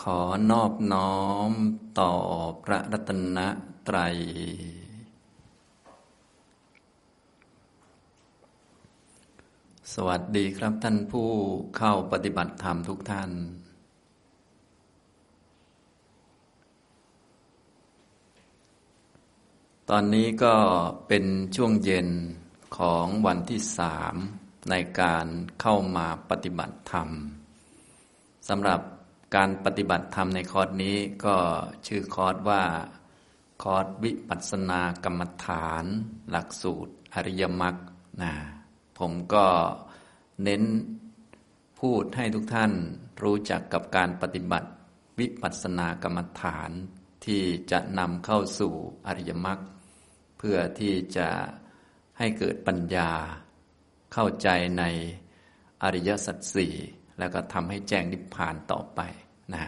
[0.00, 0.20] ขอ
[0.50, 1.18] นอบน้อ
[1.48, 1.52] ม
[2.00, 2.12] ต่อ
[2.64, 3.38] พระรัตน
[3.88, 4.16] ตรัย
[9.92, 11.28] สวัสดีครับท่านผู้
[11.76, 13.30] เข้าปฏิบัติธรรมทุกท่าน
[19.90, 20.54] ตอนนี้ก็
[21.08, 21.24] เป็น
[21.56, 22.08] ช่วงเย็น
[22.78, 24.14] ของวันที่สาม
[24.70, 25.26] ในการ
[25.60, 27.08] เข้ามาปฏิบัติธรรม
[28.48, 28.80] สำหรับ
[29.34, 31.36] การปฏิบัติธรรมในคอร์สนี้ก็
[31.86, 32.62] ชื่อคอร์สว่า
[33.62, 35.84] คอร์สวิปัสสนากรรมฐาน
[36.30, 37.76] หลักสูตรอริยมรรค
[38.22, 38.32] นะ
[38.98, 39.46] ผมก็
[40.42, 40.62] เน้น
[41.80, 42.72] พูดให้ทุกท่าน
[43.22, 44.68] รู้จักกับการปฏิบัติ
[45.18, 46.70] วิปัสสนากรรมฐาน
[47.26, 48.74] ที่จะนำเข้าสู่
[49.06, 49.58] อริยมรรค
[50.38, 51.28] เพื่อที่จะ
[52.18, 53.10] ให้เกิดปัญญา
[54.12, 54.84] เข้าใจใน
[55.82, 56.74] อริยสัจสี่
[57.18, 59.00] แล้วก็ทำให้แจ้งนิพพานต่อไป
[59.54, 59.64] นะ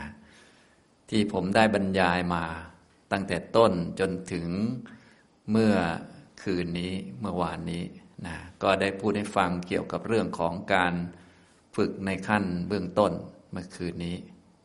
[1.10, 2.44] ที่ผมได้บรรยายมา
[3.12, 4.48] ตั้งแต่ต้นจนถึง
[5.50, 5.74] เมื่อ
[6.42, 7.84] คืนนี้เมื่อวานนี้
[8.26, 10.94] นะก็ได้พูดให้ฟังเกี่ยวกับเรื่องของการ
[11.76, 13.12] ฝึกในขั้นเบื้องต้น
[13.50, 14.16] เมื่อคืนนี้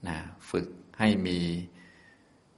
[0.08, 0.18] นะ
[0.52, 0.68] ฝึก
[1.00, 1.40] ให้มี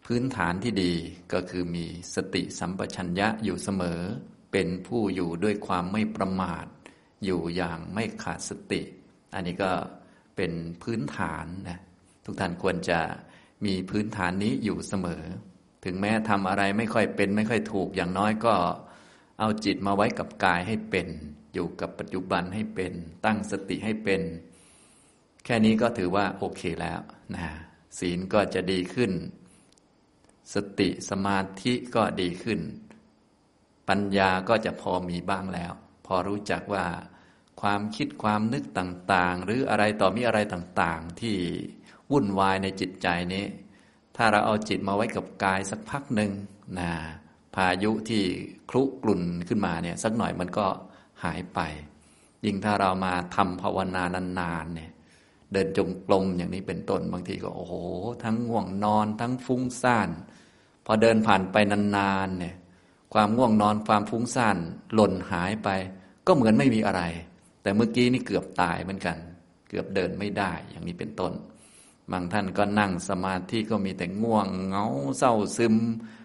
[0.06, 0.94] พื้นฐานที่ดี
[1.34, 4.02] ก็คือมีสติสัมปชัญญะอยู่เสมอ
[4.52, 6.66] เป็นผู้อยู่ด้วยความไม่ประมาท
[7.26, 8.82] อยู่อย่างไม่ขาดสติ
[9.34, 9.72] อันนี้ก็
[10.38, 10.52] เป็น
[10.84, 11.80] พื้นฐานนะ
[12.26, 13.00] ทุกท่านควรจะ
[13.66, 15.24] มีพื้นฐานนี้อยู่เสมอ
[15.86, 18.56] ถึงแม้ทำอะไรไม่ค่อยเป็น ไม่ค่อยถูกอย่างน้อยก็
[19.40, 21.08] เอาจิตมาไว้กับกายให้เป็น
[21.54, 22.94] อยู่กับปัจจุบันให้เป็น
[23.26, 24.22] ตั้งสติให้เป็น
[25.46, 27.00] แค่นี้ก็ถือว่าโอเคแล้ว
[27.34, 27.48] นะ
[28.00, 29.12] ศีลก็จะดีขึ้น
[30.54, 32.60] สติสมาธิก็ดีขึ้น
[33.90, 35.72] ปัญญาก็จะพอมีบ้างแล้ว
[36.06, 36.86] พอรู้จักว่า
[37.62, 41.36] ความคิดความนึกต่างๆ หรืออะไรต่อมีอะไรต่างๆ ที่
[42.12, 43.46] วุ่นวายในจิตใจนี้
[44.16, 46.32] ถ้าเราเอาจิตมาไว้กับกายสักพักหนึ่ง
[46.80, 46.92] นะ
[47.56, 48.24] พายุที่
[48.70, 50.68] คลุกลุ่นขึ้นมาเนี่ยสักหน่อยมันก็
[51.24, 51.60] หายไป
[52.46, 54.04] ยิ่งถ้าเรามาทำภาวนา
[54.40, 54.92] นานๆเนี่ย
[55.52, 57.74] เดินจงกรมอย่างนี้เป็นต้นบางทีก็โอ้โห
[58.24, 60.10] ทั้งง่วงนอนทั้งฟุ้งซ่าน
[60.86, 62.56] พอเดินผ่านไปนานๆเนี่ย
[63.14, 64.58] ความง่วงนอนความฟุ้งซ่าน
[64.94, 65.70] หล่นหายไป
[66.28, 67.02] ก็เหมือนไม่มีอะไร
[67.68, 69.18] แต่เมื่อกี้นี่เกือบตายเหมือนกัน
[69.70, 71.34] เกือบเดินไม่ได้อย่างนี้เป็นต้น
[72.12, 74.86] บางท่านก็นั่งสมาธิก็มีแต่ง่วงเงา
[75.18, 75.76] เศร้าซึม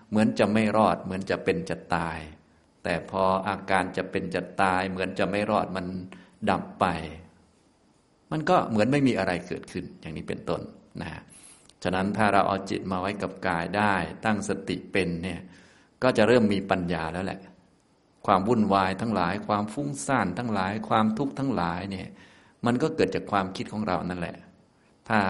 [0.09, 2.19] เหมือนจะไม่รอด เหมือนจะเป็นจะตาย
[2.85, 5.87] แต่พออาการจะเป็นจะตาย เหมือนจะไม่รอดมัน
[6.51, 6.87] ดับไป
[8.31, 10.61] มันก็เหมือนไม่มีอะไรเกิดขึ้นอย่างนี้เป็นต้น
[11.01, 11.11] นะ
[11.83, 13.95] ฉะนั้นถ้าเราเอาจิตมาไว้กับกายได้
[14.25, 15.41] ตั้งสติเป็นเนี่ย
[16.03, 17.41] ก็จะเริ่มมีปัญญาแล้วแหละ
[18.27, 22.09] ความวุ่นวายทั้งหลาย ความฟุ้งซ่านทั้งหลาย ความทุกข์ทั้งหลายเนี่ย
[22.67, 24.37] มันก็เกิดจากความคิดของเรานั่นแหละ
[25.09, 25.21] ถ้า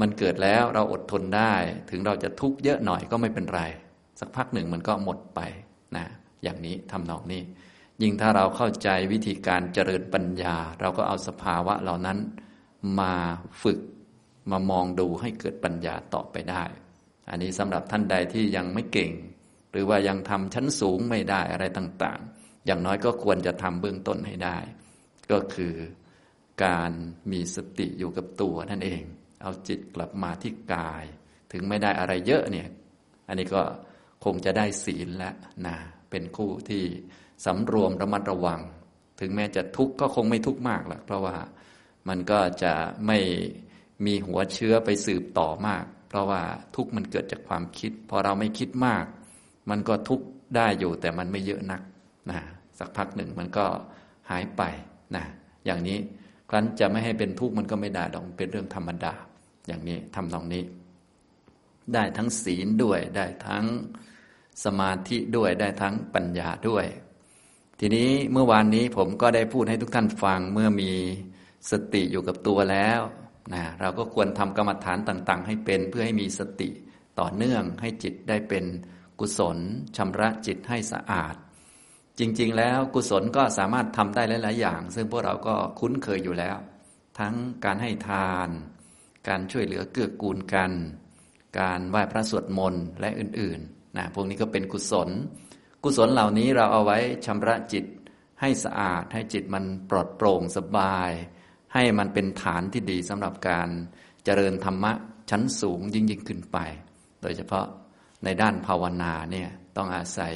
[0.00, 1.54] มันเกิดแล้วเราอดทนได้
[1.90, 3.62] ถึงเราจะทุกข์เยอะหน่อยก็ไม่เป็นไร
[4.20, 5.40] สักพักหนึ่งมันก็หมดไป
[5.96, 6.06] นะ
[6.42, 7.42] อย่างนี้ทำนองนี้
[8.02, 12.18] ยิ่งถ้าเราเข้าใจวิธีการเจริญปัญญา เราก็เอาสภาวะเหล่านั้น
[13.00, 13.14] มา
[13.62, 13.78] ฝึก
[14.50, 16.64] มามองดูให้เกิดปัญญาต่อไปได้
[17.30, 19.10] อันนี้สำหรับท่านใดที่ยังไม่เก่ง
[19.74, 24.58] หรือว่ายังทำชั้นสูงไม่ได้อะไรต่างๆ อย่างน้อยก็ควรจะทำเบื้องต้นให้ได้
[25.30, 25.74] ก็คือ
[26.64, 26.92] การ
[27.32, 29.02] มีสติอยู่กับตัวนั่นเอง
[29.42, 31.04] เอาจิตกลับมาที่กาย
[31.52, 32.68] ถึงไม่ได้อะไรเยอะเนี่ย
[33.28, 33.62] อันนี้ก็
[34.24, 35.34] คงจะได้ศีลแล้ว
[35.66, 35.76] นะ
[36.10, 36.84] เป็นคู่ที่
[37.44, 38.60] สำรวมระมัดระวัง
[39.20, 41.36] ถึงแม้จะทุกข์ก็คงไม่ทุกข์มากหรอกเพราะว่า
[42.08, 42.74] มันก็จะ
[43.06, 43.18] ไม่
[44.06, 46.42] มีหัวเชื้อไปสืบต่อมาก เพราะว่า
[46.76, 49.04] ทุกข์มันเกิดจากความคิด พอเราไม่คิดมาก
[49.70, 50.26] มันก็ทุกข์
[50.56, 51.80] ได้อยู่แต่มันไม่เยอะนัก
[52.30, 52.40] นะ
[52.78, 53.66] สักพักหนึ่งมันก็
[54.30, 54.62] หายไป
[55.16, 55.24] นะ
[55.64, 55.98] อย่างนี้
[56.50, 59.14] ครั้นจะไม่ให้เป็นทุกข์มันก็ไม่ได้ดอกเป็นเรื่องธรรมดา
[59.66, 60.62] อย่างนี้ทำตรงนี้
[61.94, 63.64] ได้ทั้งศีลด้วย ได้ทั้ง
[64.64, 66.86] สมาธิด้วยได้ทั้งปัญญาด้วย
[67.80, 70.90] ทีนี้เมื่อวานนี้ผมก็ได้พูดให้ทุกท่านฟังเมื่อมี
[71.70, 73.00] สติอยู่กับตัวแล้ว
[73.54, 76.68] นะเราก็ควรทำกรรมฐานต่าง ๆ ให้เป็นเพื่อให้มีสติ
[77.20, 78.64] ต่อเนื่องให้จิตได้เป็น
[79.20, 79.58] กุศล
[79.96, 81.34] ชำระจิตให้สะอาด
[82.18, 86.56] จริง ๆ แล้วกุศลก็สามารถทำได้หลายๆอย่าง ซึ่งพวกเราก็คุ้นเคยอยู่แล้ว
[87.18, 87.34] ทั้ง
[87.64, 88.48] การให้ทาน
[89.28, 90.72] การช่วยเหลือเกื้อกูลกัน
[91.60, 95.08] การไหว้พระสวดมนต์และอื่นๆนะพวกนี้ก็เป็นกุศล
[95.84, 97.84] กุศลเหล่านี้เราเอาไว้ชำระจิต
[98.40, 101.10] ให้สะอาด ให้จิตมันปลอดโปร่งสบาย
[101.74, 103.68] ให้มันเป็นฐานที่ดีสำหรับการ
[104.24, 104.92] เจริญธรรมะ
[105.30, 106.58] ชั้นสูงยิ่งยิ่งขึ้นไป
[107.22, 107.66] โดยเฉพาะ
[108.24, 110.34] ในด้านภาวนาเนี่ยต้องอาศัย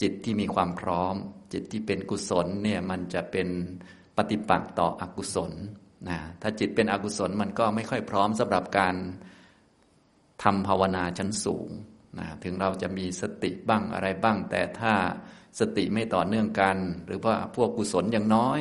[0.00, 1.14] จิตที่มีความพร้อม
[1.52, 3.48] จิตที่เป็นกุศลเนี่ยมันจะเป็น
[4.16, 5.52] ปฏิปักษ์ต่ออกุศล
[6.08, 8.94] นะถ้าจิตเป็นอกุศลมันก็ไม่ค่อยพร้อมสำหรับการ
[10.42, 11.68] ทำภาวนาชั้นสูง
[12.18, 14.92] นะถึงเราจะมีสติบ้างอะไรบ้าง แต่ถ้า
[15.60, 16.76] สติไม่ต่อเนื่องกัน
[17.06, 18.60] หรือว่าพวกกุศลยังน้อย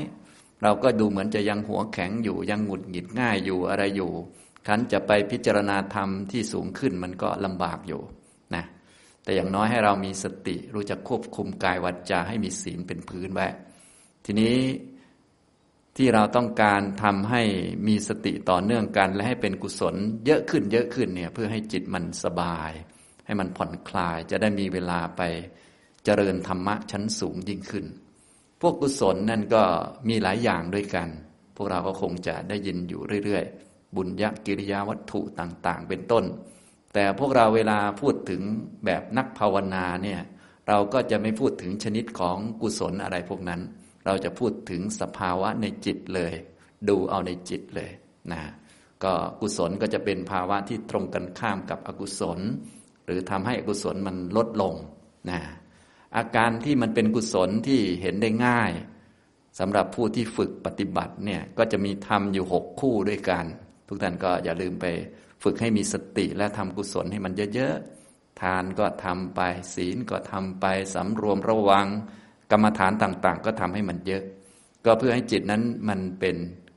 [0.64, 4.12] เราก็ดูเหมือนจะยังหัวแข็งอยู่ยังหงุดหงิดง่ายอยู่อะไรอยู่
[4.68, 8.02] คันจะไปพิจารณาธรรมที่สูงขึ้นมันก็ลำบากอยู่
[9.28, 13.48] แต่อย่างน้อยให้เรามีสติรู้จักควบคุมกายวัจจาให้มีศีลเป็นพื้นไว้
[14.26, 14.58] ทีนี้
[15.98, 17.42] ที่เราต้องการทำให้
[17.88, 19.96] มีสติต่อเนื่องกัน และให้เป็นกุศล
[20.26, 22.72] เยอะขึ้นเยอะขึ้นเนี่ยเพื่อให้จิตมันสบาย
[23.26, 25.22] ให้มันผ่อนคลายจะได้มีเวลาไป
[26.06, 27.86] เจริญธรรมะชั้นสูงยิ่งขึ้น
[28.62, 29.64] พวกกุศลนั่นก็
[30.10, 31.10] มีหลายอย่างด้วยกัน
[31.56, 36.26] พวกเราก็คงจะได้ยินอยู่เรื่อยๆ บุญยกิริยาวัตถุต่างๆ เป็นต้น
[36.94, 38.42] แต่พวกเราเวลาพูดถึง
[38.86, 40.22] แบบนักภาวนาเนี่ย
[40.68, 43.62] เราก็จะไม่พูดถึงชนิดของกุศลอะไรพวกนั้น
[44.06, 46.34] เราจะพูดถึงสภาวะในจิตเลย
[46.90, 47.92] ดูเอาในจิตเลย
[48.32, 48.42] นะ
[49.04, 52.40] ก็กุศลก็จะเป็นภาวะที่ตรงกันข้ามกับอกุศล
[53.06, 54.76] หรือทำให้อกุศลมันลดลง
[55.30, 55.40] นะ
[56.18, 58.72] อาการที่มันเป็นกุศลที่เห็นได้ง่าย
[59.60, 63.46] สำหรับผู้ที่ฝึกปฏิบัติเนี่ยก็จะมีทำอยู่หกคู่ด้วยกัน
[63.88, 64.86] ทุกท่านก็อย่าลืมไป
[65.44, 69.42] ฝึกให้มีสติและทำกุศลให้มันเยอะๆ ทานก็ทำไป
[69.74, 71.88] ศีลก็ทำไปสำรวมระวัง
[72.52, 74.24] กรรมฐานต่างๆ ก็ทำให้มันเยอะ
[74.86, 76.36] ก็เพื่อให้จิตนั้นมันเป็น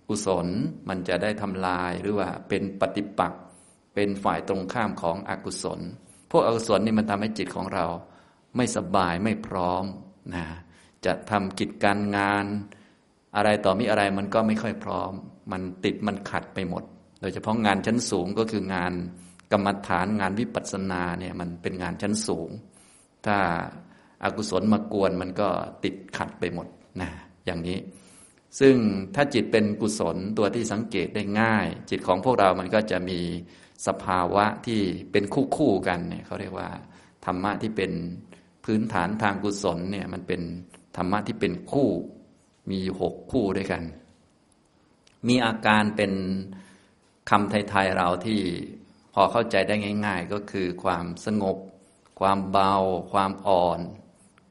[0.09, 0.47] กุศล
[0.89, 3.41] มันจะได้ทำลายหรือว่าเป็นปฏิปักษ์
[3.95, 5.81] เป็นฝ่ายตรงข้ามของอกุศล
[6.31, 7.87] พวกอกุศลนี่มันทำให้จิตของเรา
[8.57, 9.85] ไม่สบายไม่พร้อม
[10.35, 10.45] นะ
[11.05, 12.45] จะทำกิจการงาน
[13.37, 15.13] อะไรต่อมีอะไรมันก็ไม่ค่อยพร้อม
[15.53, 16.85] มันติดมันขัดไปหมด
[17.21, 18.93] โดยเฉพาะงานชั้นสูงก็คืองาน
[19.53, 22.51] กรรมฐานงานวิปัสสนาเนี่ยมันเป็นงานชั้นสูง
[23.27, 23.37] ถ้า
[24.25, 25.49] อกุศลมากวนมันก็
[25.85, 26.67] ติดขัดไปหมด
[27.01, 27.11] นะ
[27.47, 27.79] อย่างนี้
[28.61, 28.77] ซึ่ง
[29.15, 33.21] ถ้าจิตเป็นกุศลตัวที่สังเกตได้ง่าย จิตของพวกเรามันก็จะมี
[33.87, 34.81] สภาวะที่
[35.13, 36.71] เป็นคู่คู่กันเนี่ยเขาเรียกว่า
[37.25, 37.93] ธรรมะที่เป็น
[38.65, 40.41] พื้นฐานทางกุศลเนี่ยมันเป็น
[40.97, 41.89] ธรรมะที่เป็นคู่
[42.71, 43.83] มีหกคู่ด้วยกัน
[45.29, 46.13] มีอาการเป็น
[47.31, 48.41] คำไทยๆเราที่
[49.15, 49.75] พอเข้าใจได้
[50.07, 51.57] ง่าย ๆ ก็คือความสงบ
[52.21, 52.75] ความเบา
[53.13, 53.81] ความอ่อน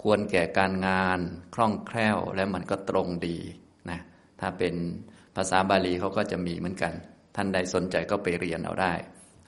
[0.03, 1.19] ควรแก่การงาน
[1.55, 3.37] คล่องแคล่วและมันก็ตรงดี
[3.89, 3.99] นะ
[4.39, 4.75] ถ้าเป็น
[5.35, 6.93] ภาษาบาลีเขาก็จะมีเหมือนกัน
[7.35, 8.93] ท่านใดสนใจก็ไปเรียนเอาได้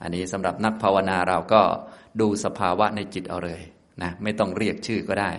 [0.02, 1.62] อันนี้สำหรับนักภาวนาเราก็
[2.20, 3.62] ดูสภาวะในจิตเอาเลย
[4.02, 5.30] นะไม่ต้องเรียกชื่อก็ได้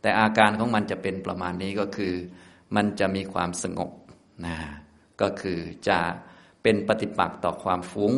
[0.00, 2.14] แต่อาการของมันจะเป็นประมาณนี้ก็คือ
[2.76, 3.90] มันจะมีความสงบ
[4.46, 4.56] นะ
[5.20, 5.58] ก็คือ
[5.88, 6.00] จะ
[6.62, 8.14] เป็นปฏิปักษ์ต่อความฟุ้ง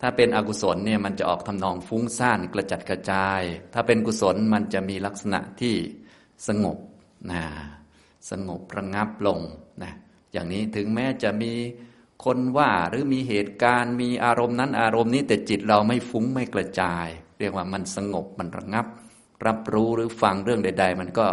[0.00, 3.42] ถ้าเป็นอกุศลเนี่ยมันจะออกทำนองฟุ้งซ่านกระจัดกระจาย
[3.74, 5.74] ถ้าเป็นกุศลมันจะมีลักษณะที่
[6.48, 6.78] สงบ
[7.30, 7.42] นะ
[8.30, 9.40] สงบระงับลง
[9.82, 9.92] นะ
[10.32, 11.52] อย่างนี้ถึงแม้จะมี
[12.24, 17.06] คนว่าหรือมีเหตุการณ์มีอารมณ์นั้นอารมณ์นี้แต่จิตเราไม่ฟุ้งไม่กระจาย
[17.38, 18.86] เรียกว่ามันสงบมันระงับ
[19.46, 21.26] รับรู้หรือฟังเรื่องใด ๆ มันก็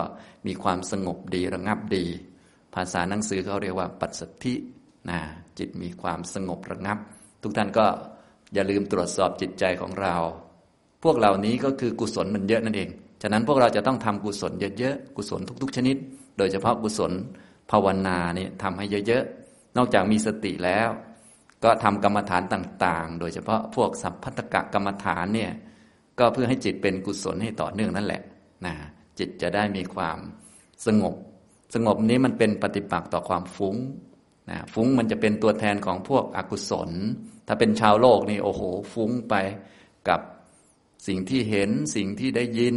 [0.48, 2.06] มีความสงบดีระงับดี
[2.74, 4.54] ภาษาหนังสือเขาเรียกว่าปัจสัทธิ
[5.10, 5.20] นะ
[5.58, 6.98] จิตมีความสงบระงับ
[7.44, 7.86] ทุกท่านก็
[8.54, 10.16] อย่าลืมตรวจสอบจิตใจของเรา
[11.04, 12.90] พวกเหล่านี้ก็คือกุศลมันเยอะนั่นเอง
[13.22, 15.96] ฉะนั้นพวกเราจะต้องทำกุศลเยอะๆกุศลทุก ๆ ชนิด
[16.38, 17.12] โดยเฉพาะกุศล
[17.72, 20.90] ภาวนาเนี่ยทำให้เยอะๆนอกจากมีสติแล้ว
[21.64, 25.52] ก็ทำกรรมฐานต่างๆ โดยเฉพาะพวกสัพพัตกะกรรมฐานเนี่ย
[26.20, 28.22] ก็เพื่อให้จิตเป็นกุศลให้ต่อเนื่องนั่นแหละ
[28.66, 28.74] นะ
[29.20, 30.18] จิตจะได้มีความ
[30.86, 31.16] สงบ
[31.74, 33.76] สงบนี้มันเป็นปฏิปักษ์ต่อความฟุ้ง
[34.50, 36.90] นะฟุ้งมันจะเป็นตัวแทนของพวกอกุศล
[37.48, 38.62] ถ้าเป็นชาวโลกนี่โอ้โห
[38.94, 39.36] ฟุ้งไป
[40.10, 40.20] กับ
[41.08, 42.76] สิ่งที่เห็นสิ่งที่ได้ยิน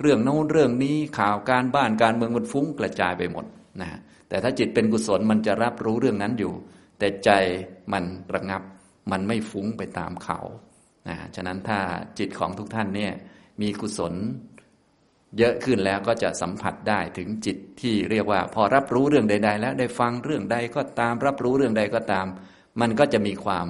[0.00, 3.44] เรื่องโน้นเรื่องนี้ข่าวการบ้านการเมืองมันฟุ้งกระจายไปหมด
[3.80, 3.88] นะ
[4.28, 6.52] แต่ถ้าจิตเป็นกุศลมันจะรับรู้เรื่องนั้นอยู่
[6.98, 7.30] แต่ใจ
[7.92, 8.62] มันระงับ
[9.10, 10.40] มันไม่ฟุ้งไปตามเขา
[11.08, 11.78] นะฉะนั้นถ้า
[12.18, 13.12] จิตของทุกท่านเนี่ย
[13.60, 14.14] มีกุศล
[15.38, 22.26] เยอะขึ้นแล้วก็จะสัมผัสได้ถึงจิตที่เรียกว่า พอรับรู้เรื่องใด ๆ แล้วได้ฟังเรื่องใดก็ตาม รับรู้เรื่องใดก็ตาม
[22.80, 23.66] มันก็จะมีความ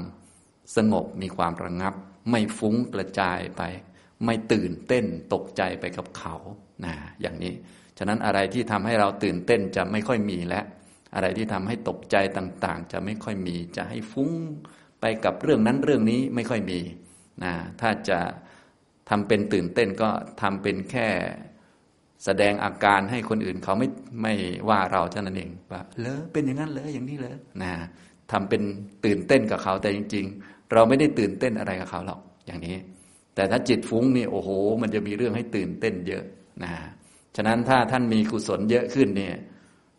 [0.77, 1.95] สงบมีความระงับ
[2.31, 3.63] ไม่ฟุ้งกระจายไป
[4.25, 6.35] ไม่ตื่นเต้นตกใจไปกับเขา
[6.85, 7.55] นะอย่างนี้
[7.99, 10.61] ฉะนั้นอะไรที่ทำให้เราตื่นเต้นจะไม่ค่อยมีและ
[11.15, 14.31] อะไรที่ทำให้ตกใจต่างๆ จะไม่ค่อยมี จะให้ฟุ้ง
[15.01, 16.81] ไปกับเรื่องนั้นเรื่องนี้ไม่ค่อยมี
[17.45, 18.21] นะถ้าจะ
[19.11, 20.11] ทำเป็นตื่นเต้นก็
[20.43, 21.09] ทำเป็นแค่
[22.25, 23.89] แสดงอาการให้คนอื่นเขาไม่
[24.23, 24.35] ไม่
[24.69, 27.73] ว่าเราเท่านั้นเองว่าเลอเป็นอย่างนั้นเลยอย่างนี้เลยนะ
[28.31, 28.63] ทำเป็น
[29.05, 30.27] ตื่นเต้นกับเขาแต่จริง
[30.73, 32.77] เราไม่ได้ตื่นเต้นอะไรกับเขาหรอกอย่างนี้
[33.35, 34.51] แต่ถ้าจิตฟุ้งนี่โอ้โห
[34.83, 36.25] มันจะมีเรื่องให้ตื่นเต้นเยอะ
[36.65, 36.73] นะ
[37.37, 39.35] ฉะนั้นถ้าท่านมีกุศลเยอะขึ้นเนี่ย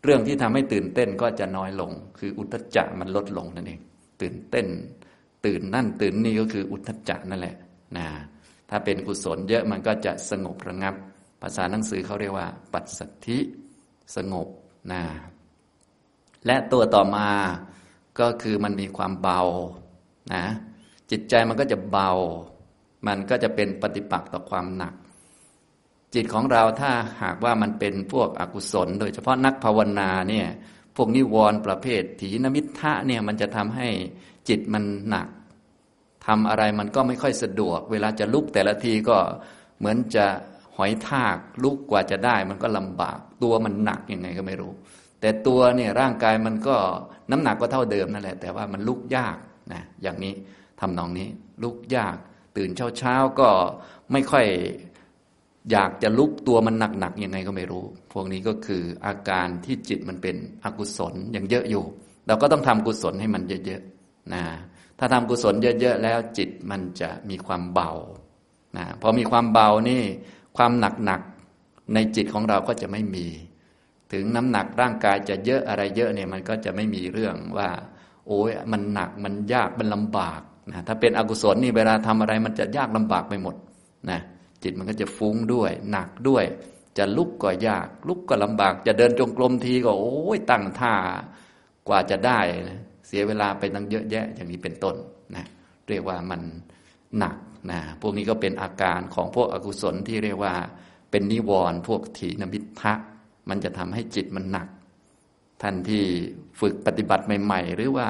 [0.04, 3.80] เรื่องที่ทำให้ตื่นเต้นก็จะน้อยลง คืออุทจจะมันลดลงนั่นเอง
[4.20, 4.66] ตื่นเต้น
[5.46, 7.56] ตื่นนั่นตื่นนี่ก็คืออุทจจะนั่นแหละ
[7.96, 8.06] นะ
[8.70, 10.94] ถ้าเป็นกุศลเยอะมันก็จะสงบระงับ
[11.42, 13.38] ภาษาหนังสือเขาเรียกว่า ปัสสัทธิ
[14.16, 14.48] สงบ
[14.92, 15.02] นะ
[16.46, 17.28] และตัวต่อมา
[18.20, 19.40] ก็คือมันมีความเบา
[20.34, 20.44] นะ
[21.10, 22.10] จิตใจมันก็จะเบา
[23.06, 24.94] มันก็จะเป็นปฏิปักษ์ต่อความหนัก
[26.14, 26.90] จิตของเราถ้า
[27.22, 30.46] หากว่ามันเป็นพวกอกุศล โดยเฉพาะนักภาวนาเนี่ย
[30.96, 33.88] พวกนิวรณ์ประเภทถีนมิทะเนี่ยมันจะทำให้
[34.48, 35.28] จิตมันหนัก
[36.26, 39.18] ทำอะไรมันก็ไม่ค่อยสะดวก เวลาจะลุกแต่ละทีก็
[39.78, 40.26] เหมือนจะ
[40.76, 44.72] หอยทากลุกกว่าจะได้มันก็ลำบาก ตัวมันหนักยังไงก็ไม่รู้
[45.20, 46.76] แต่ตัวเนี่ยร่างกายมันก็
[47.30, 49.36] น้ำหนักก็เท่าเดิมนั่นแหละ แต่ว่ามันลุกยาก
[49.72, 50.34] นะอย่างนี้
[50.80, 51.28] ทำนองนี้
[51.62, 52.16] ลุกยาก
[52.56, 53.48] ตื่นเช้าเช้าก็
[54.12, 54.46] ไม่ค่อย
[55.70, 61.84] อยากจะลุกตัวมันหนักๆยังไงก็ไม่รู้ พวกนี้ก็คืออาการที่จิตมันเป็นอกุศลยังเยอะอยู่
[62.26, 64.42] เราก็ต้องทำกุศลให้มันเยอะๆนะ
[64.98, 67.92] ถ้าทำกุศลเยอะ ๆ แล้วจิตมันจะมีความเบา
[68.76, 70.02] นะพอมีความเบานี่
[70.56, 70.72] ความ
[71.04, 73.26] หนักๆในจิตของเราก็จะไม่มี
[74.12, 77.68] ถึงน้ำหนักร่างกายจะเยอะอะไรเยอะเนี่ยมันก็จะไม่มีเรื่องว่า
[78.26, 80.40] โอ้ยมันหนักมันยากมันลำบาก
[80.70, 83.54] นะถ้าเป็นอกุศลนี่เวลาทำอะไรมันจะยากลำบากไปหมด
[84.10, 84.20] นะ
[84.62, 86.44] จิตมันก็จะฟุ้งด้วย หนักด้วย
[86.98, 90.94] จะลุกก็ยาก ลุกก็ลำบาก จะเดินจงกรมทีก็โอ้ยตั้งท่า
[91.88, 92.38] กว่าจะได้
[92.68, 94.96] นะเสียเวลาไปตั้งเยอะแยะอย่างนี้เป็นต้น
[95.34, 95.46] นะ
[95.88, 96.40] เรียกว่ามัน
[97.18, 97.36] หนัก
[97.70, 100.54] นะพวกนี้ก็เป็นอาการของพวกอกุศลที่เรียกว่า
[101.10, 102.92] เป็นนิวรณ์พวกถีนมิทะ
[103.48, 104.68] มันจะทำให้จิตมันหนัก
[105.62, 106.02] ท่านที่
[106.60, 108.08] ฝึกปฏิบัติใหม่ ๆ หรือว่า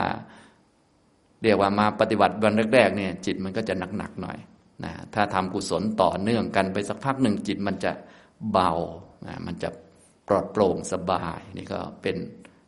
[1.42, 4.38] เรียกว่ามาปฏิบัติวันแรกๆเนี่ยจิตมันก็จะหนักๆหน่อย
[4.84, 7.92] นะถ้าทำกุศลต่อเนื่องกันไปสักพักหนึ่งจิตมันจะ
[8.52, 8.72] เบา
[9.26, 9.70] นะมันจะ
[10.28, 12.16] ปลอดโปร่งสบายนี่ก็เป็น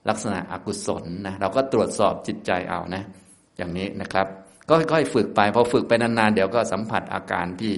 [0.08, 3.02] ลักษณะอกุศลนะเราก็ตรวจสอบจิตใจเอานะ
[3.56, 4.26] อย่างนี้นะครับ
[4.72, 7.74] ก็ค่อยๆฝึกไปพอฝึกไปนานๆ เดี๋ยวก็สัมผัสอาการที่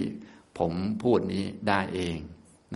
[0.59, 0.73] ผม
[1.03, 2.19] พูดนี้ได้เอง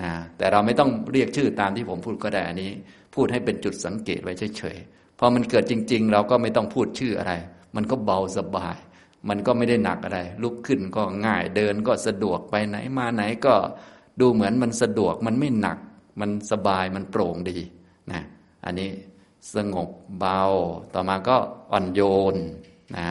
[0.01, 2.71] นะแต่เราไม่ต้องเรียกชื่อตามที่ผมพูดก็ได้อันนี้
[3.15, 7.33] พูดให้เป็นจุดสังเกตไว้เฉยๆพอมันเกิดจริง ๆ เราก็ไม่ต้องพูดชื่ออะไร
[7.77, 8.77] มันก็เบาสบาย
[9.29, 13.55] มันก็ไม่ได้หนักอะไร ลุกขึ้นก็ง่ายเดินก็สะดวกไปไหนมาไหนก็
[14.21, 15.79] ดูเหมือนมันสะดวกมันไม่หนัก
[16.21, 17.59] มันสบายมันโปร่งดี
[18.13, 18.23] นะ
[18.65, 18.91] อันนี้
[19.55, 20.43] สงบเบา
[20.95, 21.37] ต่อมาก็
[21.73, 22.01] อ่อนโย
[22.35, 22.37] น
[22.99, 23.09] นะ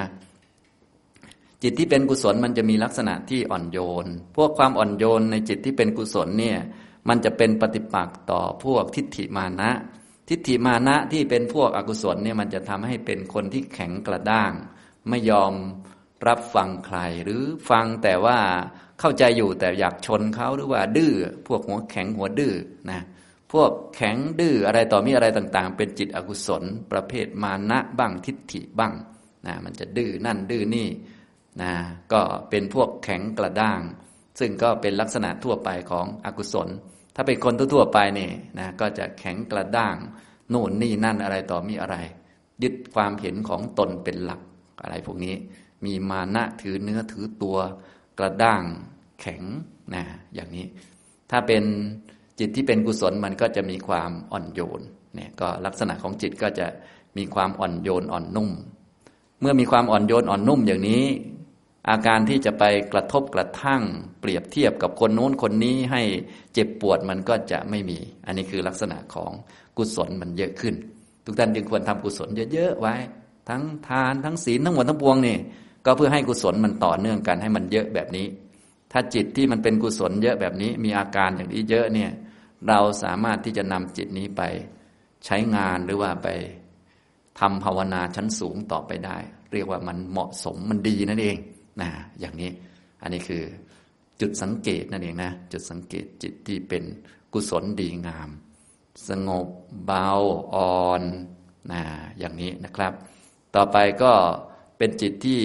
[1.63, 6.57] จิตที่เป็นกุศลมันจะมีลักษณะที่อ่อนโยน พวกความอ่อนโยนในจิตที่เป็นกุศลเนี่ย
[7.09, 9.71] มันจะเป็นปฏิปักษ์ต่อพวกทิฏฐิมานะ
[10.29, 14.51] ทิฏฐิมานะที่เป็นพวกอกุศลเนี่ยมันจะทำให้เป็นคนที่แข็งกระด้าง
[15.09, 15.53] ไม่ยอม
[16.27, 18.39] รับฟังใคร หรือฟังแต่ว่า
[18.99, 21.13] เข้าใจอยู่แต่อยากชนเขาหรือว่าดื้อ
[21.47, 22.53] พวกหัวแข็งหัวดื้อ
[22.89, 23.01] นะ
[23.53, 28.93] พวกแข็งดื้ออะไรต่อมีอะไรต่างๆ เป็นจิตอกุศล ประเภทมานะบ้างทิฏฐิบ้าง
[29.45, 30.87] นะมันจะดื้อนั่นดื้อนี่
[31.61, 31.73] นะ
[32.13, 33.81] ก็เป็นพวกแข็งกระด้าง
[34.39, 36.67] ซึ่งก็เป็นลักษณะทั่วไปของอกุศล
[37.15, 39.95] ถ้าเป็นคนทั่วๆไปนี่นะก็จะแข็งกระด้าง
[40.49, 41.95] โน่นนี่นั่นอะไรต่อมีอะไร
[42.63, 44.41] ยึดความเห็นของตนเป็นหลัก
[44.81, 45.35] อะไรพวกนี้
[45.85, 47.57] มีมานะถือเนื้อถือตัว
[48.19, 48.63] กระด้าง
[49.21, 49.41] แข็ง
[49.93, 50.65] นะอย่างนี้
[51.31, 51.63] ถ้าเป็น
[52.39, 54.81] จิตที่เป็นกุศลมันก็จะมีความอ่อนโยน
[55.15, 56.67] เนี่ยก็ลักษณะของจิตก็จะ
[57.17, 58.49] มีความอ่อนโยนอ่อนนุ่ม
[59.39, 61.03] เมื่อมีความอ่อนโยนอ่อนนุ่มอย่างนี้
[61.89, 62.63] อาการที่จะไป
[62.93, 63.81] กระทบกระทั่ง
[64.21, 66.01] เปรียบเทียบกับคนโน้นคนนี้ให้
[66.53, 69.31] เจ็บปวดมันก็จะไม่มี อันนี้คือลักษณะของ
[69.77, 70.75] กุศลมันเยอะขึ้น
[71.25, 72.95] ทุกท่านจึงควรทำกุศลเยอะๆไว้
[73.49, 75.37] ทั้งทานทั้งศีลทั้งหมดทั้งปวงนี่
[75.85, 78.27] ก็เพื่อให้กุศลมันต่อเนื่องกันให้มันเยอะแบบนี้
[78.91, 82.11] ถ้าจิตที่มันเป็นกุศลเยอะแบบนี้ มีอาการอย่างนี้เยอะเนี่ย
[82.67, 84.41] เราสามารถที่จะนำจิตนี้ไป
[85.25, 86.27] ใช้งานหรือว่าไป
[87.39, 89.17] ทำภาวนาชั้นสูงต่อไปได้
[89.53, 91.37] เรียกว่ามันเหมาะสมมันดีนั่นเอง
[91.81, 92.51] นะอย่างนี้
[93.01, 93.43] อันนี้คือ
[94.21, 96.83] จุดสังเกตนั่นเองนะ จุดสังเกตจิตที่เป็น
[97.33, 98.29] กุศลดีงาม
[99.07, 99.47] สงบ
[99.85, 100.09] เบา
[100.53, 101.03] อ่อน
[101.71, 101.81] นะ
[102.19, 102.93] อย่างนี้นะครับ
[103.55, 104.13] ต่อไปก็
[104.77, 105.41] เป็นจิตที่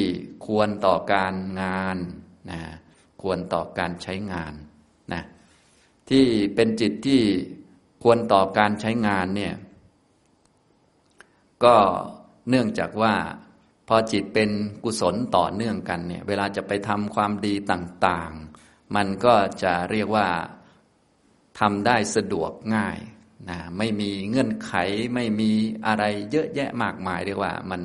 [0.47, 1.97] ควรต่อการงาน
[2.51, 2.61] นะ
[3.23, 4.55] ควรต่อการใช้งาน
[5.13, 5.23] นะ
[6.11, 6.25] ที่
[6.55, 7.23] เป็นจิตที่
[8.03, 9.55] ควรต่อการใช้งานเนี่ย
[11.65, 11.77] ก็
[12.49, 13.15] เนื่องจากว่า
[13.89, 14.51] พอจิตเป็น
[14.85, 20.29] กุศลต่อเนื่องกันเนี่ย เวลาจะไปทำความดีต่างๆ มันก็จะเรียกว่า
[21.61, 22.99] ทำได้สะดวกง่าย
[23.51, 24.73] นะไม่มีเงื่อนไข
[25.15, 25.51] ไม่มี
[25.87, 27.83] อะไรเยอะแยะมากมายเรียกว่า มัน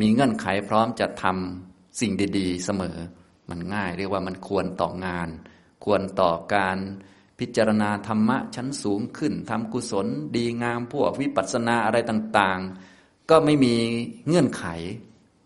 [0.00, 2.96] มีเงื่อนไขพร้อมจะทำสิ่งดี ๆ เสมอ
[3.50, 5.28] มันง่าย เรียกว่ามันควรต่องาน
[5.84, 6.78] ควรต่อการ
[7.38, 10.06] พิจารณาธรรมะชั้นสูงขึ้นทำกุศล
[10.36, 13.74] ดีงามพวกวิปัสสนาอะไรต่างๆ ก็ไม่มี
[14.26, 14.64] เงื่อนไข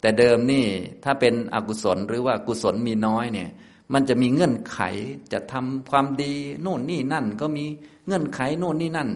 [0.03, 0.67] แต่เดิมนี่
[1.05, 3.49] ถ้าเป็นอกุศลหรือว่ากุศลมีน้อยเนี่ย
[3.93, 4.81] มันจะมีเงื่อนไข
[5.33, 6.33] จะทำความดี
[6.63, 7.65] โน่นนี่นั่น ก็มี
[8.07, 9.11] เงื่อนไขโน่นนี่นั่น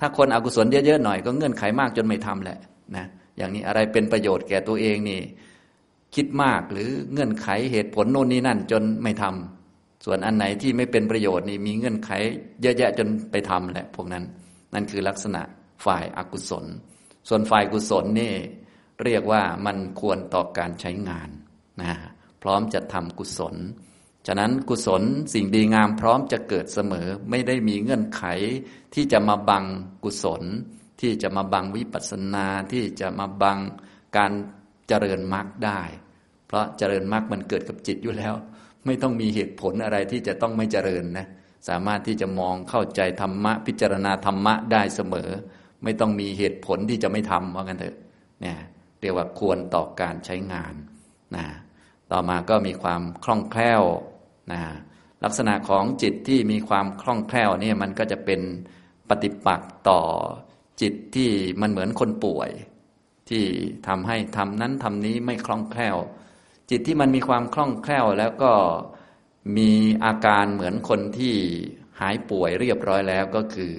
[0.00, 2.58] ถ้าคนอกุศลเยอะๆหน่อยก็เงื่อนไขมากจนไม่ทำแหละ
[2.96, 5.20] นะอย่างนี้อะไรเป็นประโยชน์แก่ตัวเองนี่
[6.14, 12.10] คิดมากหรือเงื่อนไขเหตุผลโน่นนี่นั่น จนไม่ทำส่วนอันไหนที่ไม่เป็นประโยชน์นี่มีเงื่อนไข
[12.62, 14.24] เยอะแยะจนไปทำแหละพวกนั้น
[14.74, 15.42] นั่นคือลักษณะ
[15.84, 16.64] ฝ่ายอากุศล
[17.28, 18.32] ส่วนฝ่ายกุศลนี่
[19.04, 21.28] เรียกว่ามันควรต่อการใช้งาน
[21.82, 21.92] นะ
[22.42, 23.56] พร้อมจะทำกุศล
[24.26, 25.02] ฉะนั้นกุศล
[25.34, 28.24] สิ่งดีงามพร้อมจะเกิดเสมอไม่ได้มีเงื่อนไข
[28.94, 29.64] ที่จะมาบัง
[30.04, 30.42] กุศล
[31.00, 33.58] ที่จะมาบังวิปัสสนาที่จะมาบัง
[34.16, 34.32] การ
[34.88, 35.80] เจริญมรรคได้
[36.46, 38.34] เพราะเจริญมรรคมันเกิดกับจิตอยู่แล้ว
[38.86, 41.26] ไม่ต้องมีเหตุผลอะไรที่จะต้องไม่เจริญนะ
[41.68, 45.28] สามารถที่จะมองเข้าใจธรรมะ พิจารณาธรรมะได้เสมอ
[45.84, 47.96] ไม่ต้องมีเหตุผลที่จะไม่ทำว่ากันเถอะ
[48.40, 48.56] เนี่ย
[49.02, 50.74] เรียกว่าควรต่อการใช้งาน
[51.36, 51.46] นะ
[52.12, 53.82] ต่อมาก็มีความคล่องแคล่ว
[54.52, 54.60] นะ
[55.24, 58.40] ลักษณะของจิตที่มีความคล่องแคล่วนี่มันก็จะเป็น
[59.08, 60.00] ปฏิปักษ์ต่อ
[60.80, 61.30] จิตที่
[61.60, 62.50] มันเหมือนคนป่วย
[63.28, 63.44] ที่
[63.86, 65.96] ทำให้ทำนั้นทำนี้ไม่คล่องแคล่ว
[66.70, 68.52] จิตที่มันมีความคล่องแคล่วแล้วก็
[69.56, 69.70] มี
[70.04, 71.36] อาการเหมือนคนที่
[72.00, 73.72] หายป่วยเรียบร้อยแล้วก็คือ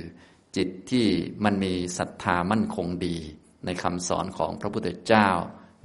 [0.55, 1.07] จิตที่
[1.43, 3.17] มันมีศรัทธามั่นคงดี
[3.65, 5.29] ในคำสอนของพระพุทธเจ้า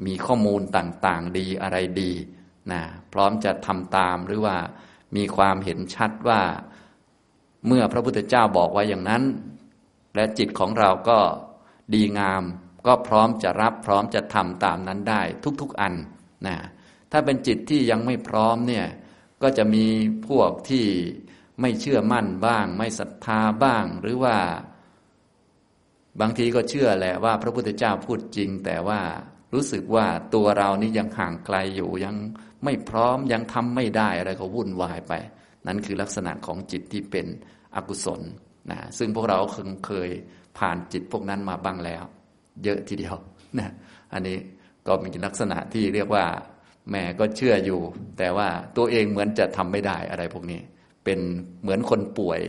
[0.07, 2.13] มีข้อมูลต่างๆ ดีอะไรดี
[2.73, 2.83] นะ
[3.13, 4.57] พร้อมจะทำตามหรือว่า
[5.17, 6.43] มีความเห็นชัดว่า
[7.67, 9.23] เมื่อพระพุทธเจ้าบอกไว้อย่างนั้น
[10.15, 11.19] และจิตของเราก็
[11.95, 12.43] ดีงาม
[12.87, 15.23] ก็พร้อมจะรับพร้อมจะทำตามนั้นได้
[15.61, 15.95] ทุกๆอัน
[16.47, 16.57] นะ
[17.13, 18.87] ถ้าเป็นจิตที่ยังไม่พร้อมเนี่ย
[19.43, 19.87] ก็จะมี
[20.29, 20.87] พวกที่
[21.61, 24.37] ไม่เชื่อมั่นบ้าง ไม่ศรัทธาบ้าง หรือว่า
[26.21, 29.01] บางทีก็เชื่อแหละว่าพระพุทธเจ้าพูดจริง แต่ว่า
[29.55, 32.17] รู้สึกว่าตัวเรานี่ยังห่างไกลอยู่ยัง
[32.65, 35.13] ไม่พร้อมยังทำไม่ได้อะไรก็วุ่นวายไป
[35.67, 37.27] นั่นคือลักษณะของจิตที่เป็น
[37.75, 38.21] อกุศล
[38.71, 40.11] นะซึ่งพวกเราเคยเคย
[40.59, 42.05] ผ่านจิตพวกนั้นมาบ้างแล้ว
[42.65, 43.17] เยอะทีเดียว
[43.59, 43.71] นะ
[44.13, 44.39] อันนี้
[44.87, 46.25] ก็มีลักษณะที่เรียกว่า
[46.91, 47.81] แม่ก็เชื่ออยู่
[48.19, 50.61] แต่ว่าตัวเองเหมือนจะทำไม่ได้อะไรพวกนี้
[51.05, 51.19] เป็น
[51.63, 52.41] เหมือนคนป่วย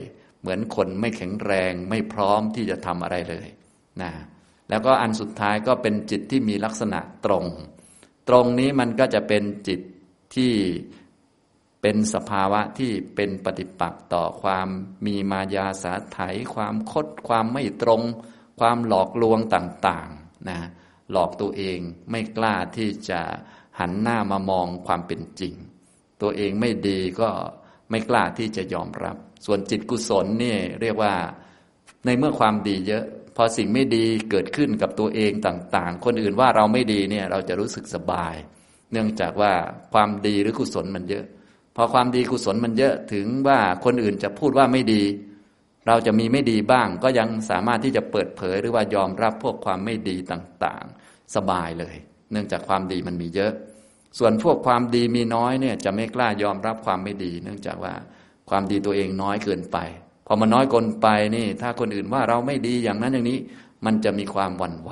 [0.41, 3.47] เหมือนคนไม่แข็งแรงไม่พร้อมที่จะทำอะไรเลย
[4.01, 4.11] นะ
[4.69, 7.45] แล้วก็อันสุดท้ายก็เป็นจิตที่มีลักษณะตรง
[8.29, 9.81] ตรงนี้มันก็จะเป็นจิต
[10.35, 10.53] ที่
[11.81, 14.67] เป็นสภาวะที่เป็นปฏิปักษ์ต่อความ
[15.05, 16.17] มีมายาสาไถ
[16.53, 18.01] ความคดความไม่ตรง
[18.59, 20.59] ความหลอกลวงต่างๆนะ
[21.11, 21.79] หลอกตัวเอง
[22.11, 23.21] ไม่กล้าที่จะ
[23.79, 25.53] หันหน้ามามองความเป็นจริง
[26.21, 27.29] ตัวเองไม่ดีก็
[27.89, 31.13] ไม่กล้าที่จะยอมรับ ส่วนจิตกุศลนี่เรียกว่า
[32.05, 33.05] ในเมื่อความดีเยอะ
[33.37, 38.35] พอสิ่งไม่ดีเกิดขึ้นกับตัวเองต่างๆ คนอื่นว่าเราไม่ดีเนี่ยเราจะรู้สึกสบาย
[38.91, 39.53] เนื่องจากว่า
[39.93, 41.25] ความดีหรือกุศลมันเยอะ
[41.75, 45.03] พอความดีกุศลมันเยอะถึงว่าคนอื่นจะพูดว่าไม่ดี
[45.87, 51.95] เราจะมีไม่ดีบ้าง ก็ยังสามารถที่จะเปิดเผยหรือว่ายอมรับพวกความไม่ดีต่างๆ สบายเลย
[52.31, 53.53] เนื่องจากความดีมันมีเยอะ
[54.19, 57.93] ส่วนพวกความดีมีน้อยเนี่ยจะไม่กล้ายอมรับความไม่ดี เนื่องจากว่า
[58.49, 59.77] ความดีตัวเองน้อยเกินไป
[60.31, 63.39] พอมันน้อยเกินไปนี่ ถ้าคนอื่นว่าเราไม่ดีอย่างนั้นอย่างนี้
[63.85, 64.91] มันจะมีความหวั่นไหว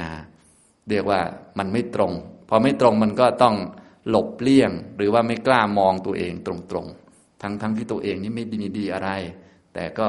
[0.00, 0.08] นะ
[0.88, 1.20] เรียกว่า
[1.58, 2.12] มันไม่ตรง
[2.48, 3.56] พอไม่ตรงมันก็ต้อง
[4.10, 9.10] หลบเลี่ยง หรือว่าไม่กล้ามองตัวเองตรงๆ ทั้งๆทที่ตัวเองนี่ไม่ดีดีอะไร
[9.74, 10.06] แต่ก็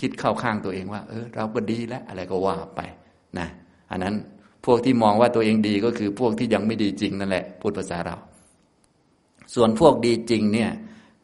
[0.00, 2.80] คิดเข้าข้างตัวเองว่า เออ เราก็ดีแล้วอะไรก็ว่าไป
[3.38, 3.48] นะ
[3.90, 4.14] อันนั้น
[4.66, 8.16] พวกที่มองว่าตัวเองดีก็คือพวกที่ยังไม่ดีจริงนั่นแหละพูดภาษาเรา
[9.54, 10.70] ส่วนพวกดีจริงเนี่ย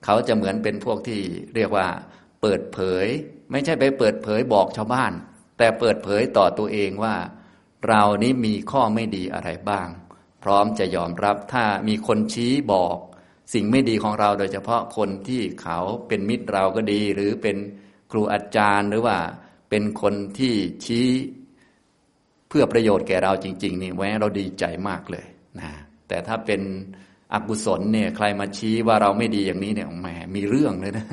[0.04, 1.20] เขาจะเหมือนเป็นพวกที่
[1.54, 1.86] เรียกว่า
[2.46, 3.06] เปิดเผย
[3.50, 5.12] ไม่ใช่ไปเปิดเผยบอกชาวบ้าน
[5.58, 7.16] แต่เปิดเผยต่อตัวเองว่า
[7.88, 9.88] เรานี้มีข้อไม่ดีอะไรบ้าง
[10.42, 12.96] พร้อมจะยอมรับถ้ามีคนชี้บอก
[13.54, 15.78] สิ่งไม่ดีของเราโดยเฉพาะคนที่เขา
[16.08, 17.56] เป็นมิตรเราก็ดี หรือเป็น
[18.10, 19.18] ครูอาจารย์หรือว่า
[19.70, 20.54] เป็นคนที่
[20.84, 21.08] ชี้
[22.48, 25.26] เพื่อประโยชน์แก่เราจริง ๆ นี่แว้เราดีใจมากเลย
[25.60, 25.70] นะ
[26.08, 26.62] แต่ถ้าเป็น
[27.32, 31.06] อกุศลเนี่ยใครมาชี้ว่าเราไม่ดีอย่างนี้เนี่ยแหมมีเรื่องเลยนะ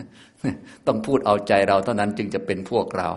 [0.88, 3.10] ต้องพูดเอาใจเราเท่านั้นจึงจะเป็นพวกเรา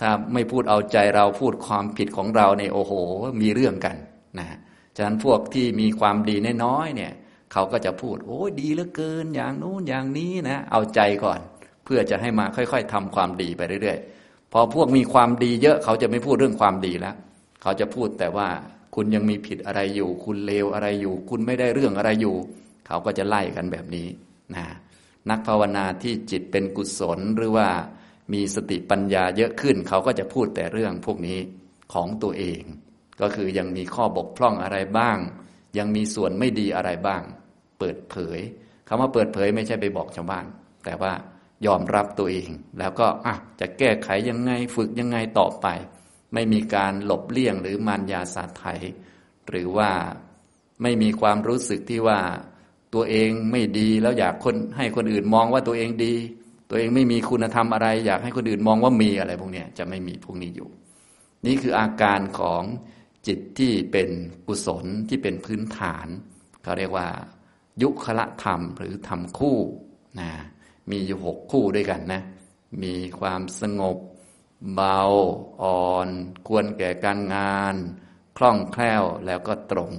[0.00, 2.92] ถ้าไม่พูดเอาใจเราพูดความผิดของเราเนี่ยโอ้โห
[3.40, 3.96] มีเรื่องกัน
[4.38, 4.48] นะ
[4.96, 7.12] ฉะนั้นพวกที่มีความดีน้อยเนี่ย
[7.52, 11.40] เขาก็จะพูด โอ้ดีเหลือเกินอย่างนู้นอย่างนี้นะ เอาใจก่อน
[11.84, 17.14] เพื่อจะให้มาค่อยๆทำความดีไปเรื่อยๆ พอพวกมีความดีเยอะเขาจะไม่พูดเรื่องความดีแล้ว
[17.62, 18.48] เขาจะพูดแต่ว่า
[18.94, 22.36] คุณยังมีผิดอะไรอยู่ คุณเลวอะไรอยู่ คุณไม่ได้เรื่องอะไรอยู่
[22.86, 24.06] เขาก็จะไล่กันแบบนี้
[24.54, 24.64] นะ
[25.30, 27.68] นักภาวนาที่จิตเป็นกุศลหรือว่า
[28.32, 31.38] มีสติปัญญาเยอะขึ้น เขาก็จะพูดแต่เรื่องพวกนี้
[31.92, 32.62] ของตัวเอง
[33.20, 35.18] ก็คือยังมีข้อบกพร่องอะไรบ้าง
[35.78, 37.22] ยังมีส่วนไม่ดีอะไรบ้าง
[37.78, 38.38] เปิดเผย
[38.88, 40.46] คำว่าเปิดเผยไม่ใช่ไปบอกชาวบ้าน
[40.84, 41.12] แต่ว่า
[41.66, 45.66] ยอมรับตัวเอง แล้วก็อะจะแก้ไขยังไงฝึกยังไงต่อไป
[46.34, 48.80] ไม่มีการหลบเลี่ยงหรือมารยาสาไทย
[49.48, 49.90] หรือว่า
[50.82, 52.20] ไม่มีความรู้สึกที่ว่า
[52.94, 56.14] ตัวเองไม่ดีแล้วอยากคนให้คนอื่นมองว่าตัวเองดี
[56.70, 60.68] ตัวเองไม่มีคุณธรรมอะไร อยากให้คนอื่นมองว่ามีอะไรพวกนี้จะไม่มีพวกนี้อยู่
[61.46, 62.62] นี่คืออาการของ
[63.26, 64.08] จิตที่เป็น
[64.46, 66.06] กุศลที่เป็นพื้นฐาน
[66.62, 67.08] เขาเรียกว่า
[67.82, 69.58] ยุคละธรรมหรือธรรมคู่
[70.20, 70.30] นะ
[70.90, 72.22] มีอยู่หกคู่ด้วยกันนะ
[72.82, 73.96] มีความสงบ
[74.74, 75.00] เบา
[75.62, 76.08] อ่อน
[76.48, 77.74] ควรแก่การงาน
[78.36, 79.92] คล่องแคล่วแล้วก็ตรง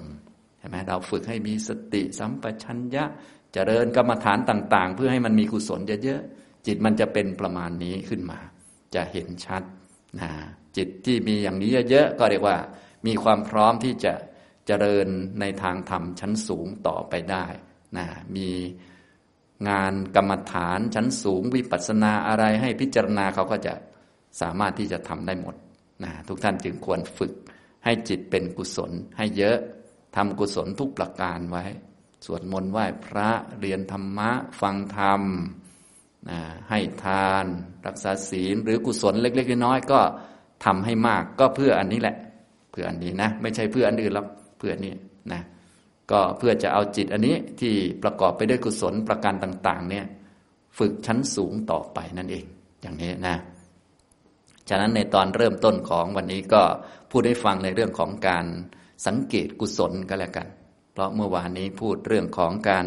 [0.65, 3.03] ช่ไหมเราฝึกให้มีสติสัมปชัญญะ
[3.55, 8.39] จะเริญกรรมฐานต่าง ๆ เพื่อให้มันมีกุศลเยอะๆจิตมันจะเป็นประมาณนี้ขึ้นมา
[8.95, 9.63] จะเห็นชัด
[10.19, 10.29] นะ
[10.77, 12.57] จิตที่มีอย่างนี้เยอะๆก็เรียกว่า
[13.07, 14.13] มีความพร้อมที่จะ
[14.69, 15.07] จะเจริญ
[15.39, 17.45] ในทางธรรมชั้นสูงต่อไปได้
[17.97, 18.49] นะมี
[19.69, 23.73] งานกรรมฐานชั้นสูงวิปัสสนาอะไรให้พิจารณาเขาก็จะ
[24.41, 25.55] สามารถที่จะทำได้หมด
[26.03, 27.33] นะทุกท่านจึงควรฝึก
[27.85, 29.57] ให้จิตเป็นกุศลให้เยอะ
[30.15, 31.63] ทำกุศลทุกประการไว้
[32.25, 35.21] สวดมนต์ไหว้พระเรียนธรรมะ ฟังธรรม
[36.29, 37.45] นะให้ทาน
[37.85, 39.99] รักษาศีลหรือกุศลเล็ก ๆ น้อยๆก็
[40.65, 42.15] ทำให้มากก็เพื่ออันนี้แหละ
[42.71, 44.93] เพื่ออันนี้นะ ไม่ใช่เพื่ออันอื่นหรอกเพื่อนี้
[45.31, 45.41] นะ
[46.11, 47.73] ก็เพื่อจะเอาจิตอันนี้ที่
[48.03, 50.05] ประกอบไปด้วยกุศลประการต่าง ๆ เนี่ย
[50.77, 52.45] ฝึกชั้นสูงต่อไปนั่นเอง
[52.81, 53.35] อย่างนี้นะ
[54.69, 56.61] ฉะนั้นในตอนเริ่มต้นของวันนี้ก็
[57.11, 58.45] พูดให้ฟังในเรื่องของการ
[59.05, 60.47] สังเกตกุศลก็แล้วกัน
[60.93, 62.85] เพราะเมื่อวานนี้พูดเรื่องของการ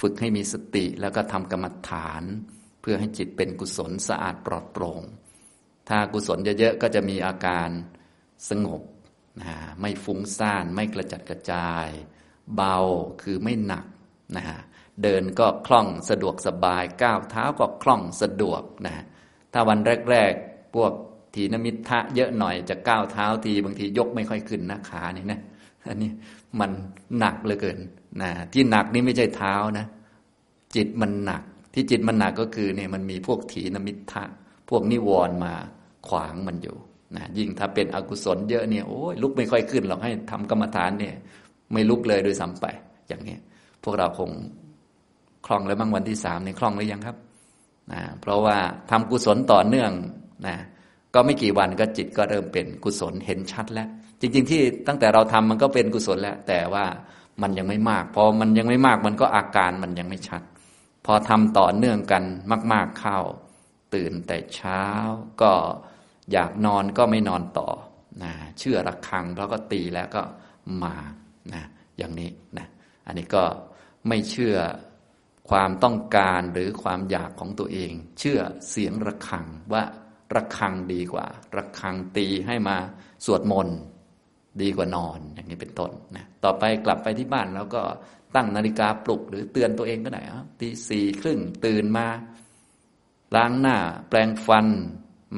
[0.00, 2.22] ฝึกให้มีสติแล้วก็ทำกรรมฐาน
[2.80, 5.02] เพื่อให้จิตเป็นกุศลสะอาดปลอดโปร่ง
[5.88, 7.68] ถ้ากุศลเยอะๆก็จะมีอาการ
[8.48, 8.82] สงบ
[9.42, 11.88] นะไม่ฟุ้งซ่านไม่กระจัดกระจาย
[12.54, 12.76] เบา
[13.22, 13.86] คือไม่หนัก
[14.36, 14.60] นะฮะ
[15.02, 19.04] เดินก็คล่องสะดวกสบายก้าวเท้าก็คล่องสะดวกนะ
[19.52, 19.78] ถ้าวัน
[20.10, 20.92] แรก ๆ พวก
[21.36, 25.40] ทีนมิทะเยอะหน่อยจะก้าวเท้าทีบางทียกไม่ค่อยขึ้นนะขานี่นะ
[25.88, 26.10] อันนี้
[26.60, 26.70] มัน
[27.18, 27.78] หนักเหลือเกิน
[28.22, 29.86] นะที่หนักนี่ไม่ใช่เท้านะ
[30.76, 31.42] จิตมันหนัก
[31.74, 34.24] ที่จิตมันหนักก็คือเนี่ยมันมีพวกถีนมิทะ
[34.70, 35.52] พวกนิวรณ์มา
[36.08, 36.76] ขวางมันอยู่
[37.16, 41.14] นะยิ่งถ้าเป็นอกุศลเยอะเนี่ยโอ้ยลุกไม่ค่อยขึ้นหรอกให้ทำกรรมฐานเนี่ย
[41.72, 42.66] ไม่ลุกเลยโดยซ้ำไป
[43.08, 43.36] อย่างนี้
[43.84, 44.30] พวกเราคง
[45.46, 47.16] คล่องแล้วบ้างวันที่สามในคล่องหรือยังครับ
[47.92, 48.56] นะเพราะว่า
[48.90, 49.92] ทำกุศลต่อเนื่อง
[50.46, 50.56] นะ
[51.16, 53.88] ก็ไม่กี่วันก็จิตก็เริ่มเป็นกุศลเห็นชัดแล้ว
[54.20, 56.84] จริง ๆ ที่ตั้งแต่เราทำมันก็เป็นกุศลแล้ว แต่ว่า
[57.42, 60.42] มันยังไม่มาก พอมันยังไม่มากมันก็อาการมันยังไม่ชัด
[61.06, 62.22] พอทำต่อเนื่องกัน
[62.72, 63.18] มาก ๆเข้า
[63.94, 64.82] ตื่นแต่เช้า
[65.42, 65.52] ก็
[66.32, 67.68] อยากนอนก็ไม่นอนต่อ
[68.22, 70.22] นะเชื่อระฆังแล้วก็ตีแล้วก็
[70.82, 70.96] มา
[71.54, 71.64] นะ
[71.98, 72.66] อย่างนี้นะ
[73.06, 73.44] อันนี้ก็
[74.08, 74.56] ไม่เชื่อ
[75.50, 79.82] ความต้องการหรือความอยากของตัวเอง เชื่อเสียงระฆังว่า
[80.34, 82.76] ระฆังดีกว่า ระฆังตีให้มา
[83.24, 83.78] สวดมนต์
[84.62, 87.82] ดีกว่านอนอย่างนี้เป็นต้นนะต่อไปกลับไปที่บ้านแล้วก็
[88.34, 90.22] ตั้งนาฬิกาปลุกหรือเตือนตัวเองก็ได้
[90.60, 92.06] ตีสี่ครึ่งตื่นมา
[93.36, 93.76] ล้างหน้า
[94.08, 94.66] แปลงฟัน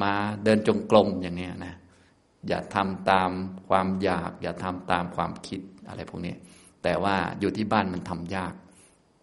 [0.02, 0.12] มา
[0.44, 1.74] เดินจงกรมอย่างนี้นะ
[2.48, 3.30] อย่าทำตาม
[3.68, 6.34] ความอยาก อย่าทำตามความคิดอะไรพวกนี้
[6.82, 8.54] แต่ว่าอยู่ที่บ้านมันทำยาก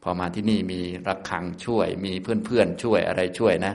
[0.04, 3.74] พอมาที่นี่มีระฆังช่วย มีเพื่อนๆช่วยอะไรช่วยนะ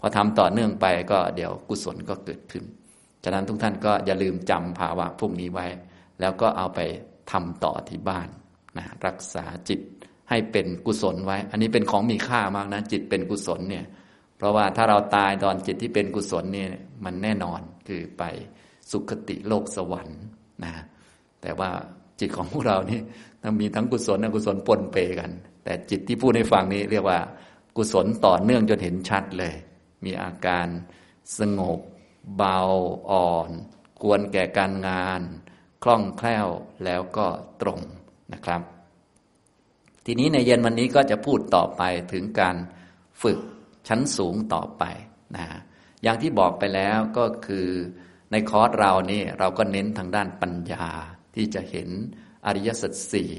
[0.00, 2.64] พอทำต่อเนื่องไปก็เดี๋ยวกุศลก็เกิดขึ้น
[3.24, 5.66] ฉะนั้นทุกท่านก็อย่าลืมจำภาวะพวกนี้ไว้
[6.20, 6.80] แล้วก็เอาไป
[7.32, 8.28] ทำต่อที่บ้าน
[8.78, 9.80] นะรักษาจิต
[10.30, 13.84] ให้เป็นกุศลไว้ อันนี้เป็นของมีค่ามากนะจิตเป็นกุศลเนี่ย
[14.36, 16.70] เพราะว่าถ้าเราตายตอนจิตที่เป็นกุศลเนี่ย
[17.04, 18.22] มันแน่นอนคือไป
[18.90, 20.20] สุคติโลกสวรรค์
[20.64, 20.72] นะ
[21.42, 21.70] แต่ว่า
[22.20, 23.00] จิตของพวกเรานี่
[23.42, 25.30] ต้องมีทั้งกุศลอกุศลปนเปกัน
[25.64, 27.18] แต่จิตที่พูดให้ฟังนี้เรียกว่า
[27.76, 29.54] กุศลต่อเนื่องจนเห็นชัดเลย
[30.04, 30.66] มีอาการ
[31.38, 31.80] สงบ
[32.36, 32.58] เบา
[33.10, 33.50] อ่อน
[34.00, 35.20] ควรแก่การงาน
[35.82, 36.48] คล่องแคล่ว
[36.84, 37.26] แล้วก็
[37.62, 37.80] ตรง
[38.32, 38.62] นะครับ
[40.06, 41.82] ทีนี้ในเย็นวันนี้ก็จะพูดต่อไป
[42.12, 42.56] ถึงการ
[43.22, 43.38] ฝึก
[43.88, 44.84] ชั้นสูงต่อไป
[45.36, 45.46] นะ
[46.02, 47.68] อย่างที่บอกไปแล้วก็คือ
[48.32, 50.86] ในคอร์สเรานี่เราก็เน้นทางด้านปัญญา
[51.34, 51.88] ที่จะเห็น
[52.46, 53.30] อริยสัจสี่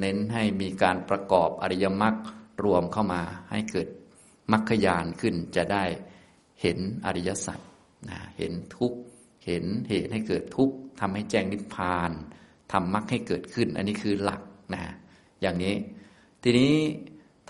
[0.00, 2.16] เน้นให้มีการประกอบอริยมรรค
[2.64, 3.88] รวมเข้ามาให้เกิด
[4.52, 5.84] มรรคยานขึ้นจะได้
[6.62, 7.60] เห็นอริยสัจ
[8.08, 8.98] นะเห็นทุกข์
[9.46, 12.10] เห็นเหตุให้เกิดทุกข์ทำให้แจ้งนิพพาน
[12.72, 14.42] ทำมรรคให้เกิดขึ้น อันนี้คือหลัก
[14.74, 14.84] นะ
[15.40, 15.74] อย่างนี้
[16.42, 16.74] ทีนี้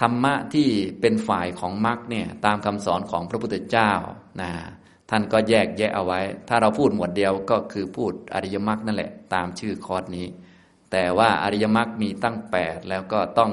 [0.00, 0.68] ธรรมะที่
[1.00, 3.92] เป็นฝ่ายของมรรคเนี่ยตามคำสอนของพระพุทธเจ้า
[4.40, 4.50] นะ
[5.11, 10.26] ท่านก็แยกแยะเอาไว้ ถ้าเราพูดหมวดเดียวก็คือพูดอริยมรรคนั่นแหละ ตามชื่อคอร์สนี้
[10.92, 13.52] แต่ว่าอริยมรรคมีตั้งแปดแล้วก็ต้อง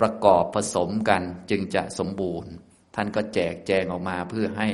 [0.00, 2.50] ประกอบผสมกันจึงจะสมบูรณ์
[2.94, 4.68] ท่านก็แจกแจงออกมาเพื่อให้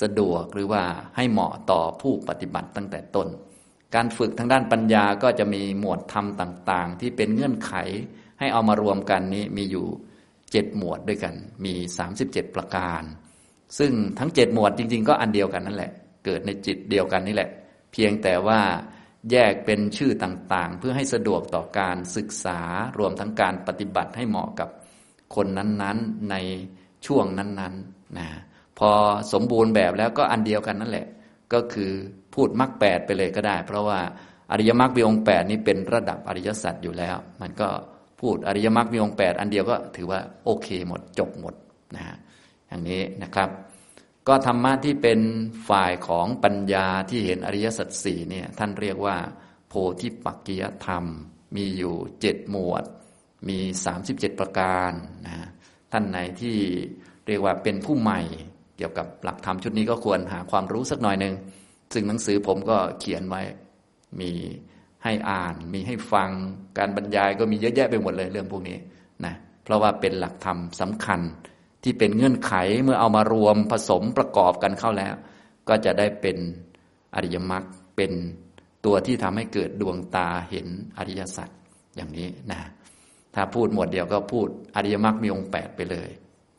[0.00, 0.82] สะดวกหรือว่า
[1.16, 3.28] ให้เหมาะต่อผู้ปฏิบัติตั้งแต่ต้น
[3.94, 7.72] การฝึกทางด้านปัญญาก็จะมีหมวดธรรมต่างๆ ที่เป็นเงื่อนไข
[8.38, 9.86] ให้เอามารวมกันนี้มีอยู่
[10.52, 11.74] เจ็ดหมวดด้วยกัน มี
[12.14, 13.02] 37 ประการ
[13.78, 15.92] ซึ่งทั้งเจ็ดหมวดจริง ๆ ก็อันเดียวกันนั่นแหละ
[16.24, 17.50] เกิดในจิตเดียวกันนี่แหละ
[17.92, 18.60] เพียงแต่ว่า
[19.30, 22.60] แยกเป็นชื่อต่างๆ เพื่อให้สะดวกต่อการศึกษา
[22.98, 24.68] รวมทั้งการปฏิบัติให้เหมาะกับ
[25.34, 26.36] คนนั้นๆใน
[27.06, 28.26] ช่วงนั้นๆนะ
[28.78, 28.90] พอ
[29.32, 31.06] สมบูรณ์แบบแล้วก็อันเดียวกันนั่นแหละ
[31.52, 31.90] ก็คือ
[32.34, 34.00] พูดมรรคแปดไปเลยก็ได้ เพราะว่า
[34.50, 37.68] อริยมรรคมีองค์แปดนี้เป็นระดับอริยสัจอยู่แล้ว มันก็
[38.20, 41.54] พูดอริยมรรคมีองค์แปดอันเดียวก็ถือว่าโอเคหมดจบหมด
[41.94, 42.16] นะฮะ
[42.68, 43.48] อย่างนี้นะครับ
[44.28, 45.20] ก็ธรรมะที่เป็น
[45.68, 49.16] ฝ่ายของปัญญาที่เห็นอริยสัจสี่เนี่ยท่านเรียกว่า
[49.68, 51.04] โพธิปักกิยธรรม
[51.56, 52.84] มีอยู่เจ็ดหมวด
[53.48, 54.92] มีสามสิบเจ็ดประการ
[55.26, 55.48] นะ
[55.96, 56.56] ท่านไหนที่
[57.26, 58.20] เรียกว่าเป็นผู้ใหม่
[58.76, 61.34] เกี่ยวกับหลักธรรมชุดนี้ก็ควรหาความรู้สักหน่อยหนึ่ง
[61.92, 63.42] ซึ่งหนังสือผมก็เขียนไว้
[64.20, 64.30] มี
[65.04, 66.30] ให้อ่าน มีให้ฟัง
[66.78, 68.78] การบรรยายก็มีเยอะแยะไปหมดเลยเรื่องพวกนี้
[69.24, 71.20] นะเพราะว่าเป็นหลักธรรมสำคัญ
[71.82, 75.14] ที่เป็นเงื่อนไขเมื่อเอามารวมผสมประกอบกันเข้าแล้ว
[75.68, 76.36] ก็จะได้เป็น
[77.14, 77.64] อริยมรรค
[77.96, 78.12] เป็น
[78.84, 80.66] ตัวที่ทำให้เกิดดวงตาเห็น
[80.98, 81.48] อริยสัจ
[81.96, 82.60] อย่างนี้นะ
[83.34, 86.10] ถ้าพูดหมวดเดียวก็พูดอริยมรรคมีองค์แปดไปเลย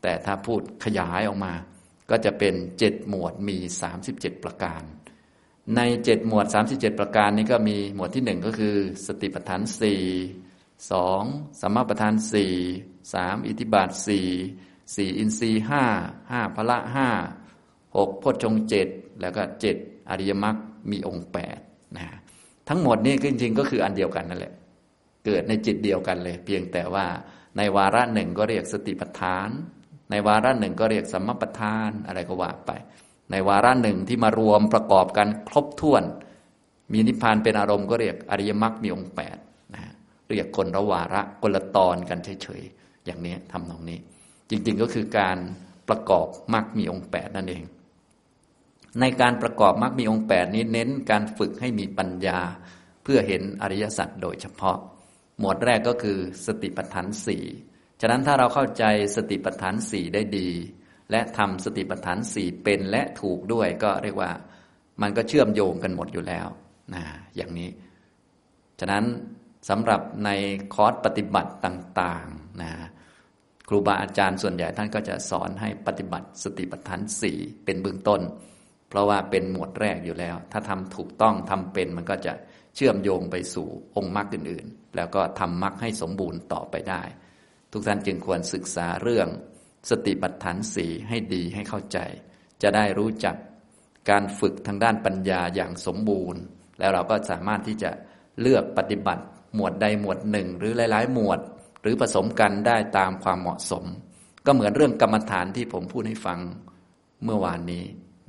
[0.01, 1.53] แต่ถ้าพูดขยายออกมา
[2.09, 4.81] ก็จะเป็นเจ็ดหมวดมีสามสิบเจ็ดประการ
[5.75, 8.75] ในเจ็ดหมวดสามสิบเจ็ดประการนี้ก็มีหมวดที่หนึ่งก็คือ
[9.07, 10.01] สติปัฏฐานสี่
[10.91, 11.23] สอง
[11.61, 12.53] สัมมาปัฏฐานสี่
[13.13, 14.27] สามอิทิบาทสี่
[14.95, 15.83] สี่อินทรีห้า
[16.31, 17.09] ห้าพละห้า
[17.95, 18.87] หกพจงเจ็ด
[19.21, 19.75] แล้วก็เจ็ด
[20.09, 20.55] อริยมรรค
[20.91, 21.57] มีองค์แปด
[21.95, 22.05] นะ
[22.69, 24.53] ทั้งหมดนี่จริงๆก็คืออันเดียวกันนั่นแหละ
[25.25, 27.05] เกิดในจิตเดียวกันเลย เพียงแต่ว่า
[27.57, 29.49] ในวาระหนึ่งก็เรียกสติปัฏฐาน
[30.11, 32.71] ในวาระหนึ่งก็เรียกสัมมาปัฏฐานอะไรก็ว่าไป
[33.31, 36.03] ในวาระหนึ่งที่มารวมประกอบกันครบถ้วน
[36.93, 39.37] มีนิพพานเป็นอารมณ์ก็เรียกอริยมรรคมีองค์แปด
[39.73, 39.81] นะ
[40.29, 43.99] เรียกคนละวาระคนละตอนกันเฉยๆอย่างนี้ทำตรงนี้
[44.49, 45.37] จริงๆก็คือการ
[45.89, 47.63] ประกอบมรรคมีองค์แปดนั่นเอง
[48.99, 52.39] ในการประกอบมรรคมีองค์แปดนี้เน้นการฝึกให้มีปัญญา
[53.03, 54.77] เพื่อเห็นอริยสัจโดยเฉพาะ
[55.39, 56.17] หมวดแรกก็คือ
[56.47, 57.43] สติปัฏฐานสี่
[58.01, 58.83] ฉะนั้นถ้าเราเข้าใจ
[59.15, 60.49] สติปัฏฐานสี่ได้ดี
[61.11, 64.31] และทำสติปัฏฐานสี่เป็นและถูกด้วยก็เรียกว่า
[65.01, 66.47] มันก็เชื่อมโยงกันหมดอยู่แล้ว
[66.93, 67.03] นะ
[67.35, 67.69] อย่างนี้
[68.79, 69.05] ฉะนั้น
[69.69, 70.29] สำหรับใน
[70.73, 72.71] คอร์สปฏิบัติต่างๆนะ
[73.69, 78.21] ครูบาอาจารย์ส่วนใหญ่ท่านก็จะสอนให้ปฏิบัติสติปัฏฐานสี่เป็นเบื้องต้น
[78.89, 82.33] เพราะว่าเป็นหมวดแรกอยู่แล้ว ถ้าทำถูกต้องทำเป็นมันก็จะ
[82.75, 87.03] เชื่อมโยงไปสู่องค์มรรคอื่นๆ แล้วก็ทำมรรคให้สมบูรณ์ต่อไปได้
[87.71, 89.27] ทุกท่านจึงควรศึกษาเรื่อง
[89.89, 91.99] สติปัฏฐานสีให้ดีให้เข้าใจ
[92.61, 93.35] จะได้รู้จัก
[94.09, 96.41] การฝึกทางด้านปัญญาอย่างสมบูรณ์
[96.79, 97.91] แล้วเราก็สามารถที่จะ
[98.41, 99.23] เลือกปฏิบัติ
[99.55, 101.39] หมวดใดหมวดหนึ่ง หรือหลาย ๆ หมวด
[101.81, 103.85] หรือผสมกันได้ตามความเหมาะสม
[104.45, 106.39] ก็เหมือนเรื่องกรรมฐานที่ผมพูดให้ฟัง
[107.23, 107.83] เมื่อวานนี้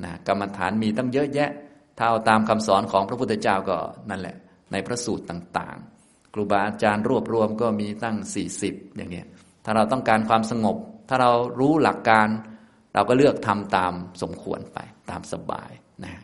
[0.04, 1.50] นะกรรมฐานมีตั้งเยอะแยะ
[1.98, 3.78] ถ้าเอาตามคำสอนของพระพุทธเจ้าก็
[4.10, 4.36] นั่นแหละ
[4.72, 8.16] ในพระสูตรต่างๆ ครูบาอาจารย์รวบรวมก็มีตั้ง
[8.56, 9.26] 40 อย่างนี้ย
[9.64, 10.76] ถ้าเราต้องการความสงบ
[11.08, 12.28] ถ้าเรารู้หลักการ
[12.94, 14.78] เราก็เลือกทำตามสมควรไป
[15.10, 15.70] ตามสบาย
[16.04, 16.22] นะ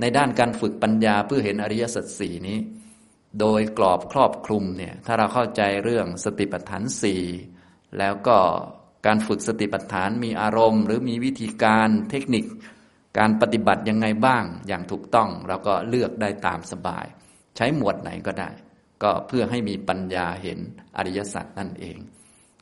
[0.00, 2.58] ในด้านการฝึกปัญญาเพื่อเห็นอริยสัจสี่นี้
[3.40, 7.22] โดยกรอบครอบคลุมเนี่ยถ้าเราเข้าใจเรื่องสติปัฏฐานสี่
[7.98, 8.38] แล้วก็
[9.06, 12.44] การฝึกสติปัฏฐานมีอารมณ์ หรือมีวิธีการเทคนิค
[13.18, 17.06] การปฏิบัติยังไงบ้างอย่างถูกต้องเราก็เลือกได้ตามสบาย
[17.56, 18.50] ใช้หมวดไหนก็ได้
[19.02, 20.58] ก็เพื่อให้มีปัญญาเห็น
[20.96, 21.98] อริยสัจนั่นเอง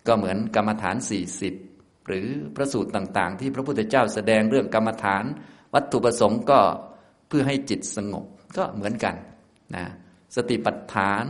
[0.07, 1.55] ก็เหมือนกรรมฐานสี่สิบ
[2.07, 5.25] หรือพระสูตรต่าง ๆ ที่พระพุทธเจ้าแสดงเรื่องกรรมฐาน
[5.75, 6.61] วัตถุประสงค์ก็
[7.29, 8.25] เพื่อให้จิตสงบ
[8.57, 9.15] ก็เหมือนกัน
[9.75, 9.85] นะ
[10.37, 11.25] สติปัฏฐาน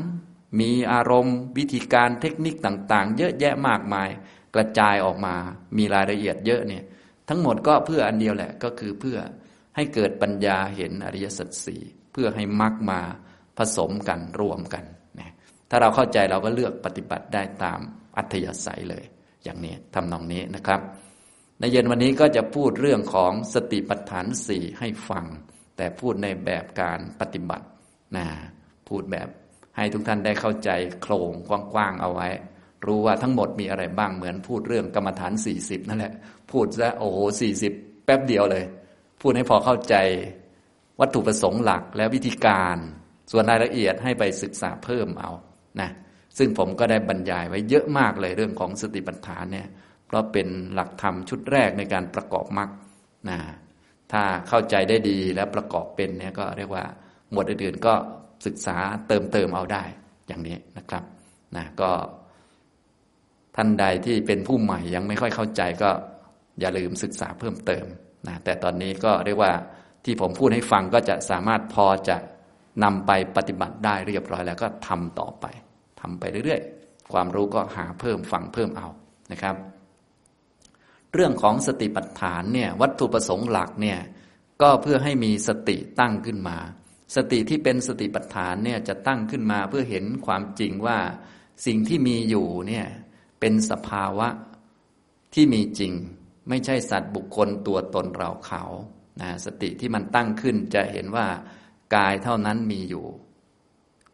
[0.61, 4.09] มีอารมณ์ วิธีการเทคนิคต่าง ๆ เยอะแยะมากมาย
[4.55, 5.35] กระจายออกมา
[5.76, 6.85] มีรายละเอียดเยอะเนี่ย
[7.29, 9.19] ทั้งหมดก็เพื่ออันเดียวแหละ ก็คือเพื่อ
[9.77, 13.01] ให้เกิดปัญญาเห็นอริยสัจสี่เพื่อให้มรรคมา
[13.59, 14.85] ผสมกันรวมกัน
[15.21, 15.33] นะ
[15.71, 17.81] ถ้าเราเข้าใจเราก็เลือกปฏิบัติได้ตาม
[18.17, 19.05] อัธยาศัยเลย
[19.45, 20.81] อย่างนี้ทำนองนี้นะครับ
[21.59, 25.25] ในเย็นวันนี้ก็จะพูดเรื่องของสติปัฏฐานสี่ให้ฟัง
[25.77, 27.67] แต่พูดในแบบการปฏิบัติ
[28.17, 28.27] นะ
[28.89, 29.29] พูดแบบ
[29.77, 30.71] ให้ทุกท่านได้เข้าใจ
[31.03, 32.29] โครงกว้างๆเอาไว้
[32.87, 36.12] รู้ว่าทั้งหมดมีอะไรบ้างเหมือนพูดเรื่องกรรมฐานสี่สิบนั่นแหละ
[36.57, 37.73] พูดซะโอ้โหสี่สิบ
[38.05, 38.64] แป๊บเดียวเลย
[39.21, 39.95] พูดให้พอเข้าใจ
[41.01, 42.77] วัตถุประสงค์หลักและวิธีการ
[43.31, 45.31] ส่วนรายละเอียดให้ไปศึกษาเพิ่มเอา
[45.81, 45.90] นะ
[46.38, 49.69] ซึ่งผมก็ได้บรรยายไว้เยอะมากเลยเรื่องของสติปัฏฐานเนี่ย
[50.07, 52.71] เพราะเป็นหลักธรรมชุดแรกในการประกอบมรรค
[53.29, 53.38] นะ
[54.12, 56.85] ถ้าเข้าใจได้ดีแล้วประกอบเป็นเนี่ยก็เรียกว่า
[57.31, 57.95] หมวดอื่นๆก็
[58.47, 58.77] ศึกษา
[59.09, 59.85] เติมเติมเอาได้
[60.27, 61.05] อย่างนี้นะครับ
[61.57, 61.90] นะก็
[63.57, 65.90] ท่านใดที่เป็นผู้ใหม่ยังไม่ค่อยเข้าใจก็
[66.61, 67.85] อย่าลืมศึกษาเพิ่มเติม
[68.27, 69.53] นะแต่ตอนนี้ก็เรียกว่า
[70.05, 72.16] ที่ผมพูดให้ฟังก็จะสามารถพอจะ
[72.85, 75.47] นำไปปฏิบัติได้เรียบร้อยแล้วก็ทำต่อไป
[76.01, 78.88] ทำไปเรื่อยๆ ความรู้ก็หาเพิ่มฟังเพิ่มเอา
[79.33, 79.57] นะครับ
[81.12, 83.99] เรื่องของสติปัฏฐานเนี่ยวัตถุประสงค์หลักเนี่ย
[84.62, 86.59] ก็เพื่อให้มีสติตั้งขึ้นมา
[87.16, 90.99] สติที่เป็นสติปัฏฐานเนี่ยจะตั้งขึ้นมาเพื่อเห็นความจริงว่า
[91.66, 92.87] สิ่งที่มีอยู่เนี่ย
[93.40, 94.29] เป็นสภาวะ
[95.35, 95.92] ที่มีจริง
[96.49, 98.63] ไม่ใช่สัตว์บุคคลตัวตนเราเขา
[99.21, 101.27] นะสติที่มันตั้งขึ้นจะเห็นว่า
[101.97, 103.07] กายเท่านั้นมีอยู่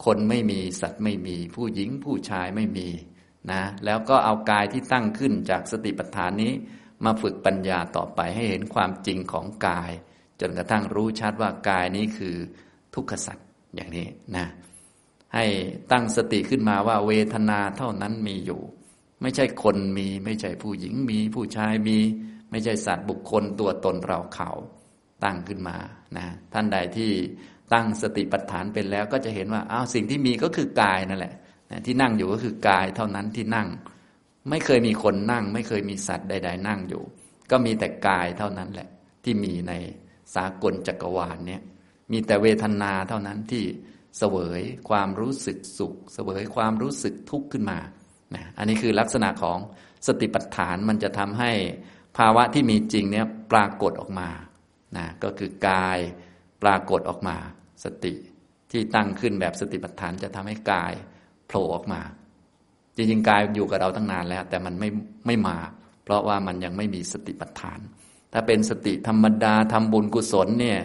[0.04, 2.88] คนไม่มีสัตว์ไม่มี ผู้หญิงผู้ชายไม่มี
[3.50, 6.52] นะแล้วก็เอากายที่ตั้งขึ้นจากสติปัฏฐานนี้
[7.04, 9.90] มาฝึกปัญญาต่อไปให้เห็นความจริงของกาย
[10.40, 12.36] จนกระทั่งรู้ชัดว่ากายนี้คือ
[12.94, 14.46] ทุกขสัตว์อย่างนี้นะ
[15.34, 15.44] ให้
[15.92, 18.60] ตั้งสติขึ้นมาว่าเวทนาเท่านั้นมีอยู่
[19.22, 21.98] ไม่ใช่คนมี ไม่ใช่ผู้หญิงมี ผู้ชายมี
[22.50, 24.50] ไม่ใช่สัตว์บุคคลตัวตนเราเขา
[25.24, 25.76] ตั้งขึ้นมา
[26.16, 27.10] นะท่านใดที่
[27.72, 31.34] ตั้งสติปัฏฐานเป็นแล้วก็จะเห็นว่าอ้าวสิ่งที่มีก็คือกายนั่นแหละ
[31.86, 33.68] ที่นั่งอยู่ก็คือกายเท่านั้นที่นั่ง
[34.50, 37.02] ไม่เคยมีคนนั่ง ไม่เคยมีสัตว์ใด ๆ นั่งอยู่
[37.50, 38.88] ก็มีแต่กายเท่านั้นแหละ
[39.24, 39.72] ที่มีใน
[40.34, 41.62] สากลจักรวาลเนี่ย
[42.12, 43.64] มีแต่เวทนาเท่านั้นที่
[44.18, 47.78] เสวยความรู้สึกสุข เสวยความรู้สึกทุกข์ขึ้นมา
[48.36, 49.58] นะอันนี้คือลักษณะของ
[50.06, 51.52] สติปัฏฐานมันจะทำให้
[52.18, 54.28] ภาวะที่มีจริงเนี่ยปรากฏออกมา
[54.96, 55.98] นะก็คือกาย
[56.62, 57.36] ปรากฏออกมา
[57.84, 58.14] สติ
[58.70, 60.92] ที่ตั้งขึ้นแบบสติปัฏฐานจะทำให้กาย
[61.46, 62.00] โผล่ออกมา
[62.96, 64.88] จริงๆกายอยู่กับเราตั้งนานแล้ว แต่มันไม่
[65.26, 65.58] ไม่มา
[66.04, 67.80] เพราะว่ามันยังไม่มีสติปัฏฐาน
[68.32, 70.80] ถ้าเป็นสติธรรมดาทำบุญกุศลเนี่ย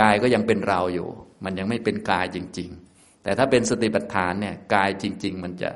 [0.00, 1.08] กายก็ยังเป็นเราอยู่
[1.44, 5.70] มันยังไม่เป็นกายจริง ๆ แต่ถ้าเป็นสติปัฏฐานเนี่ยกายจริง ๆ มันจะ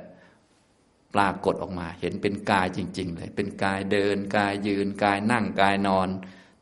[1.16, 6.09] ปรากฏออกมา เห็นเป็นกายจริง ๆ เลย เป็นกายเดิน กายยืน กายนั่งกายนอน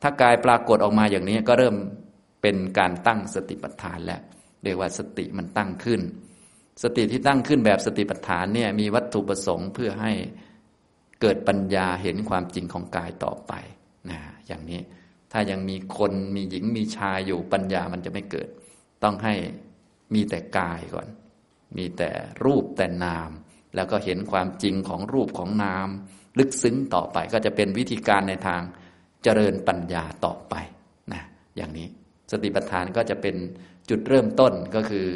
[0.03, 1.77] ถ้ากายปรากฏออกมาอย่างนี้ก็เริ่ม
[2.43, 4.21] เป็นการตั้งสติปัฏฐานแล้ว
[4.62, 6.01] เรียกว่าสติมันตั้งขึ้น
[6.83, 10.12] สติที่ตั้งขึ้นแบบสติปัฏฐานเนี่ยมีวัตถุประสงค์เพื่อให้
[11.21, 13.53] เกิดปัญญาเห็นความจริงของกายต่อไป
[14.11, 14.81] นะอย่างนี้
[15.33, 18.49] ถ้ายังมีคนมีหญิงมีชายอยู่ปัญญามันจะไม่เกิด
[19.03, 19.35] ต้องให้
[20.14, 21.09] มีแต่กายก่อน
[21.77, 22.11] มีแต่
[22.45, 23.31] รูปแต่นาม
[23.75, 25.89] แล้วก็เห็นความจริงของรูปของนาม
[26.39, 28.63] ลึกซึ้งต่อไปก็จะเป็นวิธีการในทาง
[29.23, 30.55] เจริญปัญญาต่อไป
[31.13, 31.23] นะ
[31.57, 31.89] อย่างนี้
[32.31, 33.37] สติปัฏฐานก็จะเป็น
[33.89, 35.09] จุดเริ่มต้นก็คือ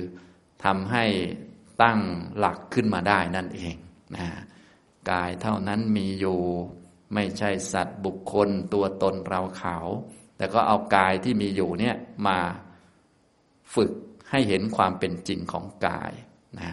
[0.65, 1.05] ทำให้
[1.83, 2.01] ตั้ง
[2.39, 3.77] หลักขึ้นมาได้นั่นเอง
[4.17, 4.27] นะ
[5.11, 6.41] กายเท่านั้นมีอยู่
[7.15, 9.77] ไม่ใช่สัตว์บุคคลตัวตนเราเขา
[10.37, 12.39] แต่ก็เอากายที่มีอยู่เนี่ยมา
[13.75, 13.93] ฝึก
[14.31, 16.13] ให้เห็นความเป็นจริงของกาย
[16.59, 16.69] นะ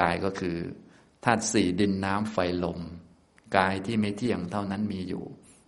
[0.00, 0.56] กายก็คือ
[1.24, 2.80] ธาตุสี่ดินน้ำไฟลม
[3.56, 5.24] กายที่ไม่เที่ยงเท่านั้นมีอยู่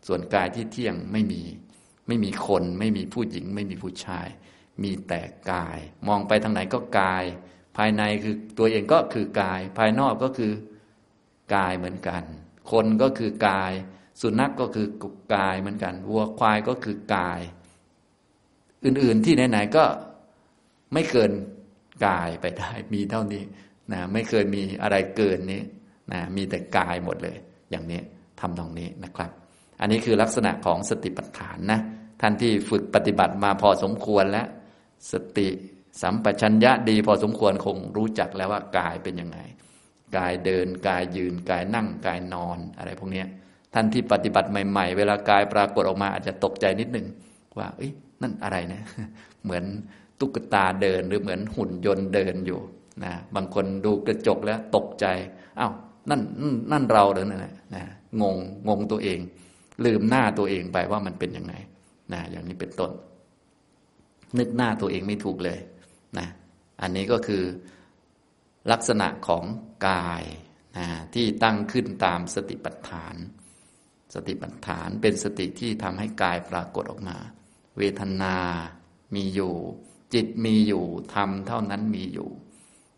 [0.07, 1.42] ส่วนกายที่เที่ยงไม่มี
[2.07, 4.29] ไม่มีคน ไม่มีผู้หญิง ไม่มีผู้ชาย
[4.83, 5.21] มีแต่
[5.53, 7.25] กาย มองไปทางไหนก็กาย
[7.77, 10.53] ภายในคือตัวเองก็คือกาย ภายนอกก็คือ
[11.55, 12.23] กายเหมือนกัน
[12.71, 13.73] คนก็คือกาย
[14.21, 14.87] สุนัขกก็คือ
[15.35, 17.40] กายเหมือนกัน วัวควายก็คือกาย
[18.85, 19.85] อื่นๆที่ไหนๆก็
[20.92, 21.33] ไม่เกิน
[22.07, 23.42] กายไปได้ มีเท่านี้
[23.92, 25.62] นะไม่เคยมีอะไรเกินนี้
[26.12, 27.37] นะมีแต่กายหมดเลย
[27.70, 28.01] อย่างนี้
[28.40, 29.31] ทำตรงนี้นะครับ
[29.81, 31.81] อันนี้คือลักษณะของสติปัฏฐานนะ
[32.20, 34.46] ท่านที่ฝึกปฏิบัติมาพอสมควรแล้ว
[35.12, 35.49] สติ
[36.03, 39.38] สัมปชัญญะดีพอสมควรคงรู้จักแล้วว่ากายเป็นยังไง
[40.16, 43.25] กายเดินกายยืนกายนั่งกายนอนอะไรพวกนี้
[43.75, 47.07] ท่านที่ปฏิบัติใหม่ๆ เวลากายปรากฏออกมาอาจจะตกใจนิดหนึ่ง
[47.59, 48.83] ว่าเอ้ยนั่นอะไรนะ
[49.44, 49.64] เหมือน
[50.20, 52.61] ตุ๊กตาเดินหรือเหมือนหุ่นยนต์เดินอยู่
[53.05, 55.07] นะบางคนดูกระจกแล้วตกใจ
[55.59, 55.72] อา้าว
[56.11, 56.20] นั่น
[56.72, 57.82] นั่นเราเดินนั่นแหละนะ
[58.22, 58.36] งง
[58.68, 59.18] งงตัวเอง
[59.84, 61.55] ลืมหน้าตัวเองไปว่ามันเป็นยังไง
[62.12, 62.90] นะอย่างนี้เป็นต้น
[64.38, 65.59] นึกหน้าตัวเองไม่ถูกเลย
[66.18, 66.26] นะ
[66.82, 67.42] อันนี้ก็คือ
[68.72, 69.44] ลักษณะของ
[69.88, 70.24] กาย
[70.78, 73.14] นะที่ตั้งขึ้นตามสติปัฏฐาน
[74.14, 77.16] สติปัฏฐานเป็นสติที่ทำให้กายปรากฏออกมา
[77.78, 78.36] เวทนา
[79.14, 79.55] มีอยู่
[80.14, 80.84] จิตมีอยู่
[81.14, 82.28] ธรรมเท่านั้นมีอยู่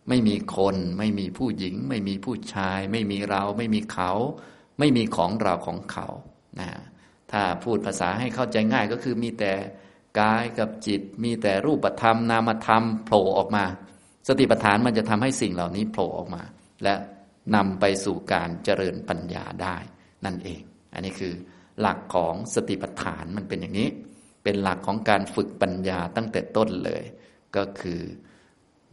[0.09, 4.13] ไม่มีคน ไม่มีผู้หญิง ไม่มีผู้ชาย ไม่มีเรา ไม่มีเขา
[4.79, 6.09] ไม่มีของเราของเขา
[6.61, 6.71] นะ
[7.33, 9.53] ถ้าพูดภาษาให้เข้าใจง่ายก็คือมีแต่
[10.21, 13.65] กายกับจิต มีแต่รูปธรรม นามธรรมโผล่ออกมา
[14.29, 16.43] สติปัฏฐานมันจะทำให้สิ่งเหล่านี้โผล่ออกมา
[16.85, 16.95] และ
[17.55, 19.77] นำไปสู่การเจริญปัญญาได้
[20.25, 20.63] นั่นเอง
[20.95, 21.35] อันนี้คือ
[21.81, 23.89] หลักของสติปัฏฐานมันเป็นอย่างนี้
[24.45, 27.03] เป็นหลักของการฝึกปัญญาตั้งแต่ต้นเลย
[27.57, 28.01] ก็คือ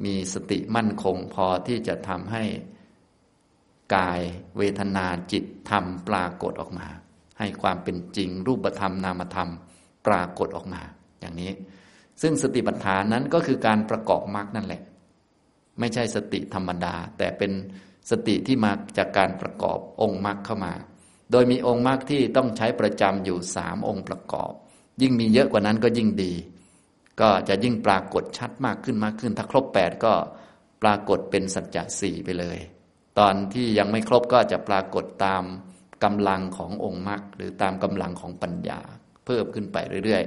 [0.04, 2.44] มีสติมั่นคงพอที่จะทำให้
[3.96, 4.22] กาย
[4.58, 6.88] เวทนาจิตธรรมปรากฏออกมา
[7.40, 9.50] ให้ความเป็นจริงรูปธรรมนามธรรม
[10.08, 10.82] ปรากฏออกมา
[11.20, 11.52] อย่างนี้
[12.22, 14.82] ซึ่งสติปัฏฐานนั้นก็คือการประกอบมรรคนั่นแหละ
[15.80, 17.52] ไม่ใช่สติธรรมดา แต่เป็น
[18.12, 20.74] สติที่มาจากการประกอบองค์มรรคเข้ามา
[21.32, 24.52] โดยมีองค์มรรคที่ต้องใช้ประจำอยู่สามองค์ประกอบ
[25.02, 26.34] ยิ่งมีเยอะกว่านั้นก็ยิ่งดี
[27.22, 30.14] ก็จะยิ่งปรากฏชัดมากขึ้นมากขึ้น ถ้าครบแปดก็
[30.84, 32.60] ปรากฏเป็นสัจจะสี่ไปเลย
[33.20, 35.44] ตอนที่ยังไม่ครบก็จะปรากฏตาม
[36.04, 38.80] กำลังขององค์มรรคหรือตามกำลังของปัญญา
[39.26, 40.24] เพิ่มขึ้นไปเรื่อย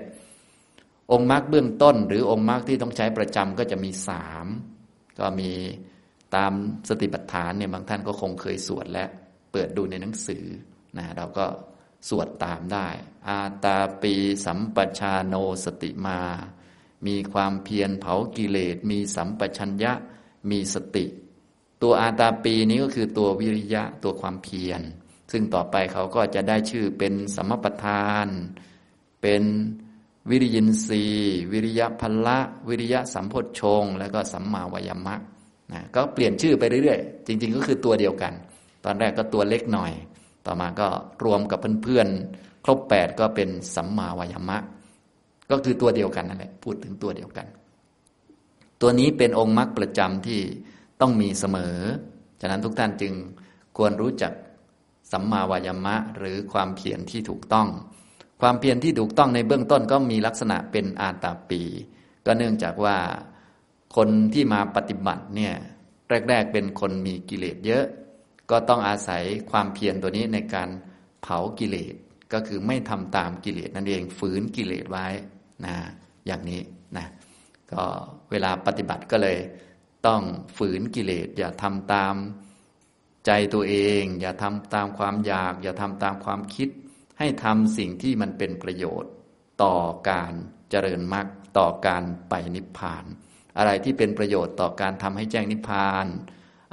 [0.52, 4.46] ๆ องค์มรรคเบื้องต้น หรือองค์มรรคที่ต้องใช้ประจำก็จะมีสาม
[5.18, 5.50] ก็มี
[6.36, 6.52] ตาม
[6.88, 9.04] สติปัฏฐานเนี่ยบางท่านก็คงเคยสวดและ
[9.52, 10.44] เปิดดูในหนังสือ
[10.96, 11.46] นะเราก็
[12.08, 12.86] สวดตามได้
[13.28, 14.14] อาตาปี
[14.46, 15.34] สัมปชาโน
[15.64, 16.20] สติมา
[17.06, 19.92] มีความเพียรเผากิเลส มีสัมปชัญญะ
[20.50, 21.06] มีสติ
[21.82, 24.80] ตัวอาตาปีนี้ก็คือตัววิริยะตัวความเพียร
[25.32, 28.28] ซึ่งต่อไปเขาก็จะได้ชื่อเป็นสมมปทาน
[29.22, 29.42] เป็น
[30.30, 31.04] วิริยินทรี
[31.52, 32.38] วิริยะพละ
[32.68, 35.14] วิริยะสัมพชฌงแล้วก็สัมมาวายามะ
[35.72, 38.32] นะก็เปลี่ยนชื่อไปเรื่อยๆ จริง ๆ ก็คือตัวเดียวกัน
[38.84, 39.92] ตอนแรกก็ตัวเล็กหน่อย
[40.46, 40.88] ต่อมาก็
[41.24, 44.58] รวมกับเพื่อนๆ ครบแปดก็เป็นสัมมาวายามะ
[45.50, 47.46] ก็คือตัวเดียวกันนั่นแหละพูดถึงตัวเดียวกัน
[48.80, 50.40] ตัวนี้เป็นองค์มรรคประจำที่
[51.00, 51.76] ต้องมีเสมอ
[52.40, 53.12] ฉะนั้นทุกท่านจึง
[53.76, 54.32] ควรรู้จัก
[55.12, 57.68] สัมมาวายามะ หรือความเพียรที่ถูกต้อง
[58.40, 61.62] ความเพียรที่ถูกต้องในเบื้องต้นก็มีลักษณะเป็นอาตาปี
[62.26, 62.96] ก็เนื่องจากว่า
[63.96, 65.54] คนที่มาปฏิบัติเนี่ย
[66.28, 67.84] แรก ๆ เป็นคนมีกิเลสเยอะ
[68.50, 70.68] ก็ต้องอาศัยความเพียรตัวนี้ในการ
[71.22, 71.94] เผากิเลส
[72.32, 75.06] ก็คือไม่ทำตามกิเลสนั่นเองฝืนกิเลสไว้
[75.64, 75.74] นะ
[76.26, 76.60] อย่างนี้
[76.96, 77.06] นะ
[77.72, 77.84] ก็
[78.30, 79.38] เวลาปฏิบัติก็เลย
[80.06, 80.22] ต้อง
[80.56, 82.14] ฝืนกิเลส อย่าทำตาม
[83.26, 86.68] ใจตัวเอง อย่าทำตามความอยาก อย่าทำตามความคิด
[87.18, 89.12] ให้ทำสิ่งที่มันเป็นประโยชน์
[89.62, 89.76] ต่อ
[90.10, 90.32] การ
[90.70, 91.26] เจริญมรรค
[91.58, 93.04] ต่อการไปนิพพาน
[93.58, 96.06] อะไรที่เป็นประโยชน์ต่อการทำให้แจ้งนิพพาน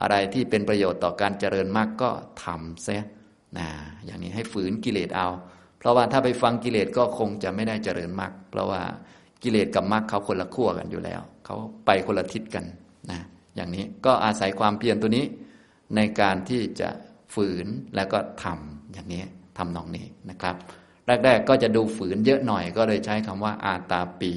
[0.02, 2.12] อะไรที่เป็นประโยชน์ต่อการเจริญมรรคก็
[2.44, 3.04] ทำเสีย
[3.58, 3.68] นะ
[4.06, 5.28] อย่างนี้ให้ฝืนกิเลสเอา
[5.86, 8.82] ราะว่าถ้าไปฟังกิเลสก็คงจะไม่ได้เจริญมรรคเพราะว่า
[9.44, 11.56] กิเลสกับมรรคเขาคนละขั้วกันอยู่แล้ว เขา
[11.86, 12.66] ไปคนละทิศกัน
[13.12, 13.20] นะ
[13.56, 15.26] อย่างนี้ก็อาศัยความเพียรตัวนี้
[15.96, 16.90] ในการที่จะ
[17.34, 19.24] ฝืนแล้วก็ทำอย่างนี้
[19.58, 20.56] ทำนองนี้นะครับ
[21.24, 24.34] แรก ๆ ก็จะดูฝืนเยอะหน่อยก็เลยใช้คำว่าอาตาปี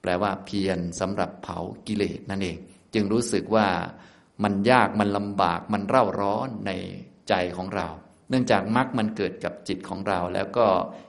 [0.00, 2.58] แปลว่าเพียรสำหรับเผากิเลสนั่นเอง
[2.94, 3.66] จึงรู้สึกว่า
[4.42, 6.70] มันยากมันลำบากมันเร่าร้อนใน
[7.28, 7.86] ใจของเรา
[8.30, 10.66] เนื่องจากมรรคมันเกิดกับจิตของเรา แล้วก็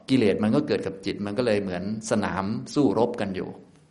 [0.10, 2.44] กิเลสมันก็เกิดกับจิตมันก็เลยเหมือนสนาม
[2.74, 3.50] สู้รบกันอยู่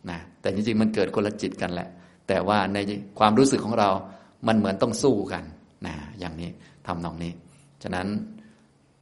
[0.09, 1.89] นะแต่จริงๆมันเกิดคนละจิตกันแหละ
[2.27, 2.77] แต่ว่าใน
[3.19, 3.89] ความรู้สึกของเรา
[4.47, 5.43] มันเหมือนต้องสู้กัน
[5.85, 6.49] นะอย่างนี้
[6.87, 7.33] ทำนองนี้
[7.83, 8.07] ฉะนั้น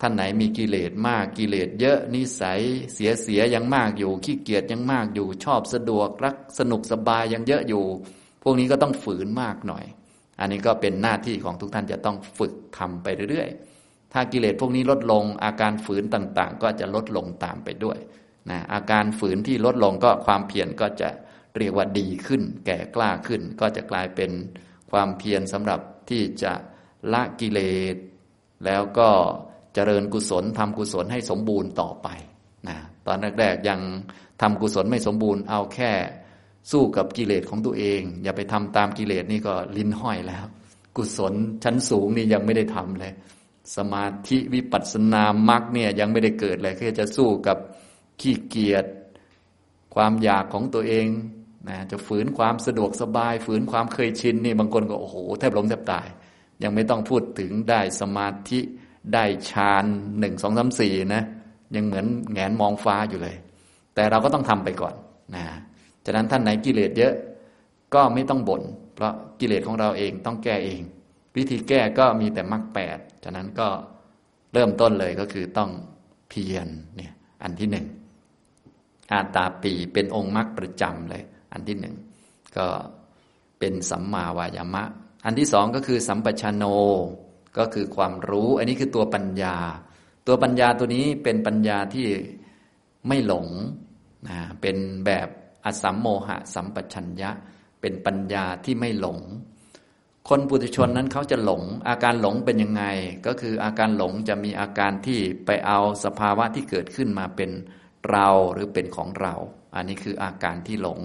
[0.02, 2.60] ท่านไหนมีกิเลสมากกิเลสเยอะนิสัย
[2.94, 7.84] เสียเสียยังมากอยู่ ขี้เกียจยังมากอยู่ชอบสะดวกรักสนุกสบายยังเยอะอยู่
[8.44, 9.86] พวกนี้ก็ต้องฝืนมากหน่อย
[10.40, 13.66] อันนี้ก็เป็นหน้าที่ของทุกท่านจะต้องฝึกทำไปเรื่อยๆ
[14.14, 17.97] ถ้ากิเลสพวกนี้ลดลง อาการฝืนต่างๆ ก็จะลดลงตามไปด้วย
[18.49, 21.10] นะอาการฝืนที่ลดลงก็ความเพียรก็จะ
[21.58, 24.32] เรียกว่าดีขึ้น แก่กล้าขึ้น ก็จะกลายเป็น
[24.91, 25.80] ความเพียรสำหรับ
[26.10, 26.53] ที่จะ
[27.14, 27.60] ละกิเล
[27.93, 27.95] ส
[28.66, 29.10] แล้วก็
[29.74, 32.08] เจริญกุศลทำกุศลให้สมบูรณ์ต่อไป
[32.68, 32.78] นะ
[33.08, 33.80] ตอนแรกๆยัง
[34.41, 35.91] ทำกุศลไม่สมบูรณ์เอาแค่
[36.72, 40.45] สู้กับกิเลสของตัวเอง อย่าไปทำตามกิเลสนี่ก็ลิ้นห้อยแล้ว
[40.97, 41.34] กุศล
[41.64, 43.14] ชั้นสูงนี่ยังไม่ได้ทำเลย
[43.76, 47.57] สมาธิวิปัสสนามรรคเนี่ยยังไม่ได้เกิดเลยแค่จะสู้กับ
[48.22, 48.86] ขี้เกียจ
[49.95, 51.07] ความอยากของตัวเอง
[51.70, 56.07] นะจะฝืนความสะดวกสบาย ฝืนความเคยชินนี่บางคนก็โอ้โหแทบล้มแทบตาย
[56.63, 58.59] ยังไม่ต้องพูดถึงได้สมาธิ
[59.13, 59.86] ได้ฌาน
[60.20, 61.24] หนึ่งสองสามสี่นะ
[61.76, 63.36] ยังเหมือนแงนมองฟ้าอยู่เลย
[63.95, 64.93] แต่เราก็ต้องทำไปก่อน
[65.36, 65.45] นะ
[66.05, 67.13] ฉะนั้นท่านไหนกิเลสเยอะ
[67.93, 68.61] ก็ไม่ต้องบน่น
[68.95, 70.82] เพราะกิเลสของเราเองต้องแก้เอง
[71.38, 73.70] วิธีแก้ก็มีแต่มรรคแปดฉะนั้นก็
[74.54, 75.72] เริ่มต้นเลยก็คือต้อง
[76.30, 77.14] เพียรเนี่ย
[77.44, 77.86] อันที่หนึ่ง
[79.12, 81.96] อาตาปีเป็นองค์มรรคประจำเลย อันที่หนึ่ง
[82.58, 82.68] ก็
[83.60, 84.84] เป็นสัมมาวายามะ
[85.26, 86.64] อันที่สองก็คือสัมปชโน
[87.58, 89.56] ก็คือความรู้ อันนี้คือตัวปัญญา
[90.28, 92.08] ตัวปัญญาตัวนี้เป็นปัญญาที่
[93.08, 93.48] ไม่หลง
[94.28, 95.28] นะเป็นแบบ
[95.66, 97.30] อสัมโมหะสัมปชัญญะ
[97.82, 99.20] เป็นปัญญาที่ไม่หลง
[100.30, 102.84] คนปุถุชนนั้นเขาจะหลง อาการหลงเป็นยังไง
[103.26, 107.52] ก็คืออาการหลงจะมีอาการที่ไปเอาสภาวะที่เกิดขึ้นมาเป็น
[108.10, 109.34] เราหรือเป็นของเรา
[109.76, 111.00] อันนี้คืออาการที่หลง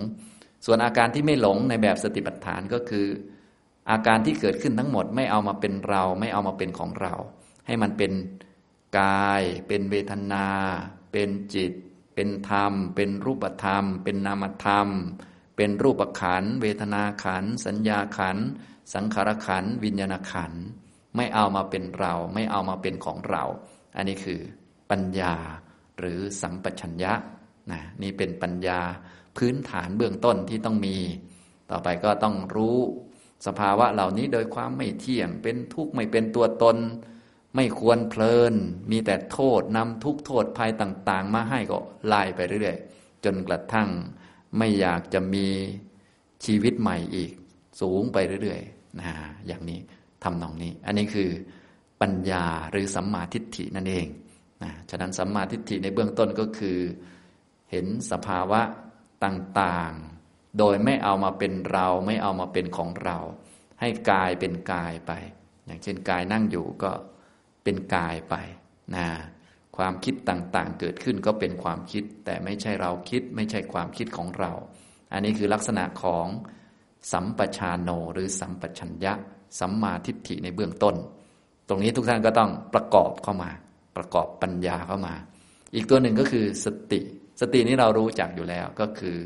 [0.67, 3.07] ส่วนอาการที่ไม่หลงในแบบสติปัฏฐานก็คือ
[3.91, 7.15] อาการที่เกิดขึ้นทั้งหมดไม่เอามาเป็นเรา ไม่เอามาเป็นของเรา
[7.67, 8.13] ให้มันเป็น
[8.99, 10.47] กาย เป็นเวทนา
[11.13, 11.73] เป็นจิต
[12.15, 14.89] เป็นธรรม เป็นรูปธรรม เป็นนามธรรม
[15.57, 18.39] เป็นรูปขันเวทนาขันสัญญาขัน
[18.95, 20.53] สังขารขันวิญญาณขัน
[21.17, 23.45] ไม่เอามาเป็นเรา ไม่เอามาเป็นของเรา
[23.97, 24.41] อันนี้คือ
[24.91, 25.35] ปัญญา
[25.99, 27.13] หรือสัมปชัญญะ
[27.73, 28.81] นะนี่เป็นปัญญา
[29.37, 30.97] พื้นฐานเบื้องต้นที่ต้องมี
[31.71, 32.79] ต่อไปก็ต้องรู้
[33.47, 36.77] สภาวะเหล่านี้โดยความไม่เที่ยง เป็นทุกข์ไม่เป็นตัวตน
[37.57, 38.55] ไม่ควรเพลิน
[38.91, 43.89] มีแต่โทษนำทุกโทษภัยต่าง ๆ มาให้ก็ไล่ไปเรื่อยๆ จนกระทั่ง
[44.59, 45.47] ไม่อยากจะมี
[46.45, 47.33] ชีวิตใหม่อีก
[47.81, 49.13] สูงไปเรื่อยๆ นะ
[49.47, 49.81] อย่างนี้
[50.23, 51.31] ทำนองนี้ อันนี้คือ
[52.01, 54.07] ปัญญาหรือสัมมาทิฏฐินั่นเอง
[54.63, 56.79] นะฉะนั้นสัมมาทิฏฐิในเบื้องต้นก็คือ
[57.71, 58.61] เห็นสภาวะ
[59.25, 63.19] ต่างๆ โดยไม่เอามาเป็นเราไม่เอามาเป็นของเรา
[63.81, 65.13] ให้กายเป็นกายไป
[65.67, 66.91] อย่างเช่นกายนั่งอยู่ก็
[67.65, 68.35] เป็นกายไป
[68.95, 69.07] นะ
[69.77, 74.53] ความคิดต่างๆ เกิดขึ้นก็เป็นความคิด แต่ไม่ใช่เราคิดไม่ใช่ความคิดของเรา
[75.13, 76.27] อันนี้คือลักษณะของ
[77.13, 79.13] สัมปชานโนหรือสัมปชัญญะ
[79.59, 80.95] สัมมาทิฏฐิในเบื้องต้น
[81.69, 83.51] ตรงนี้ทุกท่านก็ต้องประกอบเข้ามา
[83.97, 85.15] ประกอบปัญญาเข้ามา
[85.75, 87.01] อีกตัวหนึ่งก็คือสติ
[87.41, 89.17] สตินี้เรารู้จักอยู่แล้วก็คือ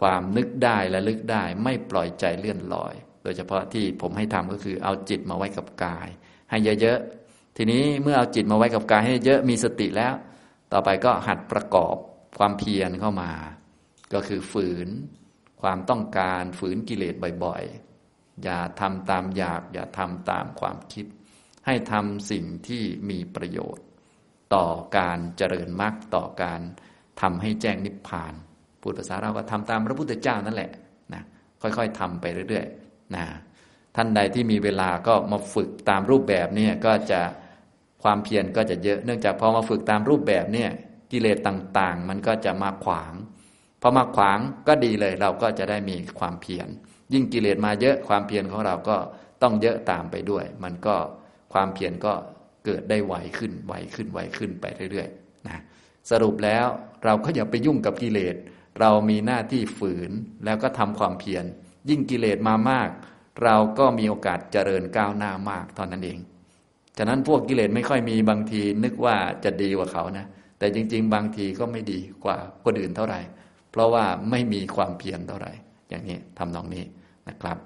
[0.00, 6.08] ความนึกได้และลึกได้ไม่ปล่อยใจเลื่อนลอย โดยเฉพาะที่ผมให้ทำก็คือเอาจิตมาไว้กับกาย
[6.50, 10.14] ให้เยอะๆทีนี้เมื่อเอาจิตมาไว้กับกาย ให้เยอะมีสติแล้ว
[10.72, 11.96] ต่อไปก็หัดประกอบ
[12.38, 13.30] ความเพียรเข้ามา
[14.14, 14.88] ก็คือฝืน
[15.64, 21.06] ความต้องการฝืนกิเลสบ่อยๆ อย่าทำตามอยาก อย่าทำตามความคิด
[21.66, 23.84] ให้ทำสิ่งที่มีประโยชน์
[24.54, 24.66] ต่อ
[24.98, 26.60] การเจริญมรรคต่อการ
[27.20, 28.34] ทำให้แจ้งนิพพาน
[28.80, 30.70] พูดภาษาเราก็ทำตามพระพุทธเจ้านั่นแหละ
[31.14, 31.22] นะ
[31.62, 33.24] ค่อยๆทำไปเรื่อยๆนะ
[33.96, 37.20] ท่านใดที่มีเวลาก็มาฝึกตามรูปแบบนี้ก็จะ
[38.02, 40.70] ความเพียรก็จะเยอะเนื่องจากพอมาฝึกตามรูปแบบเนี่ย
[41.12, 43.12] กิเลสต่างๆ มันก็จะมาขวาง
[43.86, 46.68] พอมาขวางก็ดีเลย เราก็จะได้มีความเพียร
[47.12, 48.96] ยิ่งกิเลสมาเยอะความเพียรของเราก็
[49.42, 50.96] ต้องเยอะตามไปด้วย มันก็
[51.52, 52.12] ความเพียรก็
[52.64, 55.62] เกิดได้ไวขึ้นไวขึ้นไวขึ้นไปเรื่อยๆนะ
[56.10, 56.66] สรุปแล้ว
[57.04, 58.36] เราก็อย่าไปยุ่งกับกิเลส
[58.80, 60.10] เรามีหน้าที่ฝืน
[60.44, 61.44] แล้วก็ทำความเพียร
[61.90, 62.88] ยิ่งกิเลสมามาก
[63.44, 66.18] เราก็มีโอกาสเจริญก้าวหน้ามากเท่านั้นเอง
[66.98, 70.26] ฉะนั้นพวกกิเลสไม่ค่อยมีบางทีนึกว่าจะดีกว่าเขานะ
[70.58, 73.20] แต่จริง ๆ บางทีก็ไม่ดีกว่าคนอื่นเท่าไหร่
[73.74, 75.52] เพราะว่าไม่มีความเพียรเท่าไหร่
[75.88, 76.84] อย่างนี้ทำนองนี้
[77.28, 77.58] นะครับ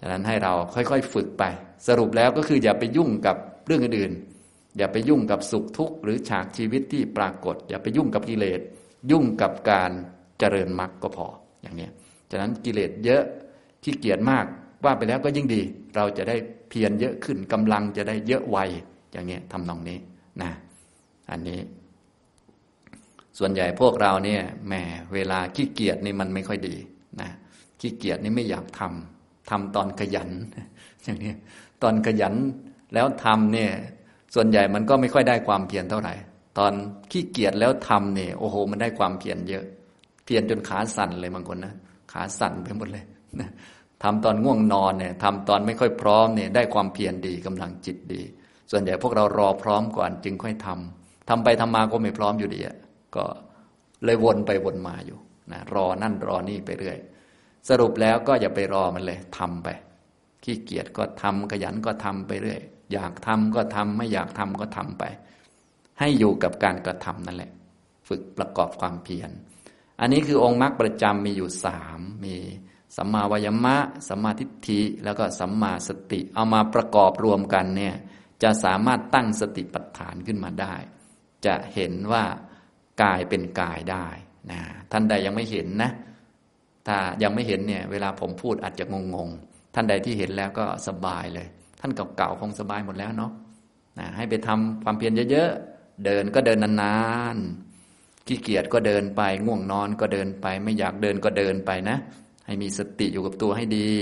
[0.00, 1.44] ฉะนั้นให้เราค่อยๆฝึกไป
[1.86, 3.36] สรุปแล้วก็คืออย่าไปยุ่งกับ
[3.66, 4.12] เรื่องอื่น
[4.78, 8.60] อย่าไปยุ่งกับสุขทุกข์หรือฉากชีวิตที่ปรากฏ อย่าไปยุ่งกับกิเลส
[9.10, 9.90] ยุ่งกับการ
[10.38, 11.26] เจริญมรรคก็พอ
[11.62, 11.88] อย่างนี้
[12.30, 13.22] ฉะนั้นกิเลสเยอะ
[13.84, 14.44] ขี้เกียจมาก
[14.84, 15.60] ว่าไปแล้วก็ยิ่งดี
[15.96, 16.36] เราจะได้
[16.68, 18.58] เพียรเยอะขึ้นกำลังจะได้เยอะไว
[19.12, 19.98] อย่างนี้ทำนองนี้
[20.42, 20.50] นะ
[21.30, 21.58] อันนี้
[23.38, 24.74] ส่วนใหญ่พวกเราเนี่ยแหม
[25.14, 26.76] เวลาขี้เกียจนี่มันไม่ค่อยดี
[27.20, 27.30] นะ
[27.80, 30.30] ขี้เกียจนี่ไม่อยากทำทำตอนขยัน
[31.04, 31.32] อย่างนี้
[31.82, 32.34] ตอนขยัน
[32.94, 33.70] แล้วทำเนี่ย
[34.34, 36.14] ส่วนใหญ่มันก็ไม่ค่อยได้ความเพียรเท่าไหร่
[36.58, 36.72] ตอน
[37.10, 39.64] ขี้เกียจแล้วทำเนี่ยโอ้โห มันได้ความเพียรเยอะ
[40.24, 41.74] เพียรจนขาสั่นเลยบางคนนะ
[42.12, 43.04] ขาสั่นไปหมดเลย
[43.40, 43.50] นะ
[44.02, 48.22] ทำตอนง่วงนอนเนี่ยทำตอนไม่ค่อยพร้อมเนี่ยได้ความเพียรดีกำลังจิตดี
[48.70, 52.76] ส่วนใหญ่พวกเรารอพร้อมก่อนจึงค่อยทำทำไปทำมาก็ไม่พร้อมอยู่ดีอะ
[53.16, 53.24] ก็
[54.04, 55.18] เลยวนไปวนมาอยู่
[55.52, 56.98] นะรอนั่นรอนี่ไปเรื่อย
[57.68, 59.68] สรุปแล้วก็อย่าไปรอมันเลยทำไป
[60.44, 62.60] ขี้เกียจก็ทำขยันก็ทำไปเรื่อย
[62.92, 65.04] อยากทำก็ทำไม่อยากทำก็ทำไป
[65.98, 67.50] ให้อยู่กับการกระทำนั่นแหละ
[68.08, 69.30] ฝึกประกอบความเพียร
[70.00, 72.36] อันนี้คือองค์มรรคประจำมีอยู่สามมี
[72.96, 73.76] สัมมาวายมะ
[74.08, 77.94] สัมมาทิฏฐิ แล้วก็สัมมาสติ เอามาประกอบรวมกันเนี่ย
[78.42, 80.74] จะสามารถตั้งสติปัฏฐานขึ้นมาได้
[81.46, 82.24] จะเห็นว่า
[83.02, 84.06] กายเป็นกายได้
[84.50, 84.60] นะ
[84.92, 85.90] ท่านใดยังไม่เห็นนะ
[86.86, 88.84] ถ้ายังไม่เห็นเนี่ย เวลาผมพูดอาจจะ
[89.14, 91.46] งงๆ ท่านใดที่เห็นแล้วก็สบายเลย
[91.80, 93.32] ท่านเก่าๆคงสบายหมดแล้วเนาะ
[93.98, 96.98] นะให้ไปทำความเพียรเยอะๆ เดินก็เดินนา
[97.34, 101.96] นๆ ขี้เกียจก็เดินไป ง่วงนอนก็เดินไป ไม่อยากเดินก็เดินไปนะ
[102.46, 103.92] ให้มีสติอยู่กับตัวให้ดี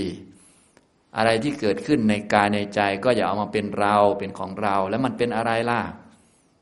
[1.17, 5.81] อะไรที่เกิดขึ้นในกายในใจก็อย่าเอามาเป็นเราเป็นของเรา แล้วมันเป็นอะไรล่ะ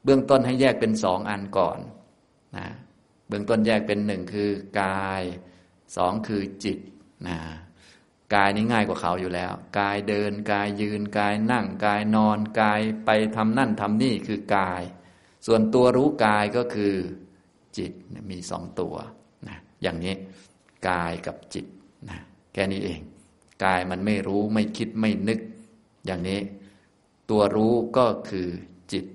[0.03, 1.79] เบื้องต้นให้แยกเป็นสองอันก่อน
[2.57, 2.67] นะ
[3.27, 4.51] เบื้องต้นแยกเป็นหนึ่งคือ
[4.81, 5.23] กาย
[5.95, 6.77] สองคือจิต
[7.27, 7.37] นะ
[8.35, 14.83] กายนี่ง่ายกว่าเขาอยู่แล้ว กายเดินกายยืนกายนั่งกายนอนกายไปทำนั่นทำนี่คือกาย
[15.45, 16.95] ส่วนตัวรู้กายก็คือ
[17.77, 17.91] จิต
[18.29, 18.95] มีสองตัว
[19.47, 20.15] นะอย่างนี้
[20.89, 21.65] กายกับจิต
[22.09, 22.19] นะ
[22.53, 23.01] แค่นี้เอง
[23.65, 25.39] กายมันไม่รู้ไม่คิดไม่นึก
[26.05, 26.39] อย่างนี้
[27.29, 28.47] ตัวรู้ก็คือ
[28.91, 29.05] จิต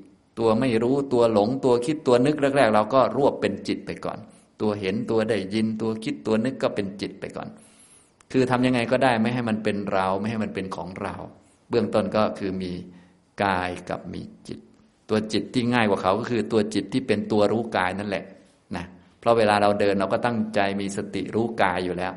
[0.41, 4.18] ตัวไม่รู้ตัวหลงตัวคิดตัวนึกแรกๆเราก็รวบเป็นจิตไปก่อน
[4.61, 7.49] ตัวเห็นตัวได้ยินตัวคิดตัวนึกก็เป็นจิตไปก่อน
[8.32, 11.14] คือทำยังไงก็ได้ไม่ให้มันเป็นเราไม่ให้มันเป็นของเรา
[11.70, 12.72] เบื้องต้นก็คือมี
[13.45, 14.59] กายกับมีจิต
[15.09, 18.24] ตัวจิตที่ง่ายกว่าเขาก็คือตัวจิตที่เป็นตัวรู้กายนั่นแหละ
[18.76, 18.84] นะ
[19.20, 22.12] เพราะเวลาเราเดินเราก็ตั้งใจมีสติรู้กายอยู่แล้ว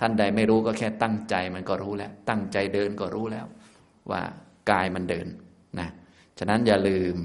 [0.00, 3.46] ท่านใดไม่รู้ก็แค่ตั้งใจมันก็รู้แล้ว ตั้งใจเดินก็รู้แล้ว
[4.10, 4.20] ว่า
[4.70, 5.26] กายมันเดิน
[5.78, 5.88] นะ
[6.38, 7.16] ฉะนั้นอย่าลืม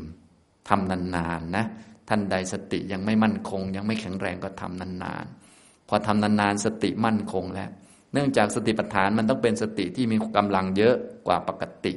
[0.70, 1.66] ทำนานๆนะ
[2.10, 7.70] ท่านใดสติยังไม่มั่นคง ยังไม่แข็งแรงก็ทำนานๆพอทำนานๆสติมั่นคงแล้ว
[8.14, 10.96] เนื่องจากสติปัฏฐานมันต้องเป็นสติที่มีกำลังเยอะ
[11.28, 11.94] กว่าปกติ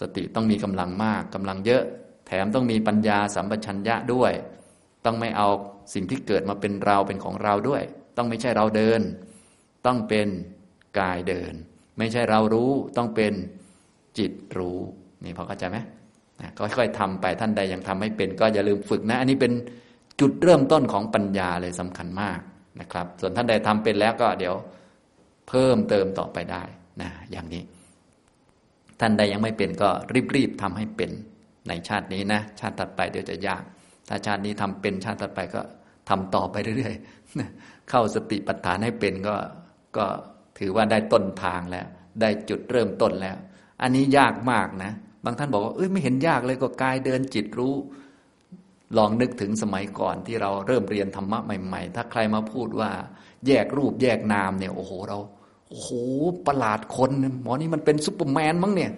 [0.00, 1.82] สติต้องมีกำลังมากกำลังเยอะ
[2.26, 4.32] แถมต้องมีปัญญาสัมปชัญญะด้วย
[5.04, 5.48] ต้องไม่เอา
[5.94, 7.82] สิ่งที่เกิดมาเป็นเราเป็นของเราด้วย
[8.16, 9.00] ต้องไม่ใช่เราเดิน
[9.86, 10.28] ต้องเป็น
[10.98, 11.54] กายเดิน
[11.98, 13.32] ไม่ใช่เรารู้ต้องเป็น
[14.18, 14.78] จิตรู้
[15.24, 15.78] นี่พอเข้าใจไหม
[16.58, 19.52] ค่อยๆทำไปท่านใดยังทำไม่เป็น ก็อย่าลืมฝึกนะ อันนี้เป็น
[20.20, 22.38] จุดเริ่มต้นของปัญญาเลยสำคัญมาก
[22.80, 24.54] นะครับ ส่วนท่านใดทำเป็นแล้วก็เดี๋ยว
[25.48, 26.62] เพิ่มเติมต่อไปได้
[27.02, 27.62] นะอย่างนี้
[29.00, 29.88] ท่านใดยังไม่เป็นก็
[30.36, 31.10] รีบๆทำให้เป็น
[31.68, 33.62] ในชาตินี้นะ ชาติถัดไปเดี๋ยวจะยาก
[34.08, 35.62] ถ้าชาตินี้ทำเป็นชาติถัดไปก็
[36.08, 39.36] ทำต่อไปเรื่อยๆเข้าสติปัฏฐานให้เป็นก็
[39.96, 40.06] ก็
[40.58, 41.86] ถือว่าได้ต้นทางแล้ว
[42.20, 43.36] ได้จุดเริ่มต้นแล้ว
[43.82, 44.92] อันนี้ยากมากนะ
[45.24, 47.74] บางท่านบอกว่าเอ้ยไม่เห็นยากเลยก็กายเดินจิตรู้
[48.96, 52.90] ลองนึกถึงสมัยก่อนที่เราเริ่มเรียนธรรมะใหม่ ๆ ถ้าใครมาพูดว่า
[53.46, 55.18] แยกรูปแยกนามเนี่ยโอ้โหเรา
[55.68, 55.90] โอ้โห
[56.46, 57.10] ประหลาดคน
[57.42, 58.90] หมอนี่มันเป็นซุปเปอร์แมนมั้งเนี่ย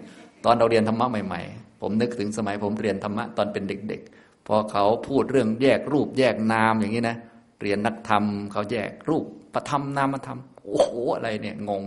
[0.45, 7.17] ตอนเราเรียนธรรมะใหม่ ๆ ผมนึกถึงสมัยผมเรียนธรรมะตอนเป็นเด็ก ๆ พอเขาพูดเรื่องแยกรูปแยกนามอย่างนี้นะ
[7.61, 11.83] เรียนนักธรรมเขาแยกรูปประธรรมนามธรรมโอ้โหอะไรเนี่ยงง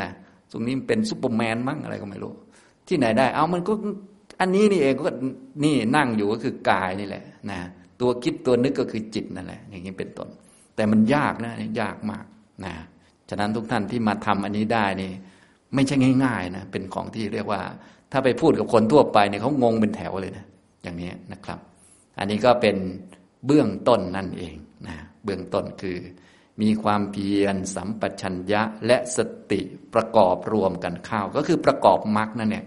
[0.00, 0.10] นะ
[0.50, 2.32] ตรงนี้เป็นซุปเปอร์แมนมั้งอะไรก็ไม่รู้
[2.88, 3.72] ที่ไหนได้ เอามันก็
[4.40, 5.12] อันนี้นี่เองก็
[5.64, 7.58] นี่นั่งอยู่ก็คือกายนี่แหละนะ
[8.00, 10.28] ตัวคิดตัวนึกก็คือจิตนั่นแหละ อย่างนี้เป็นต้น
[10.76, 12.24] แต่มันยากนะยากมาก
[12.64, 12.74] นะ
[13.28, 15.12] ฉะนั้นทุกท่านที่มาทำอันนี้ได้นี่
[15.74, 17.60] ไม่ใช่ง่ายๆนะเป็นของที่เรียกว่า
[18.12, 20.44] ถ้าไปพูดกับคนทั่วไปเนี่ยเขางงเป็นแถวเลยนะ
[20.82, 21.58] อย่างนี้นะครับ
[22.18, 22.76] อันนี้ก็เป็น
[23.46, 24.56] เบื้องต้นนั่นเอง
[24.86, 25.98] นะเบื้องต้นคือ
[26.62, 29.18] มีความเพียรสัมปชัญญะและส
[29.50, 29.60] ติ
[29.94, 32.64] ประกอบรวมกันเข้าก็คือประกอบมรรคนั่นเนี่ย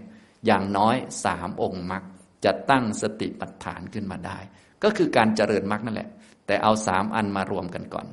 [0.48, 2.02] อย่างน้อยสามองค์มรรค
[2.44, 4.38] จะตั้งสติปัฏฐานขึ้นมาได้
[4.82, 6.08] ก็คือการเจริญมรรคนั่นแหละ
[6.46, 8.06] แต่เอาสามอันมารวมกันก่อน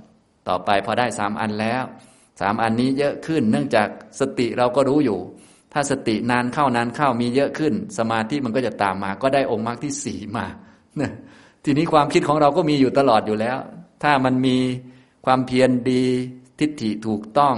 [0.48, 1.84] ต่อไปพอได้สามอันแล้ว
[2.42, 3.88] สามอันนี้เยอะขึ้น เนื่องจาก
[4.20, 5.20] สติเราก็รู้อยู่
[5.74, 10.46] ถ้าสตินานเข้านานเข้ามีเยอะขึ้น สมาธิมันก็จะตามมา ก็ได้องค์มรรคที่สี่มา
[11.64, 13.58] ทีนี้ความคิดของเราก็มีอยู่ตลอดอยู่แล้ว
[14.04, 14.58] ถ้ามันมี
[15.26, 16.04] ความเพียรดี
[16.60, 17.56] ทิฏฐิถูกต้อง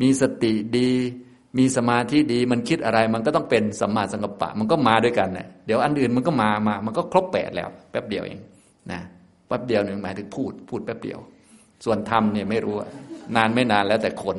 [0.00, 0.90] มีสติดี
[1.58, 8.38] มีสมาธิดีมันคิดอะไรมันก็ต้องเป็นสัมมาสังกัปปะ มันก็มาด้วยกันเนะเดี๋ยวอันอื่นมันก็มามา มันก็ครบแปดแล้ว แป๊บเดียวเอง
[8.92, 9.00] นะ
[9.46, 11.18] แป๊บเดียวหนึ่งหมายถึงพูด พูดแป๊บเดียว
[11.84, 12.74] ส่วนทำเนี่ยไม่รู้
[13.36, 14.36] นานไม่นานแล้วแต่คน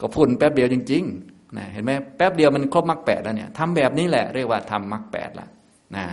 [0.00, 5.48] ก็พูดแป๊บเดียวจริงๆนะเห็นไหมแป๊บเดียวมันครบมรรคแปดแล้วเนี่ยทำแบบนี้แหละเรียกว่าทำมรรคแปดละ
[5.96, 6.04] นะ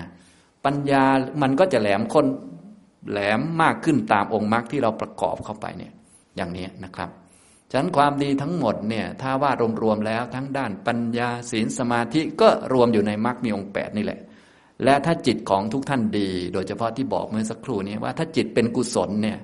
[0.65, 1.03] ปัญญา
[1.41, 2.25] มันก็จะแหลมคน
[3.11, 5.91] แหลมมากขึ้นตามองค์มรรคที่เราประกอบเข้าไปเนี่ย
[6.37, 7.09] อย่างนี้นะครับ
[7.71, 9.51] ฉะนั้นความดีทั้งหมดเนี่ยถ้าว่า
[9.83, 14.19] รวมๆแล้วทั้งด้านปัญญาศีลสมาธิก็รวมอยู่ในมรรคมีองค์แปดนี่แหละ
[14.83, 19.37] และถ้าจิตของทุกท่านดี โดยเฉพาะที่บอกเมื่อสักครู่นี้ว่าถ้าจิตเป็นกุศลเนี่ย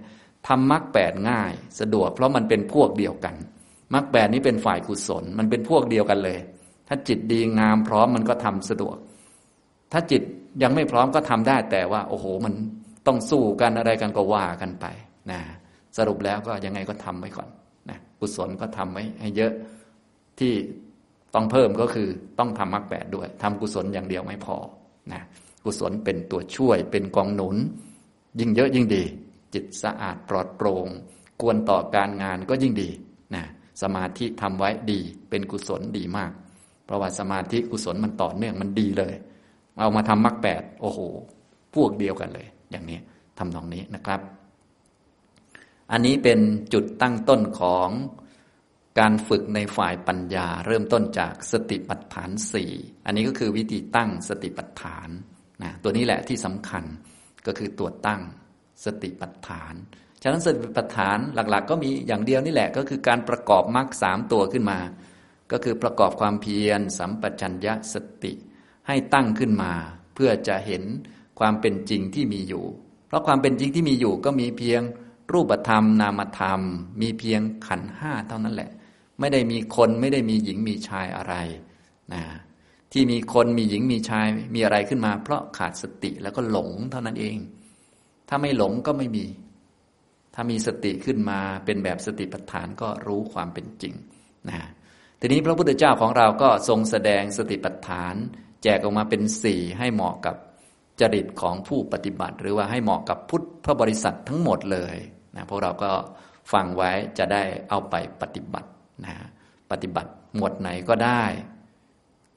[0.47, 3.36] ทำมรรคแปดง่าย สะดวกเพราะมันเป็นพวกเดียวกัน
[3.93, 6.39] มรรคแปดนี้เป็นฝ่ายกุศลมันเป็นพวกเดียวกันเลย
[6.88, 8.95] ถ้าจิตดีงามพร้อมมันก็ทำสะดวก
[9.91, 10.21] ถ้าจิต
[10.63, 12.53] ยังไม่พร้อมก็ทำได้แต่ว่า โอ้โหมัน
[13.07, 14.86] ต้องสู้กันอะไรกันก็ว่ากันไป
[15.32, 15.39] นะ
[15.97, 17.49] สรุปแล้วก็ยังไงก็ทำไว้ก่อน
[18.24, 19.53] กุศลก็ทำไว้ให้เยอะ
[20.39, 20.53] ที่
[21.34, 22.07] ต้องเพิ่มก็คือ
[22.39, 24.55] ต้องทำมรรคแปดด้วยทำกุศลอย่างเดียวไม่พอ
[25.11, 25.21] นะ
[25.65, 27.55] กุศลเป็นตัวช่วยเป็นกองหนุน
[28.39, 29.03] ยิ่งเยอะยิ่งดี
[29.53, 30.88] จิตสะอาดปลอดโปร่ง
[31.41, 32.89] กวนต่อการงานก็ยิ่งดี
[33.36, 33.43] นะ
[33.82, 34.99] สมาธิทำไว้ดี
[35.30, 36.32] เป็นกุศลดีมาก
[36.86, 39.13] เพราะว่าสมาธิกุศลมันต่อเนื่องมันดีเลย
[39.80, 40.99] เอามาทำมรรคแปดโอ้โห
[41.76, 42.99] พวกเดียวกันเลย อย่างนี้
[43.38, 44.19] ทำนองนี้นะครับ
[45.93, 46.39] อันนี้เป็น
[46.73, 47.89] จุดตั้งต้นของ
[48.99, 52.71] การฝึกในฝ่ายปัญญา เริ่มต้นจากสติปัฏฐานสี่
[53.05, 55.09] อันนี้ก็คือวิธีตั้งสติปัฏฐาน
[55.63, 56.83] นะตัวนี้แหละที่สำคัญ
[57.45, 58.21] ก็คือตัวตั้ง
[58.85, 59.73] สติปัฏฐาน
[60.21, 64.79] ฉะนั้นสติปัฏฐานหลักๆ ก็มีอย่างเดียวนี่แหละ ก็คือการประกอบมรรคสามตัวขึ้นมา
[65.51, 68.33] ก็คือประกอบความเพียร สัมปชัญญะสติ
[68.87, 69.73] ให้ตั้งขึ้นมา
[70.15, 70.83] เพื่อจะเห็น
[71.39, 72.65] ความเป็นจริงที่มีอยู่
[73.07, 74.81] เพราะความเป็นจริงที่มีอยู่ก็มีเพียง
[75.32, 76.61] รูปธรรม นามธรรม
[77.01, 78.71] มีเพียงขันห้าเท่านั้นแหละ
[79.19, 81.36] ไม่ได้มีคนไม่ได้มีหญิงมีชายอะไร
[82.13, 82.24] นะ
[82.91, 87.38] ที่มีคนมีหญิงมีชายมีอะไรขึ้นมา เพราะขาดสติแล้วก็หลงเท่านั้นเอง
[88.30, 89.26] ถ้าไม่หลงก็ไม่มี
[90.34, 93.93] ถ้ามีสติขึ้นมาเป็นแบบสติปัฏฐานก็รู้ความเป็นจริง
[94.49, 94.59] นะ
[95.19, 98.15] ทีนี้พระพุทธเจ้าของเราก็ทรงแสดงสติปัฏฐาน
[98.63, 100.36] แจกออกมาเป็นสี่ให้เหมาะกับ
[101.01, 104.95] จริตของผู้ปฏิบัติ หรือว่าให้เหมาะกับพุทธบริษัททั้งหมดเลย
[105.35, 105.91] นะพวกเราก็
[106.53, 108.69] ฟังไว้จะได้เอาไปปฏิบัติ
[109.05, 109.13] นะ
[109.71, 111.23] ปฏิบัติหมวดไหนก็ได้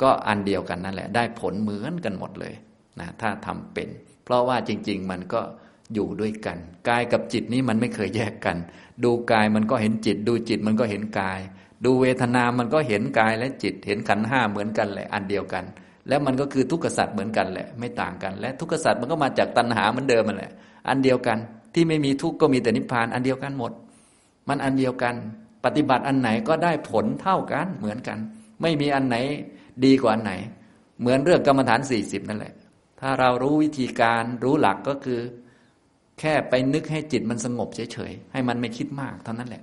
[0.02, 2.54] ก็อันเดียวกันนั่นแหละ ได้ผลเหมือนกันหมดเลย
[3.00, 3.88] นะถ้าทำเป็น
[4.24, 5.40] เพราะว่าจริง ๆ มันก็
[5.94, 8.56] อยู่ด้วยกันกายกับจิตนี้มันไม่เคยแยกกัน
[9.04, 11.40] ดูกายมันก็เห็นจิต ดูจิตมันก็เห็นกาย
[11.84, 15.64] ดูเวทนามันก็เห็นกายและจิต เห็นขันห้าเหมือนกันแหละอันเดียวกัน
[16.08, 20.52] แล้วมันก็คือทุกขสัตว์เหมือนกันแหละ ไม่ต่างกัน และทุกขสัตว์มันก็มาจากตัณหาเหมือนเดิมมันแหละ
[20.88, 21.38] อันเดียวกัน
[21.74, 23.72] ที่ไม่มีทุกข์ก็มีแต่นิพพาน อันเดียวกันหมด
[24.48, 25.14] มันอันเดียวกัน
[25.64, 28.18] ปฏิบัติอันไหนก็ได้ผลเท่ากันเหมือนกัน
[28.62, 29.16] ไม่มีอันไหน
[29.84, 30.32] ดีกว่าอันไหน
[31.00, 32.54] เหมือนเรื่องกรรมฐานสี่สิบนั่นแหละ
[33.00, 35.20] ถ้าเรารู้วิธีการรู้หลักก็คือ
[36.20, 39.62] แค่ไปนึกให้จิตมันสงบเฉยๆให้มันไม่คิดมากเท่านั้นแหละ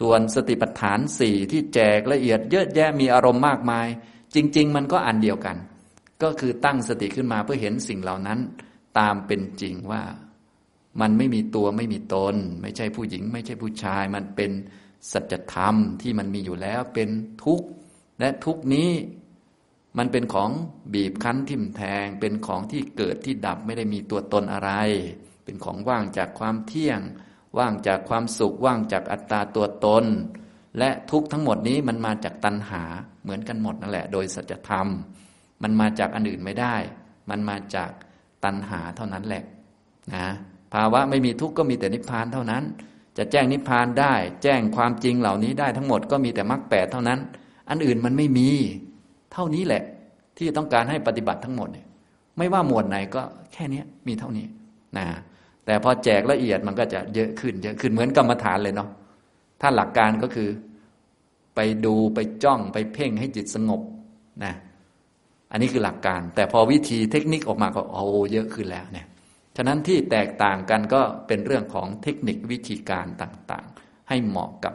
[0.00, 3.86] ส่วนสติปัฏฐานสี่ที่แจกละเอียดเยอะแยะมีอารมณ์มากมาย
[4.34, 5.56] จริง ๆ มันก็อันเดียวกัน
[6.22, 8.38] ก็คือตั้งสติขึ้นมาเพื่อเห็นสิ่งเหล่านั้น
[8.98, 10.02] ตามเป็นจริงว่า
[11.00, 14.50] มันไม่มีตัวไม่มีตน ไม่ใช่ผู้หญิง ไม่ใช่ผู้ชาย มันเป็น
[15.12, 17.08] สัจธรรมที่มันมีอยู่แล้วเป็น
[17.44, 17.66] ทุกข์
[18.20, 18.90] และทุกนี้
[19.98, 20.50] มันเป็นของ
[20.94, 24.70] บีบคั้นทิ่มแทง เป็นของที่เกิดที่ดับไม่ได้มีตัวตนอะไร
[25.44, 27.00] เป็นของว่างจากความเที่ยง
[27.58, 30.04] ว่างจากความสุข ว่างจากอัตตาตัวตน
[30.78, 32.82] และทุกทั้งหมดนี้มันมาจากตัณหา
[33.28, 34.86] เหมือนกันหมดนั่นแหละ โดยสัจธรรม
[35.62, 36.74] มันมาจากอันอื่นไม่ได้
[37.30, 37.90] มันมาจาก
[38.44, 39.42] ตัณหาเท่านั้นแหละ
[40.14, 40.26] นะ
[40.74, 42.62] ภาวะไม่มีทุกข์ก็มีแต่นิพพานเท่านั้น
[43.18, 47.18] จะแจ้งนิพพานได้ แจ้งความจริงเหล่านี้ได้ทั้งหมดก็มีแต่มรรคแปดเท่านั้น
[47.70, 48.48] อันอื่นมันไม่มี
[49.32, 49.82] เท่านี้แหละ
[50.38, 51.86] ที่ต้องการให้ปฏิบัติทั้งหมดเนี่ย
[52.38, 53.22] ไม่ว่าหมวดไหนก็
[53.52, 54.46] แค่นี้มีเท่านี้
[54.98, 55.06] นะ
[55.66, 58.88] แต่พอแจกละเอียดมันก็จะเยอะขึ้น เยอะขึ้นเหมือนกรรมฐานเลยเนาะ
[59.60, 60.48] ถ้าหลักการก็คือ
[61.60, 63.82] ไปดูไปจ้องไปเพ่งให้จิตสงบ
[64.44, 64.54] นะ
[65.50, 68.02] อันนี้คือหลักการ แต่พอวิธีเทคนิคออกมาก็โอ้
[68.32, 69.06] เยอะขึ้นแล้วเนี่ย
[69.56, 74.74] ฉะนั้นที่แตกต่างกันก็เป็นเรื่องของเทคนิควิธีการต่างๆ ให้เหมาะกับ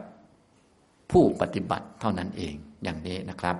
[1.12, 2.54] ผู้ปฏิบัติเท่านั้นเอง
[2.84, 3.56] อย่างนี้นะครับ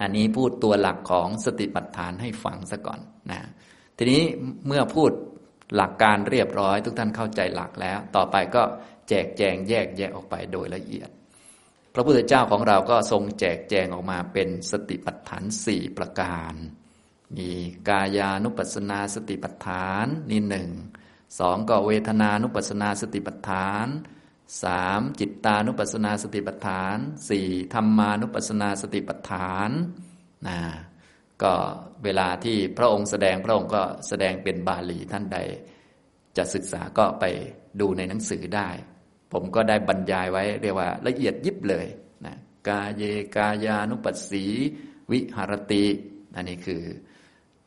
[0.00, 3.00] อันนี้พูดตัวหลักของสติปัฏฐานให้ฟังซะก่อน
[3.30, 3.40] นะ
[3.96, 4.22] ทีนี้
[4.66, 5.10] เมื่อพูด
[5.76, 8.62] หลักการเรียบร้อย ทุกท่านเข้าใจหลักแล้ว ต่อไปก็
[9.08, 11.10] แจกแจงแยกแยกออกไปโดยละเอียด
[11.94, 16.54] พระพุทธเจ้าของเราก็ทรงแจกแจงออกมาเป็นสติปัฏฐานสี่ประการ
[17.36, 17.50] มี
[17.88, 20.70] กายานุปัสนาสติปัฏฐานนี่หนึ่ง
[21.38, 23.86] สองก็เวทนานุปัสนาสติปัฏฐาน
[24.62, 26.96] สามจิตตานุปัสนาสติปัฏฐาน
[27.28, 29.70] สี่ธรรมานุปัสนาสติปัฏฐาน
[30.46, 30.58] นะ
[31.42, 31.54] ก็
[32.04, 35.38] เวลาที่พระองค์แสดงพระองค์ก็แสดงเป็นบาลีท่านใด
[36.36, 37.24] จะศึกษาก็ไป
[37.80, 38.68] ดูในหนังสือได้
[39.34, 41.86] ผมก็ได้บรรยายไว้เรียกว่าละเอียดยิบเลย
[42.26, 42.36] นะ
[42.68, 43.02] กาเย
[43.36, 44.44] กายานุปัสสี
[45.10, 45.84] วิหารติ
[46.34, 46.82] อันนี้คือ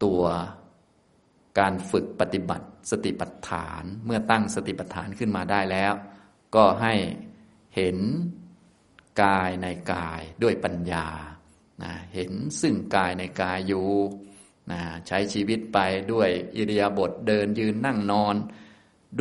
[0.04, 0.24] ตัว
[1.60, 5.94] การฝึกปฏิบัติสติปัฏฐานเมื่อตั้งสติปัฏฐานขึ้นมาได้แล้ว
[6.56, 6.94] ก็ให้
[7.76, 7.98] เห็น
[9.24, 11.08] กายในกายด้วยปัญญา
[11.84, 13.88] นะเห็นซึ่งกายในกายอยู่
[14.72, 15.80] นะใช้ชีวิตไป
[16.12, 18.36] ด้วยอิริยาบถเดินยืนนั่งนอน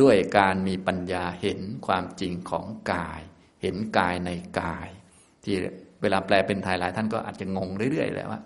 [0.01, 3.21] ด้วยการมีปัญญาเห็นความจริงของกาย
[3.61, 4.29] เห็นกายใน
[4.61, 4.87] กาย
[5.43, 5.55] ที่
[6.01, 8.41] เวลาแปลเป็นไทยหลายท่านก็อาจจะงงเรื่อยๆแหละว่า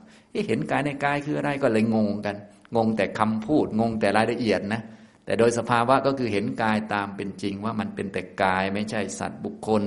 [0.48, 2.36] เห็นกายในกายคืออะไรก็เลยงงกัน
[2.76, 4.82] งงแต่คำพูดงงแต่รายละเอียดนะ
[5.26, 9.84] แต่โดยสภาวะก็คือเห็นกายตามเป็นจริงว่ามันเป็นแต่กายไม่ใช่สัตว์บุคคล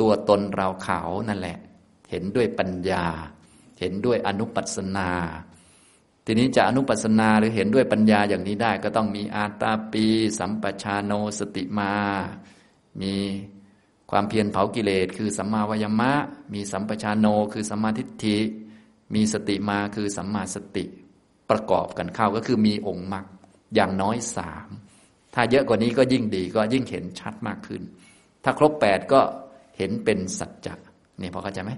[0.00, 1.58] ตัวตนเราเขานั่นแหละ
[2.10, 3.06] เห็นด้วยปัญญา
[3.80, 5.10] เห็นด้วยอนุปัสนา
[6.30, 10.04] ทีนี้จะอนุปัสนาหรือเห็นด้วยปัญญาอย่างนี้ได้ ก็ต้องมีอาตาปี
[10.38, 11.92] สัมปชาโนสติมา
[13.00, 13.14] มี
[14.10, 16.12] ความเพียรเผากิเลสคือสัมมาวายมะ
[16.54, 18.38] มีสัมปชาโนคือสัมมาทิฏฐิ
[19.14, 20.84] มีสติมาคือสัมมาสติ
[21.50, 23.24] ประกอบกันเข้าก็คือมีองค์มรรค
[23.74, 24.68] อย่างน้อยสาม
[25.34, 27.82] ถ้าเยอะกว่านี้ก็ยิ่งดีก็ยิ่งเห็นชัดมากขึ้น
[28.44, 29.20] ถ้าครบแปดก็
[29.78, 30.74] เห็นเป็นสัจจะ
[31.18, 31.72] เนี่ยพอเข้าใจไหม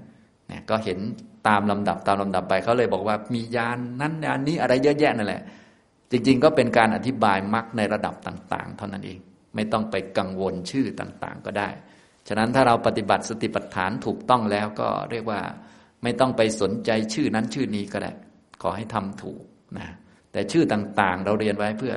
[0.70, 0.98] ก็เห็น
[1.48, 5.42] ตามลำดับตามลำดับไปเขาเลยบอกว่ามียานนั้นยานนี้อะไรเยอะแยะนั่นแหละ
[6.10, 9.18] จริง ๆ ก็เป็นการอธิบายมรรคในระดับต่าง ๆ เท่านั้นเอง
[9.54, 11.68] ไม่ต้องไปกังวลชื่อต่างๆ ก็ได้
[12.28, 15.40] ฉะนั้นถ้าเราปฏิบัติสติปัฏฐานถูกต้องแล้วก็เรียกว่า
[16.02, 18.12] ไม่ต้องไปสนใจชื่อนั้นชื่อนี้ก็ได้
[18.62, 19.42] ขอให้ทำถูก
[19.78, 19.88] นะ
[20.32, 21.94] แต่ชื่อต่างๆ เราเรียนไว้เพื่อ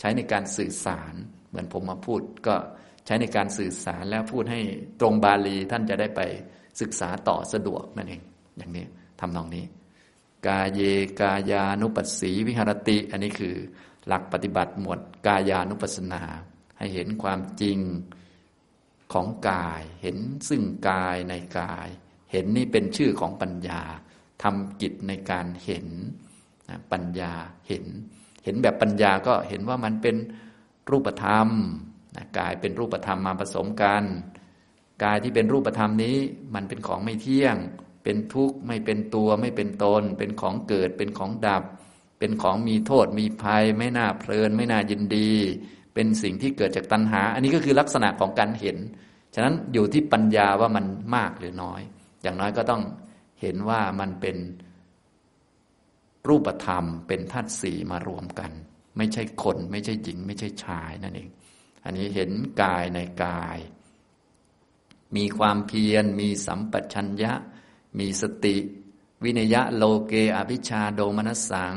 [0.00, 1.14] ใช้ในการสื่อสาร
[1.48, 2.54] เหมือนผมมาพูด ก็
[3.06, 4.60] ใช้ในการสื่อสารแล้วพูดให้
[5.00, 6.20] ตรงบาลีท่านจะได้ไป
[6.80, 8.22] ศึกษาต่อสะดวกนั่นเอง
[8.56, 8.86] อย่างนี้
[9.20, 9.64] ทำนองนี้
[10.46, 10.80] กาเย
[11.20, 13.54] กายานุปัสสีวิหารติ อันนี้คือ
[14.06, 16.22] หลักปฏิบัติหมวดกายานุปัสสนา
[16.78, 17.78] ให้เห็นความจริง
[19.12, 20.16] ของกาย เห็น
[20.48, 21.88] ซึ่งกายในกาย
[22.32, 23.82] เห็นนี่เป็นชื่อของปัญญา
[24.42, 25.86] ทำกิจในการเห็น
[26.92, 27.32] ปัญญา
[27.68, 27.84] เห็น
[28.44, 30.16] เห็นแบบปัญญาก็เห็นว่ามันเป็น
[30.90, 31.48] รูปธรรม
[32.38, 34.02] กายเป็นรูปธรรมมาผสมกัน
[35.02, 36.16] กายที่เป็นรูปธรรมนี้
[36.54, 37.56] มันเป็นของไม่เที่ยง
[38.04, 41.62] เป็นทุกข์ไม่เป็นตัวไม่เป็นตน เป็นของเกิดเป็นของดับ
[42.18, 45.32] เป็นของมีโทษมีภัย ไม่น่าเพลิน ไม่น่ายินดี
[45.94, 48.76] เป็นสิ่งที่เกิดจากตัณหา อันนี้ก็คือลักษณะของการเห็น
[49.34, 50.84] ฉะนั้นอยู่ที่ปัญญาว่ามัน
[51.16, 51.80] มากหรือน้อย
[52.22, 52.82] อย่างน้อยก็ต้อง
[53.40, 54.36] เห็นว่ามันเป็น
[56.28, 58.50] รูปธรรม เป็นธาตุสี่มารวมกัน
[58.96, 61.28] ไม่ใช่คน ไม่ใช่หญิง ไม่ใช่ชายนั่นเอง
[61.84, 62.30] อันนี้เห็น
[62.62, 63.58] กายในกาย
[65.16, 67.32] มีความเพียร มีสัมปชัญญะ
[67.98, 68.56] มีสติ
[69.24, 71.76] วินยะโลเกอภิชาโดมนัสสัง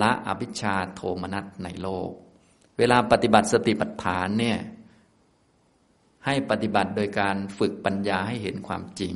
[0.00, 2.10] ละอภิชาโทมนัสในโลก
[2.78, 4.58] เวลาปฏิบัติสติปัฏฐานเนี่ย
[6.26, 9.14] ให้ปฏิบัติโดยการฝึกปัญญาให้เห็นความจริง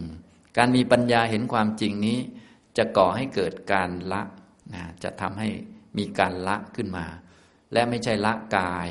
[0.57, 2.19] การมีปัญญาเห็นความจริงนี้
[2.77, 4.23] จะก่อให้เกิดการละ
[4.75, 5.49] นะจะทำให้
[5.99, 7.07] มีการละขึ้นมา
[7.73, 8.89] และไม่ใช่ละกาย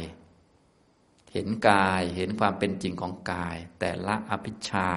[1.34, 4.90] เห็นกายเห็นความเป็นจริงของกาย แต่ละอภิชา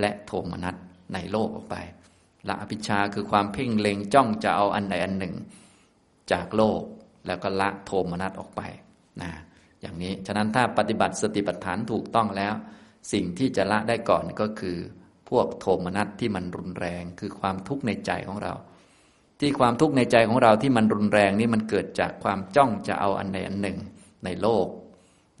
[0.00, 0.76] และโทมนัส
[1.14, 1.76] ในโลกออกไป
[2.48, 5.34] ละอภิชาคือความเพ่งเล็งจ้องจะเอาอันใดอันหนึ่ง
[6.32, 6.82] จากโลก
[7.26, 8.60] แล้วก็ละโทมนัสออกไป
[9.22, 9.30] นะ
[9.80, 12.54] อย่างนี้ฉะนั้นถ้าปฏิบัติสติปัฏฐานถูกต้องแล้ว
[13.12, 14.76] สิ่งที่จะละได้ก่อนก็คือ
[15.28, 18.54] พวกโทมนัสที่มันรุนแรง คือความทุกข์ในใจของเรา
[19.40, 23.78] ที่ความทุกข์ในใจของเราที่มันรุนแรงนี่มันเกิดจากความจ้องจะเอาอันใดอันหนึ่ง
[24.24, 24.66] ในโลก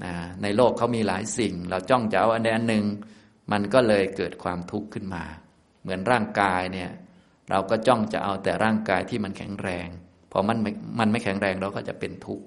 [0.04, 0.12] นะ
[0.42, 2.84] ในโลกเขามีหลายสิ่ง เราจ้องจะเอาอันใดอันหนึ่ง
[3.52, 5.24] มันก็เลยเกิดความทุกข์ขึ้นมา
[5.82, 6.90] เหมือนร่างกายเนี่ย
[7.50, 9.88] เราก็จ้องจะเอาแต่ร่างกายที่มันแข็งแรง
[10.32, 10.58] พอมัน
[10.98, 12.44] มันไม่แข็งแรงเราก็จะเป็นทุกข์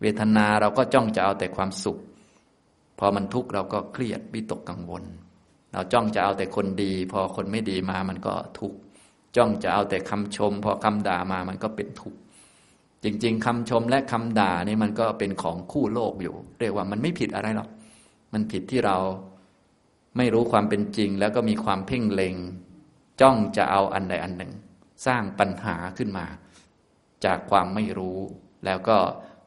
[0.00, 1.98] เวทนาเราก็จ้องจะเอาแต่ความสุข
[2.98, 5.04] พอมันทุกข์เราก็เครียดวิตกกังวล
[5.72, 8.78] เราจ้องจะเอาแต่คนดี พอคนไม่ดีมามันก็ทุกข์
[9.36, 12.18] จ้องจะเอาแต่คำชม พอคำด่ามามันก็เป็นทุกข์
[13.06, 17.68] จริง ๆคำชมและคำด่านี่มันก็เป็นของคู่โลกอยู่ เรียกว่ามันไม่ผิดอะไรหรอก
[18.32, 18.96] มันผิดที่เรา
[20.16, 22.34] ไม่รู้ความเป็นจริง แล้วก็มีความเพ่งเล็ง
[23.20, 24.52] จ้องจะเอาอันใดอันหนึ่ง
[25.06, 26.26] สร้างปัญหาขึ้นมา
[27.24, 28.18] จากความไม่รู้
[28.64, 28.98] แล้วก็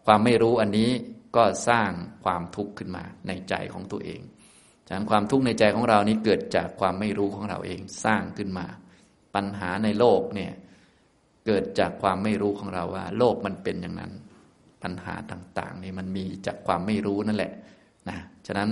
[0.06, 0.92] ความไม่รู้อันนี้
[1.36, 1.90] ก็สร้าง
[2.24, 4.22] ความทุกข์ขึ้นมาในใจของตัวเอง
[4.88, 8.66] ฉะนั้นความทุกข์ในใจของเรานี้เกิดจากความไม่รู้ของเราเองสร้างขึ้นมา
[9.36, 10.54] ปัญหาในโลกเนี่ย
[11.46, 14.12] เกิดจากความไม่รู้ของเราว่า โลกมันเป็นอย่างนั้น
[14.84, 17.54] ปัญหาต่าง ๆ นี่มันมีจากความไม่รู้นั่นแหละ
[18.10, 18.18] นะ
[18.48, 18.70] ฉะนั้น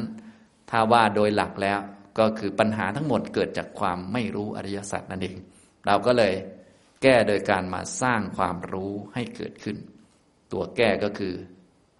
[0.69, 1.79] ถ้าว่าโดยหลักแล้ว
[2.19, 5.37] ก็คือปัญหาทั้งหมดเกิดจากความไม่รู้อริยสัจนั่นเอง
[5.85, 6.33] เราก็เลย
[7.01, 9.77] แก้โดยการมาสร้างความรู้ให้เกิดขึ้น
[10.51, 11.33] ตัวแก้ก็คือ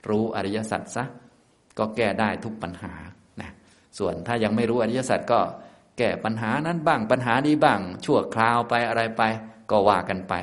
[0.09, 1.03] รู้อริยสัจซะ
[1.79, 2.93] ก็แก้ได้ทุกปัญหา
[3.41, 3.51] นะ
[3.97, 5.39] ส่วนถ้ายังไม่รู้อริยสัจก็
[5.97, 9.23] แก้ปัญหานั้นบ้างปัญหานี้บ้าง ชั่วคราวไปอะไรไป
[9.71, 10.33] ก็ว่ากันไป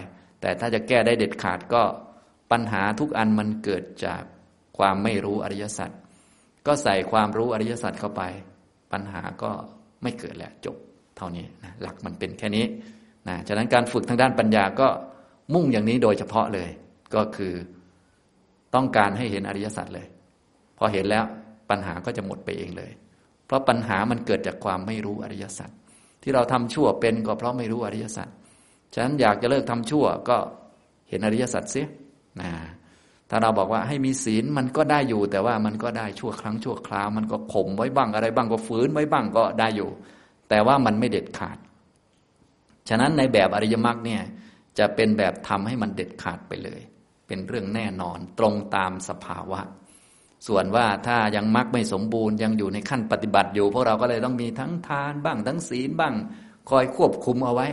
[0.45, 1.83] แต่ถ้าจะแก้ได้เด็ดขาดก็
[2.53, 4.23] ปัญหาทุกอันมันเกิดจาก
[4.79, 5.91] ความไม่รู้อริยสัจ
[6.67, 8.23] ก็ใส่ความรู้อริยสัจเข้าไป
[8.93, 9.51] ปัญหาก็
[10.03, 10.77] ไม่เกิดแล้วจบ
[11.17, 12.65] เท่านี้นะหลักมันเป็นแค่นี้
[13.29, 14.89] นะฉะนั้นการฝึกทางด้านปัญญาก็
[15.55, 16.69] มุ่งอย่างนี้โดยเฉพาะเลย
[17.15, 17.55] ก็คือ
[18.75, 20.07] ต้องการให้เห็นอริยสัจเลย
[20.79, 21.25] พอเห็นแล้ว
[21.71, 22.93] ปัญหาก็จะหมดไปเองเลย
[23.47, 25.71] เพราะปัญหามันเกิดจากความไม่รู้อริยสัจ
[26.23, 28.29] ที่เราทำชั่วเป็นก็เพราะไม่รู้อริยสัจ
[28.95, 30.37] ฉะนั้นอยากจะเลิกทำชั่ว ก็
[31.09, 31.89] เห็นอริยสัจเสีย
[32.41, 32.51] นะ
[33.31, 39.91] ถ้าเราบอกว่าให้มีศีลมันก็ได้อยู่ แต่ว่ามันก็ได้ชั่วครั้งชั่วคราว มันก็ข่มไว้บ้างอะไรบ้างก็ฝืนไว้บ้างก็ได้อยู่
[40.49, 41.59] แต่ว่ามันไม่เด็ดขาด
[42.89, 44.23] ฉะนั้นในแบบอริยมรรคเนี่ย
[44.79, 46.81] จะเป็นแบบทำให้มันเด็ดขาดไปเลย
[47.27, 49.61] เป็นเรื่องแน่นอนตรงตามสภาวะ
[50.47, 56.15] ส่วนว่าถ้ายังมรรคไม่สมบูรณ์ยังอยู่ในขั้นปฏิบัติอยู่ พวกเราก็เลยต้องมีทั้งทานบ้างทั้งศีลบ้าง
[56.71, 57.67] คอยควบคุมเอาไว้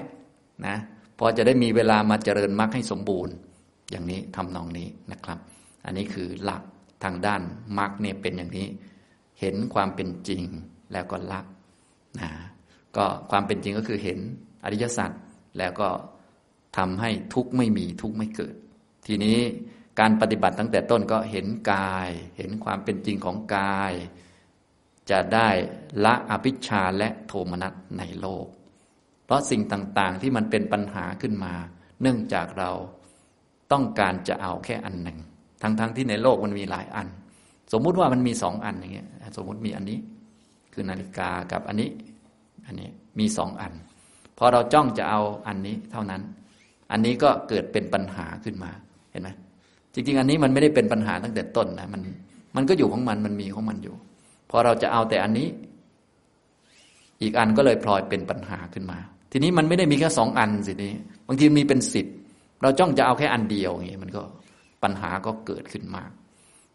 [0.68, 0.78] นะ
[1.24, 3.34] พอจะได้มีเวลามาเจริญมรรคให้สมบูรณ์
[3.92, 5.40] อย่างนี้ทำนองนี้นะครับ
[5.86, 6.62] อันนี้คือหลัก
[7.04, 7.42] ทางด้าน
[7.78, 8.68] มรรคเนี่ยเป็นอย่างนี้
[9.40, 10.44] เห็นความเป็นจริง
[10.94, 11.42] แล้วก็ละ
[12.20, 12.30] นะ
[12.98, 14.20] ก็ความเป็นจริงก็คือเห็น
[14.64, 15.12] อริยสัจ
[15.58, 15.90] แล้วก็
[16.78, 18.56] ทำให้ทุกข์ไม่มีทุกข์ไม่เกิด
[19.08, 19.40] ทีนี้
[20.00, 23.94] การปฏิบัติตั้งแต่ต้นก็เห็นกาย เห็นความเป็นจริงของกาย
[25.10, 25.48] จะได้
[26.06, 28.48] ละอภิชาและโทมนัสในโลก
[29.32, 31.54] ราะสิ่งต่างๆ ที่มันเป็นปัญหาขึ้นมา
[32.02, 32.72] เนื่องจากเรา
[33.72, 35.18] ต้องการจะเอาแค่อันหนึ่ง
[35.62, 37.08] ทั้งๆทที่ในโลกมันมีหลายอัน
[37.74, 39.08] สมมุติว่ามันมีสองอันอย่างเงี้ย
[39.38, 39.98] สมมุติมีอันนี้
[40.74, 41.90] คือนาฬิกากับอันนี้
[42.66, 43.74] อันนี้มีสองอัน
[44.38, 46.22] พอเราจ้องจะเอาอันนี้เท่านั้น
[46.92, 48.72] อันนี้ก็เกิดเป็นปัญหาขึ้นมา
[49.12, 49.30] เห็นไหม
[49.94, 52.02] จริง ๆ อันนี้มันไม่ได้เป็นปัญหาตั้งแต่ต้นนะ มัน
[52.56, 53.96] มันก็อยู่ของมัน มันมีของมันอยู่
[54.50, 55.48] พอเราจะเอาแต่อันนี้
[57.22, 59.00] อีกอันก็เลยพลอยเป็นปัญหาขึ้นมา
[59.32, 60.94] ทีนี้มันไม่ได้มีแค่สองอันสินี้
[61.28, 62.06] บางทีมีเป็นสิบ
[62.62, 64.22] เราจ้องจะเอาแค่อันเดียวอย่างนี้มันก็
[64.84, 66.12] ปัญหาก็เกิดขึ้นมาก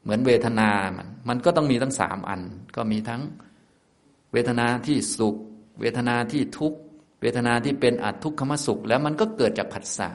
[0.03, 2.41] เหมือนเวทนามันมันก็ต้องมีทั้งสามอัน
[2.77, 3.23] ก็มีทั้ง
[4.33, 5.37] เวทนาที่สุข
[5.81, 6.79] เวทนาที่ทุกข์
[7.21, 10.09] เวทนาที่เป็นอัตทุกขมสุข แล้วมันก็เกิดจากผัสสะ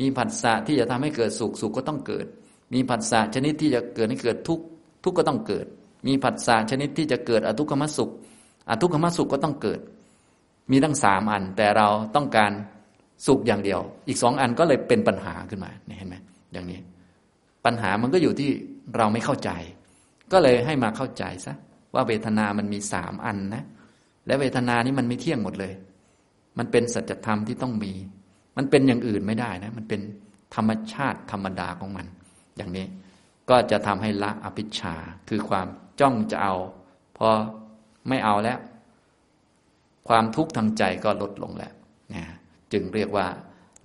[0.00, 2.26] มีผัสสะที่จะทำให้เกิดสุขสุขก็ต้องเกิด
[2.74, 4.64] มีผัสสะชนิดที่จะเกิดให้เกิดทุกข์
[5.04, 5.66] ทุกข์ก็ต้องเกิด
[6.06, 8.10] มีผัสสะชนิดที่จะเกิดอทุกขมสุข
[8.68, 9.80] อทุกขมสุขก็ต้องเกิด
[10.70, 12.52] มีทั้งสามอัน แต่เราต้องการ
[13.26, 16.16] สุขอย่างเดียว อีกสองอันก็เลยเป็นปัญหาขึ้นมาเห็นไหม
[16.52, 16.80] อย่างนี้
[17.64, 18.50] ปัญหามันก็อยู่ที่
[18.96, 19.50] เราไม่เข้าใจ
[20.32, 21.54] ก็เลยให้มาเข้าใจซะ
[21.94, 23.64] ว่าเวทนามันมีสามอันนะ
[24.26, 25.72] และเวทนานี้มันไม่เที่ยงหมดเลย
[26.58, 27.92] มันเป็นสัจธรรมที่ต้องมี
[28.56, 30.00] มันเป็นอย่างอื่นไม่ได้นะ มันเป็น
[30.54, 32.06] ธรรมชาติธรรมดาของมัน
[32.56, 32.86] อย่างนี้
[33.50, 34.94] ก็จะทำให้ละอภิชา
[35.28, 35.66] คือความ
[36.00, 36.54] จ้องจะเอา
[37.18, 37.28] พอ
[38.08, 38.58] ไม่เอาแล้ว
[40.08, 41.72] ความทุกข์ทางใจก็ลดลงแล้ว
[42.14, 42.24] นะ
[42.72, 43.26] จึงเรียกว่า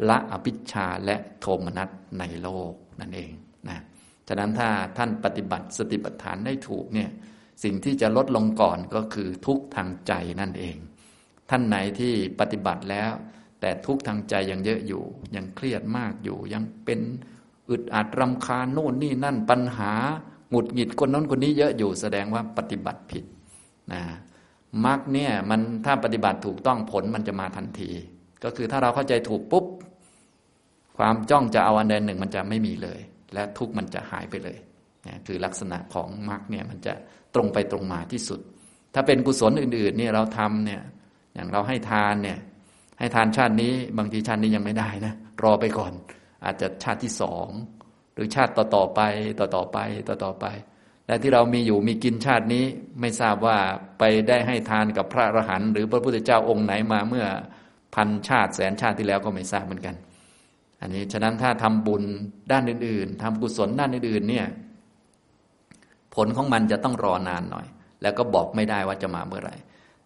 [0.09, 1.89] ละอภิชาและโทมนัส
[2.20, 3.32] ในโลกนั่นเอง
[3.70, 3.80] นะ
[4.28, 7.09] ฉะนั้นถ้าท่านปฏิบัติสติปัฏฐานได้ถูกเนี่ย
[7.63, 10.78] สิ่งที่จะลดลงก่อนก็คือทุกทางใจนั่นเอง
[11.49, 13.11] ท่านไหนที่ปฏิบัติแล้ว
[13.61, 15.03] แต่ทุกทางใจยังเยอะอยู่
[15.36, 16.99] ยังเครียดมากอยู่ ยังเป็น
[17.70, 19.93] อึดอัดรำคาญโน่นนี่นั่นปัญหา
[20.49, 23.24] หงุดหงิดคนนั้นคนนี้เยอะอยู่ แสดงว่าปฏิบัติผิด
[23.93, 24.01] นะ
[24.86, 27.91] มรรคเนี่ยมันถ้าปฏิบัติถูกต้องผลมันจะมาทันที
[28.43, 29.65] ก็คือถ้าเราเข้าใจถูกปุ๊บ
[30.97, 32.99] ความจ้องจะเอาอันใดหนึ่งมันจะไม่มีเลย
[33.34, 34.57] และทุกมันจะหายไปเลย
[35.07, 36.93] นะคือลักษณะของมรรคเนี่ยมันจะ
[37.36, 38.39] ตรงไปตรงมาที่สุด
[38.93, 40.82] ถ้าเป็นกุศลอื่น ๆ เนี่ยเราทำเนี่ย
[41.34, 42.39] อย่างเราให้ทานเนี่ย
[42.99, 45.13] ให้ทานชาตินี้บางทีชาตินี้ยังไม่ได้นะ
[45.43, 45.93] รอไปก่อน
[46.45, 47.47] อาจจะชาติที่สอง
[48.13, 49.01] หรือชาติต่อต่อไป
[49.39, 50.45] ต่อต่อไปต่อต่อไป
[51.10, 52.66] และที่เรามีอยู่มีกินชาตินี้
[53.01, 53.57] ไม่ทราบว่า
[53.99, 57.26] ไปได้ให้ทานกับพระอรหันต์หรือพระพุทธเจ้าองค์ไหนมาเมื่อ
[57.95, 59.95] พันชาติแสนชาติที่แล้วก็ไม่ทราบเหมือนกัน
[60.82, 62.03] อันนี้ฉะนั้นถ้าทำบุญ
[62.51, 64.47] ด้านอื่น ๆทำกุศลด้านอื่นๆเนี่ย
[66.16, 67.68] ผลของมันจะต้องรอนานหน่อย
[68.01, 69.55] แล้วก็บอกไม่ได้ว่าจะมาเมื่อไหร่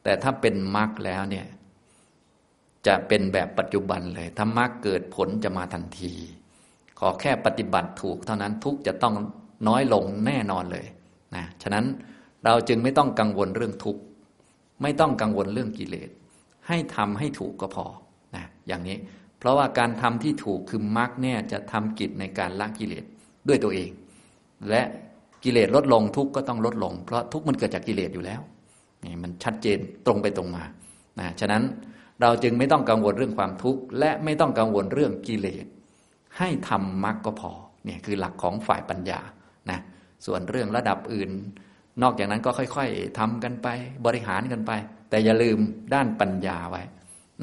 [0.04, 1.45] แต่ถ้าเป็นมรรคแล้วเนี่ย
[2.88, 6.14] จะเป็นแบบปัจจุบันเลยธรรมะเกิดผลจะมาทันที
[6.99, 9.14] ขอแค่ปฏิบัติถูกเท่านั้นทุกจะต้อง
[9.68, 10.86] น้อยลงแน่นอนเลย
[11.36, 11.86] นะฉะนั้น
[12.45, 14.01] เราจึงไม่ต้องกังวลเรื่องทุกข์
[14.82, 16.10] ไม่ต้องกังวลเรื่องกิเลส
[16.68, 17.86] ให้ทำให้ถูกก็พอ
[18.36, 18.97] นะอย่างนี้
[19.39, 23.06] เพราะว่าการทำที่ถูกคือมรรคเนี่ยจะทำกิจในการละกิเลส
[23.47, 23.89] ด้วยตัวเอง
[24.70, 24.82] และ
[25.43, 28.41] กิเลสลดลงทุกข์ก็ต้องลดลง เพราะทุกข์มันเกิดจากกิเลสอยู่แล้ว
[29.04, 30.64] นี่มันชัดเจนตรงไปตรงมา
[31.20, 31.64] นะฉะนั้น
[32.22, 35.66] เราจึงไม่ต้องกังวลเรื่องความทุกข์และไม่ต้องกังวลเรื่องกิเลส
[36.38, 37.51] ให้ทำมรรคก็พอ
[37.86, 39.20] เนี่ยคือหลักของฝ่ายปัญญา
[39.70, 39.80] นะ
[40.26, 41.30] ส่วนเรื่องระดับอื่น
[42.01, 43.68] นอกจากนั้นก็ค่อย ๆทำกันไป
[44.05, 44.72] บริหารกันไป
[45.09, 45.59] แต่อย่าลืม
[45.93, 46.84] ด้านปัญญาไว้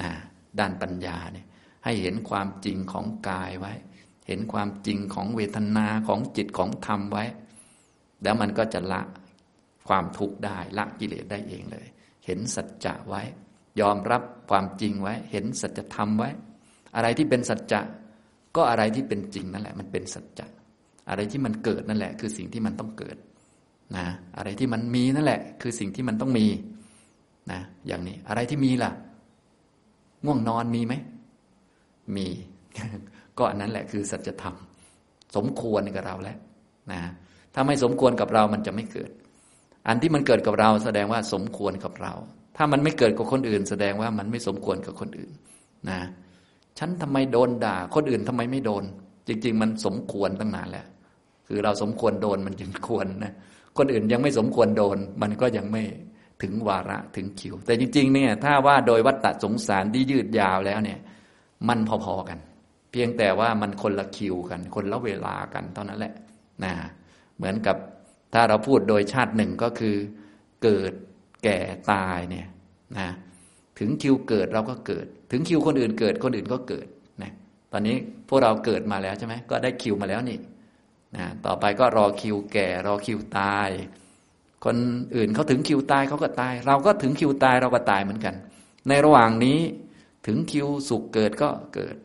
[0.00, 0.10] นะ
[0.58, 1.46] ด้านปัญญาเนี่ย
[1.84, 3.72] ให้เห็นความจริงของกายไว้
[4.28, 7.24] เห็นความจริงของเวทนาของจิตของธรรมไว้
[8.22, 9.02] แล้วมันก็จะละ
[9.88, 11.86] ความทุกข์ได้ละกิเลสได้เองเลย
[12.26, 13.22] เห็นสัจจะไว้
[13.80, 16.30] ยอมรับความจริงไว้ เห็นสัจธรรมไว้
[16.96, 17.80] อะไรที่เป็นสัจจะ
[18.56, 20.46] ก็อะไรที่เป็นจริงนั่นแหละ มันเป็นสัจจะ
[21.10, 23.16] อะไรที่มันเกิดนั่นแหละ คือสิ่งที่มันต้องเกิด
[23.96, 24.06] นะ
[24.36, 26.46] อะไรที่มันมีนั่นแหละ คือสิ่งที่มันต้องมี
[27.50, 28.90] นะอย่างนี้อะไรที่มีล่ะ
[30.24, 30.94] ง่วงนอนมีไหม
[32.16, 32.26] มี
[33.38, 34.54] ก็อันนั้นแหละคือสัจธรรม
[35.36, 36.38] สมควรกับเราแล้ว
[36.92, 37.00] นะ
[37.54, 39.10] ถ้าไม่สมควรกับเรามันจะไม่เกิด
[39.88, 42.12] อันที่มันเกิดกับเราแสดงว่าสมควรกับเรา
[42.56, 45.32] ถ้ามันไม่เกิดกับคนอื่น แสดงว่ามันไม่สมควรกับคนอื่น
[45.90, 46.00] นะ
[46.78, 48.84] ฉันทำไมโดนด่า คนอื่นทำไมไม่โดน
[49.28, 50.86] จริง ๆ มันสมควรตั้งนานแล้ว
[51.52, 53.32] คือเราสมควรโดนมันจึงควรนะ
[53.78, 55.82] คนอื่นยังไม่สมควรโดน มันก็ยังไม่
[56.42, 60.98] ถึงวาระถึงคิว แต่จริง ๆ เนี่ย ถ้าว่าโดยวัตตะสงสารที่ยืดยาวแล้วเนี่ย
[61.68, 62.38] มันพอๆกัน
[62.92, 66.14] เพียงแต่ว่ามันคนละคิวกัน คนละเวลากันเท่านั้นแหละ
[66.64, 66.72] นะ
[67.36, 67.76] เหมือนกับ
[68.34, 69.96] ถ้าเราพูดโดยชาติหนึ่งก็คือ
[70.62, 70.92] เกิด
[71.44, 71.58] แก่
[71.92, 72.46] ตายเนี่ย
[72.98, 73.08] นะ
[73.78, 76.86] ถึงคิวเกิดเราก็เกิด ถึงคิวคนอื่นเกิดคนอื่นก็เกิด
[77.22, 77.32] นะ
[77.72, 77.96] ตอนนี้
[78.28, 80.38] พวกเราเกิดมาแล้วใช่ไหมก็ได้คิวมาแล้วนี่
[81.16, 83.68] นะต่อไปก็รอคิวแก่ รอคิวตาย
[84.64, 84.76] คน
[85.14, 88.34] อื่นเขาถึงคิวตายเขาก็ตาย เราก็ถึงคิวตายเราก็ตายเหมือนกัน
[88.88, 89.58] ในระหว่างนี้
[90.26, 91.96] ถึงคิวสุขเกิดก็เกิด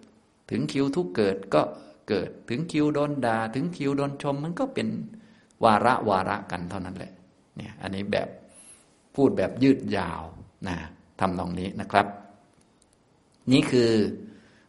[0.51, 1.61] ถึงคิวทุกเกิดก็
[2.09, 4.87] เกิด ถึงคิวโดนดา่าถึงคิวโดนชม มันก็เป็น
[5.63, 7.11] วาระวาระกันเท่านั้นแหละ
[7.55, 8.27] เนี่ยอันนี้แบบ
[9.15, 10.21] พูดแบบยืดยาว
[10.67, 10.77] นะ
[11.19, 12.07] ทำตรงนี้นะครับ
[13.51, 13.91] นี่คือ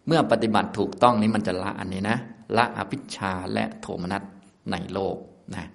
[0.07, 2.19] เมื่อปฏิบัติถูกต้องนี้มันจะละอันนี้นะ
[2.57, 4.23] ละอภิชาและโทมนัส
[4.73, 5.17] ในโลก
[5.55, 5.69] นะ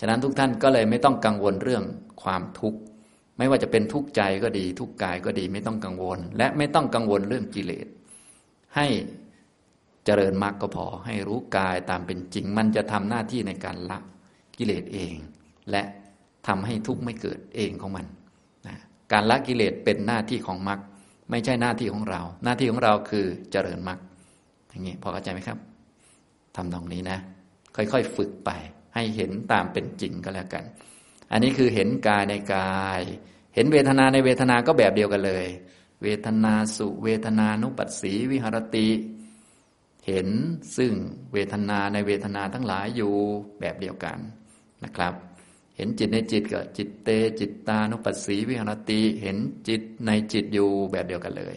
[0.00, 1.84] ฉะนั้นทุกท่านก็เลยไม่ต้องกังวลเรื่อง
[2.22, 2.78] ความทุกข์
[3.38, 7.86] ไม่ว่าจะเป็นทุกข์ใจก็ดี ทุกข์กายก็ดีไม่ต้องกังวล และไม่ต้องกังวลเรื่องกิเลส
[8.76, 8.86] ให้
[10.04, 13.98] เจริญมรรคก็พอ ให้รู้กายตามเป็นจริง มันจะทำหน้าที่ในการละ
[14.58, 15.14] กิเลสเอง
[15.70, 15.82] และ
[16.46, 18.06] ทำให้ทุกข์ไม่เกิดเองของมัน
[18.66, 18.76] นะ
[19.12, 20.80] การละกิเลสเป็นหน้าที่ของมรรค
[21.30, 23.98] ไม่ใช่หน้าที่ของเรา หน้าที่ของเราคือเจริญมรรค
[24.70, 25.58] อย่างนี้พอเข้าใจไหมครับ
[26.58, 27.18] ทำตรงนี้นะ
[27.76, 28.50] ค่อยๆฝึกไป
[28.94, 30.64] ให้เห็นตามเป็นจริงก็แล้วกัน
[31.32, 33.00] อันนี้คือเห็นกายในกาย
[33.54, 35.46] เห็นเวทนาในเวทนาก็แบบเดียวกันเลย
[36.02, 38.88] เวทนาสุเวทนานุปัสสีวิหรติ
[40.06, 40.28] เห็น
[40.76, 40.92] ซึ่ง
[41.32, 43.14] เวทนาในเวทนาทั้งหลายอยู่
[43.60, 44.18] แบบเดียวกัน
[44.84, 45.14] นะครับ
[45.76, 47.08] เห็นจิตในจิตก็จิตเต
[47.40, 49.36] จิตตานุปัสสีวิหรติ เห็น
[49.68, 51.56] จิตในจิตอยู่แบบเดียวกันเลย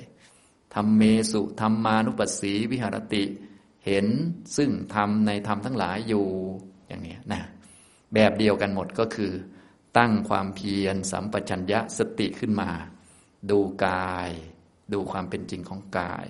[0.73, 3.23] ธรรมเมสุธรรมานุปัสสีวิหรติ
[3.85, 4.05] เห็น
[4.57, 6.25] ซึ่งธรรมในธรรมทั้งหลายอยู่
[6.87, 7.41] อย่างนี้นะ
[8.13, 9.31] แบบเดียวกันหมดก็คือ
[9.97, 12.69] ตั้งความเพียรสัมปชัญญะสติขึ้นมา
[13.51, 14.29] ดูกาย
[14.93, 16.25] ดูความเป็นจริงของกาย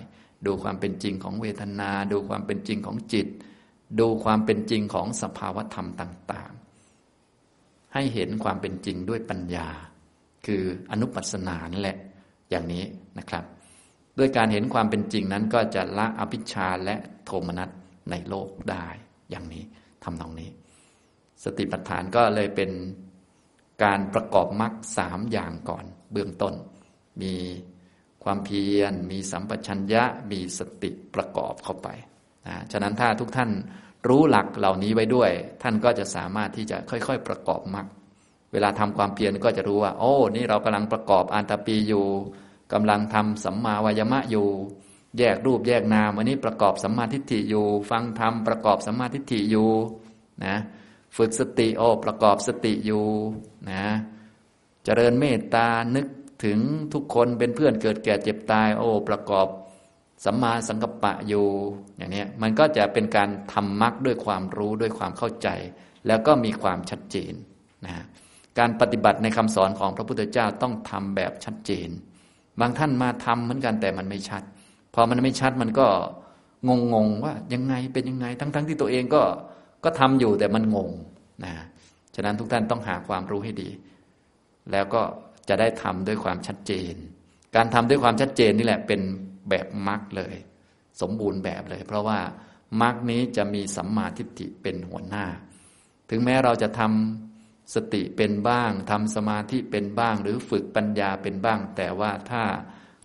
[0.46, 3.26] ดูความเป็นจริงของเวทนา ดูความเป็นจริงของจิต
[4.00, 9.68] ดูความเป็นจริงของสภาวธรรมต่าง ๆ ให้เห็นความเป็นจริงด้วยปัญญา
[10.46, 11.98] คืออนุปัสสนานั่นแหละ
[12.50, 12.84] อย่างนี้
[13.18, 13.44] นะครับ
[14.18, 17.70] ด้วยการเห็นความเป็นจริงนั้นก็จะละอภิชาและโทมนัส
[18.10, 18.86] ในโลกได้
[19.30, 19.64] อย่างนี้
[20.04, 20.50] ทำตรงนี้
[21.44, 22.70] สติปัฏฐานก็เลยเป็น
[23.84, 26.54] การประกอบมรรคสามอย่างก่อน เบื้องต้น
[27.22, 27.34] มี
[28.24, 31.88] ความเพียร มีสัมปชัญญะ มีสติประกอบเข้าไป
[32.46, 33.50] นะฉะนั้นถ้าทุกท่าน
[34.08, 35.30] รู้หลักเหล่านี้ไว้ด้วย
[35.62, 37.86] ท่านก็จะสามารถที่จะค่อยๆประกอบมรรค
[38.52, 42.06] เวลาทำความเพียรก็จะรู้ว่า โอ้ นี่เรากำลังประกอบอันตปีอยู่
[42.72, 44.48] กำลังทำสัมมาวายมะอยู่
[45.18, 49.70] แยกรูปแยกนามวันนี้ประกอบสัมมาทิฏฐิอยู่ ฟังธรรมประกอบสัมมาทิฏฐิอยู่
[50.44, 50.56] นะ
[51.16, 53.04] ฝึกสติโอประกอบสติอยู่
[53.70, 53.84] นะ
[54.84, 55.66] เจริญเมตตา
[55.96, 56.06] นึก
[56.44, 56.58] ถึง
[56.92, 59.46] ทุกคนเป็นเพื่อนเกิดแก่เจ็บตาย โอ้ประกอบ
[60.24, 61.46] สัมมาสังกัปปะอยู่
[61.96, 65.48] อย่างนี้มันก็จะเป็นการทำมรรคด้วยความรู้ด้วยความเข้าใจ
[66.06, 67.32] แล้วก็มีความชัดเจน
[67.84, 68.04] นะ
[68.58, 71.88] การปฏิบัติในคำสอนของพระพุทธเจ้าต้องทำแบบชัดเจน
[72.62, 74.42] บางท่านมาทำเหมือนกันแต่มันไม่ชัด
[74.94, 75.86] พอมันไม่ชัดมันก็
[76.68, 79.22] งงงว่ายังไงเป็นยังไง ทั้งๆทที่ตัวเองก็
[79.84, 80.90] ก็ทำอยู่แต่มันงง
[81.44, 81.52] นะ
[82.14, 83.70] ฉะนั้นทุกท่านต้องหาความรู้ให้ดี
[84.72, 85.02] แล้วก็
[85.48, 86.94] จะได้ทำด้วยความชัดเจน
[87.56, 89.00] การทำด้วยความชัดเจนนี่แหละเป็น
[89.50, 90.34] แบบมรรคเลย
[91.00, 92.18] สมบูรณ์แบบเลย เพราะว่า
[92.82, 95.24] มรรคนี้จะมีสัมมาทิฏฐิเป็นหัวหน้า
[96.10, 97.31] ถึงแม้เราจะทำ
[97.74, 102.42] สติเป็นบ้างทำสมาธิเป็นบ้าง หรือฝึกปัญญาเป็นบ้าง แต่ว่าถ้า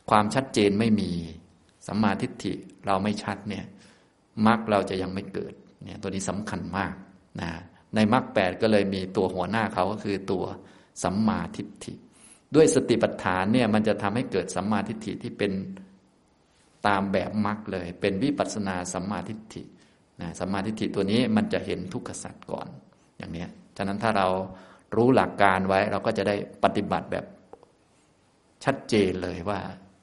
[0.09, 1.11] ความชัดเจนไม่มี
[1.87, 2.53] สัมมาทิฏฐิ
[2.85, 3.65] เราไม่ชัดเนี่ย
[4.47, 5.53] มรรคเราจะยังไม่เกิด
[5.83, 6.93] เนี่ยตัวนี้สำคัญมาก
[7.41, 7.49] นะ
[7.95, 10.45] ในมรรคแปดก็เลยมีตัวหัวหน้าเขาก็คือตัว
[11.03, 11.93] สัมมาทิฏฐิ
[12.55, 15.51] ด้วยสติปัฏฐานเนี่ยมันจะทำให้เกิดสัมมาทิฏฐิที่เป็น
[16.87, 19.63] ตามแบบมรรคเลย เป็นวิปัสนาสัมมาทิฏฐิ
[20.21, 22.67] นะสัมมาทิฏฐิตัวนี้มันจะเห็นทุกขสัตว์ก่อน
[23.17, 24.27] อย่างเนี้ย ฉะนั้นถ้าเรา
[24.95, 27.25] รู้หลักการไว้เราก็จะได้ปฏิบัติแบบ
[28.63, 29.59] ชัดเจนเลยว่า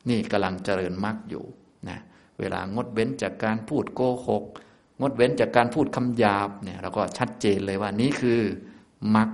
[0.09, 1.45] นี่กำลังเจริญมรรคอยู่
[1.89, 1.99] นะ
[2.41, 4.45] เวลางดเว้นจากการพูดโกหก
[5.01, 8.41] งดเว้นจากการพูดคำหยาบเนี่ยเราก็ชัดเจนเลยว่านี่คือ
[9.17, 9.29] มรรค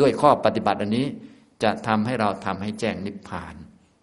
[0.00, 1.06] ด้วยข้อปฏิบัติอันนี้
[1.62, 3.54] จะทำให้เราทำให้แจ้งนิพพาน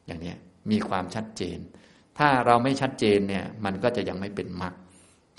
[0.07, 0.34] อย่างนี้
[0.72, 1.57] มีความชัดเจน
[2.18, 4.74] ถ้าเราไม่ชัดเจนเนี่ยมันก็จะยังไม่เป็นมรรค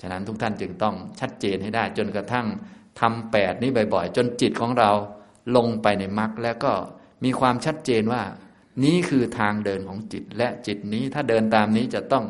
[0.01, 2.47] ฉะนั้นทุกท่านจึงต้องชัดเจนให้ได้จนกระทั่ง
[2.99, 4.91] ทำแปดนี้บ่อย ๆ จนจิตของเรา
[5.55, 6.73] ลงไปในมรรคแล้วก็
[7.23, 8.21] มีความชัดเจนว่า
[8.83, 12.25] นี้คือทางเดินของจิตและจิตนี้ถ้าเดินตามนี้จะต้อง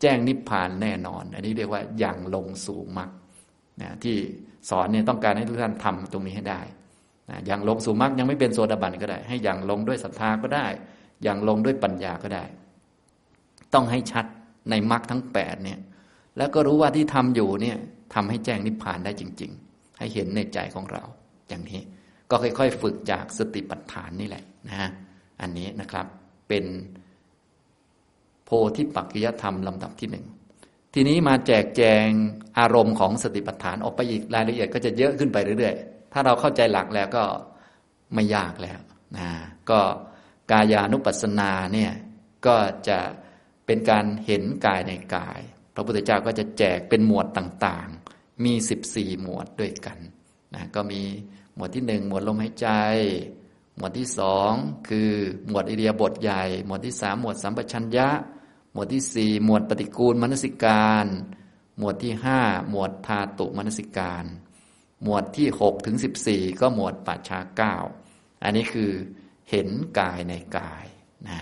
[0.00, 3.10] แจ้งนิพพานแน่นอน อันนี้เรียกว่าอย่างลงสู่มรรค
[3.82, 4.16] นะที่
[4.70, 6.60] สอนเนี่ยต้องการให้ทุกท่านทำตรงนี้ให้ได้
[7.30, 10.66] นะอย่างลงสู่มรรคยังไม่เป็นโซดาบันก็ได้ ให้อย่างลงด้วยศรัทธาก็ได้
[11.22, 12.44] อย่างลงด้วยปัญญาก็ได้
[13.74, 14.24] ต้องให้ชัด
[14.70, 15.78] ในมรรคทั้งแปดเนี่ย
[16.38, 17.76] แล้วก็รู้ว่าที่ทำอยู่เนี่ย
[18.14, 19.65] ทำให้แจ้งนิพพานได้จริง ๆ
[19.98, 21.02] ให้เห็นในใจของเรา
[21.48, 21.80] อย่างนี้
[22.30, 24.90] ก็ค่อย ๆ ฝึกจากสติปัฏฐานนี่แหละนะฮะ
[25.40, 26.06] อันนี้นะครับ
[26.48, 26.64] เป็น
[28.44, 30.26] โพธิปักกิยธรรมลำดับที่หนึ่ง
[30.94, 32.06] ทีนี้มาแจกแจง
[32.58, 37.24] อารมณ์ของสติปัฏฐานออกไปอีกรายละเอียดก็จะเยอะขึ้นไปเรื่อยๆ ถ้าเราเข้าใจหลักแล้วก็
[38.14, 38.78] ไม่ยากแล้ว
[39.16, 39.28] นะ
[39.70, 39.80] ก็
[40.50, 41.92] กายานุปัสสนาเนี่ย
[42.46, 42.56] ก็
[42.88, 42.98] จะ
[43.66, 45.40] เป็นการเห็นกายในกาย
[45.74, 47.95] พระพุทธเจ้าก็จะแจกเป็นหมวดต่างๆ
[48.44, 49.98] มีสิบสี่หมวดด้วยกัน
[50.54, 51.02] นะก็มี
[51.54, 52.68] หมวดที่หนึ่งหมวดลมหายใจ
[53.76, 54.52] หมวดที่สอง
[54.88, 55.10] คือ
[55.48, 58.08] หมวดอิเดียบทใหญ่ หมวดที่สามหมวดสัมปชัญญะ
[58.72, 61.06] หมวดที่สี่หมวดปฏิกูลมนสิการ
[61.78, 62.40] หมวดที่ห้า
[62.70, 64.24] หมวดธาตุมนสิการ
[65.02, 67.76] หมวดที่หกถึงสิบสี่ก็หมวดปัจฉาเก้า
[68.42, 68.90] อันนี้คือ
[69.50, 69.68] เห็น
[69.98, 70.86] กายในกาย
[71.28, 71.38] นะ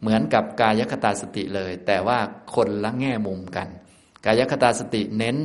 [0.00, 2.18] เหมือนกับกายคตาสติเลย แต่ว่า
[2.54, 3.68] คนละแง่มุมกัน
[4.24, 5.36] กายคตาสติเน้น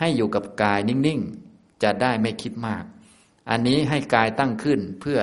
[0.00, 2.84] ให้อยู่กับกายนิ่งๆ จะได้ไม่คิดมาก
[3.50, 5.18] อันนี้ให้กายตั้งขึ้นเพื่อ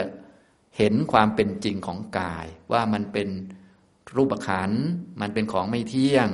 [0.78, 3.30] เห็นความเป็นจริงของกาย ว่ามันเป็น
[4.16, 4.72] รูปขัน
[5.22, 6.28] มันเป็นของไม่เที่ยง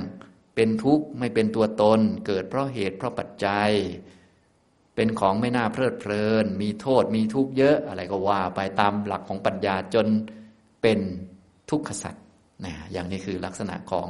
[0.54, 3.70] เป็นทุกข์ไม่เป็นตัวตน เกิดเพราะเหตุเพราะปัจจัย
[4.94, 10.06] เป็นของไม่น่าเพลิดเพลิน มีโทษมีทุกข์เยอะอะไรก็ว่าไปตามหลักของปัญญาจน
[10.82, 10.98] เป็น
[11.70, 12.24] ทุกขสัตว์
[12.64, 14.08] นะอย่างนี้คือลักษณะของ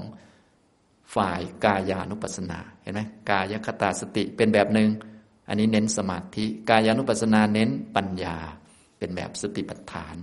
[1.15, 4.89] ฝ่ายกายานุปัสสนา ห็นไหมกายคตาสติเป็นแบบหนึ่ง
[5.49, 8.37] อันนี้เน้นสมาธิกายานุปัสสนาเน้นปัญญา
[8.99, 10.17] เป็นแบบสติปัฏฐาน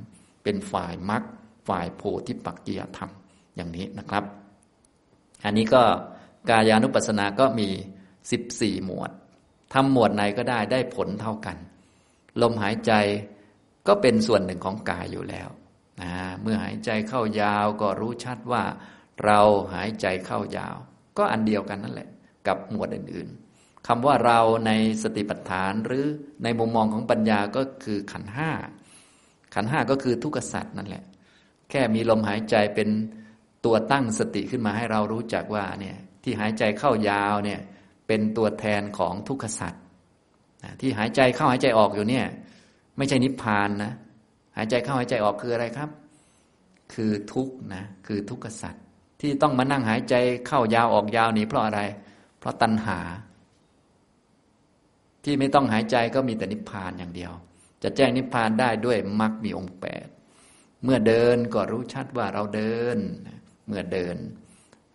[0.44, 1.23] เป็นฝ่ายมรรค
[1.68, 3.11] ฝ่ายโพธิปักกิยธรรม
[3.56, 4.23] อย่างนี้นะครับ
[5.45, 5.84] อันนี้ก็
[6.49, 7.69] กายานุปัสสนาก็มี
[8.31, 9.11] สิบสี่หมวด
[9.73, 11.57] ทำหมวดไหนก็ได้ได้ผลเท่ากัน
[12.41, 12.91] ลมหายใจ
[13.88, 15.49] ก็เป็นส่วนหนึ่งของกายอยู่แล้ว
[16.02, 16.11] นะ
[16.41, 18.64] เมื่อหายใจเข้ายาวก็รู้ชัดว่า
[19.26, 19.39] เรา
[19.73, 20.77] หายใจเข้ายาว
[21.18, 22.10] ก็อันเดียวกันนั่นแหละ
[22.48, 24.72] กับหมวดอื่นๆคำว่าเราใน
[25.03, 26.06] สติปัฏฐานหรือ
[26.44, 28.52] ในมุมมองของปัญญาก็คือขันห้า
[29.56, 31.03] ขันห้าก็คือทุกขสัตว์นั่นแหละ
[31.69, 32.90] แค่มีลมหายใจเป็น
[33.65, 37.60] ตัวตั้งสติขึ้นมาให้เรารู้จักว่าเนี่ยที่หายใจเข้ายาวเนี่ย
[38.07, 39.82] เป็นตัวแทนของทุกขสัตว์
[40.82, 42.26] ที่หายใจเข้าหายใจออกอยู่เนี่ย
[42.98, 43.94] ไม่ใช่นิพพานนะ
[44.57, 45.90] หายใจเข้าหายใจออกคืออะไรครับ
[46.94, 48.84] คือทุกนะคือทุกขสัตว์
[49.22, 50.15] ที่ต้องมานั่งหายใจ
[50.48, 52.99] เข้ายาวออกยาวนี่เพราะอะไรเราะตัณหา
[55.24, 57.32] ที่ไม่ต้องหายใจก็มีแต่นิพพานอย่างเดียว
[57.84, 60.07] จะแจ้งนิพพานได้ด้วยมรรคมีองค์แปด
[60.84, 62.98] เมื่อเดินก็รู้ชัดว่าเราเดิน
[63.68, 64.15] เมื่อเดิน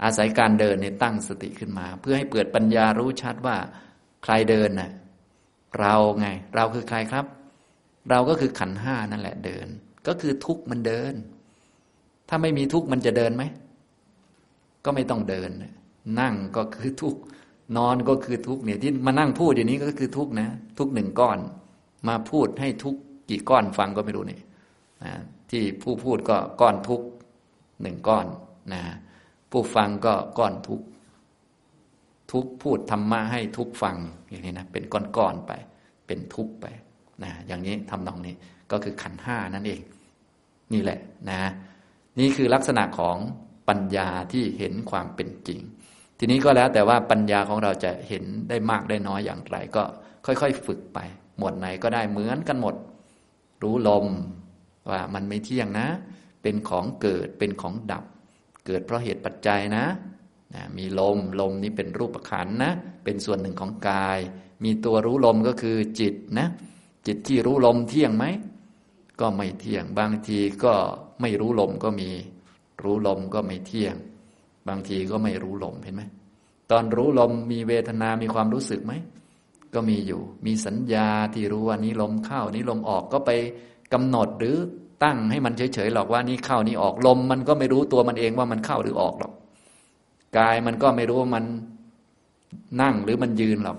[0.02, 3.56] อาศัยการเดินเนี่ยตั้งสติขึ้นมา เพื่อให้เปิดปัญญารู้ชัดว่า
[4.24, 4.90] ใครเดินน่ะ
[5.80, 6.26] เราไง
[6.56, 7.26] เราคือใครครับ
[8.10, 9.66] เราก็คือขันห้านั่นแหละเดิน
[10.06, 11.14] ก็คือทุกข์มันเดิน
[12.28, 13.44] ถ้าไม่มีทุกข์มันจะเดินไหม
[14.84, 15.50] ก็ไม่ต้องเดิน
[16.20, 17.20] นั่งก็คือทุกข์
[17.76, 21.38] นอนก็คือทุกเนี่ยที่มานั่งพูดอย่างนี้ก็คือทุกนะ ทุกหนึ่งก้อน
[22.08, 22.96] มาพูดให้ทุก
[23.30, 24.40] กี่ก้อนฟังก็ไม่รู้นี่
[25.04, 25.12] นะ
[25.50, 27.00] ที่ผู้พูดก็ก้อนทุก
[27.82, 28.26] หนึ่งก้อน
[28.72, 28.82] นะ
[29.50, 30.80] ผู้ฟังก็ก้อนทุก
[32.32, 33.96] ทุกพูดธรรมะให้ทุกฟัง
[34.30, 35.52] อย่างนี้นะเป็นก้อนๆไป
[36.06, 36.66] เป็นทุกไป
[37.22, 38.34] นะอย่างนี้ทำนองนี้
[38.70, 39.80] ก็คือขันห้านั่นเอง
[40.72, 40.98] นี่แหละ
[41.30, 41.50] นะ
[42.18, 43.16] นี่คือลักษณะของ
[43.68, 45.60] ปัญญาที่เห็นความเป็นจริง
[46.18, 49.82] ทีนี้ก็แล้วแต่ว่าปัญญาของเราจะเห็นได้มากได้น้อยอย่างไร ก็
[50.26, 50.98] ค่อยๆ ฝึกไป
[51.38, 52.74] หมวดไหนก็ได้เหมือนกันหมด
[53.62, 54.06] รู้ลม
[54.90, 55.88] ว่ามันไม่เที่ยงนะ
[56.42, 58.04] เป็นของเกิดเป็นของดับ
[58.66, 59.84] เกิดเพราะเหตุปัจจัยนะ
[60.54, 62.72] นะมีลมลมนี้เป็นรูปขันนะ
[63.04, 64.18] เป็นส่วนหนึ่งของกาย
[64.64, 66.48] มีตัวรู้ลมก็คือจิตนะ
[67.06, 68.24] จิตที่รู้ลมเที่ยงไหม
[69.20, 70.74] ก็ไม่เที่ยง บางทีก็
[71.20, 72.10] ไม่รู้ลมก็มี
[72.82, 73.94] รู้ลมก็ไม่เที่ยง
[74.68, 76.02] บางทีก็ไม่รู้ลมเห็นไหม
[76.70, 78.92] ตอนรู้ลมมีเวทนา มีความรู้สึกไหม
[79.74, 83.30] ก็มีอยู่ มีสัญญาที่รู้ว่านี้ลมเข้านี้ลมออกก็ไป
[83.92, 84.56] กำหนดหรือ
[85.04, 89.32] ตั้งให้มันเฉยๆหรอกว่านี่เข้านี่ออกลม มันก็ไม่รู้ตัวมันเองว่ามันเข้าหรือออกหรอก
[90.38, 91.44] กายมันก็ไม่รู้ว่ามัน
[92.82, 93.78] นั่งหรือมันยืนหรอก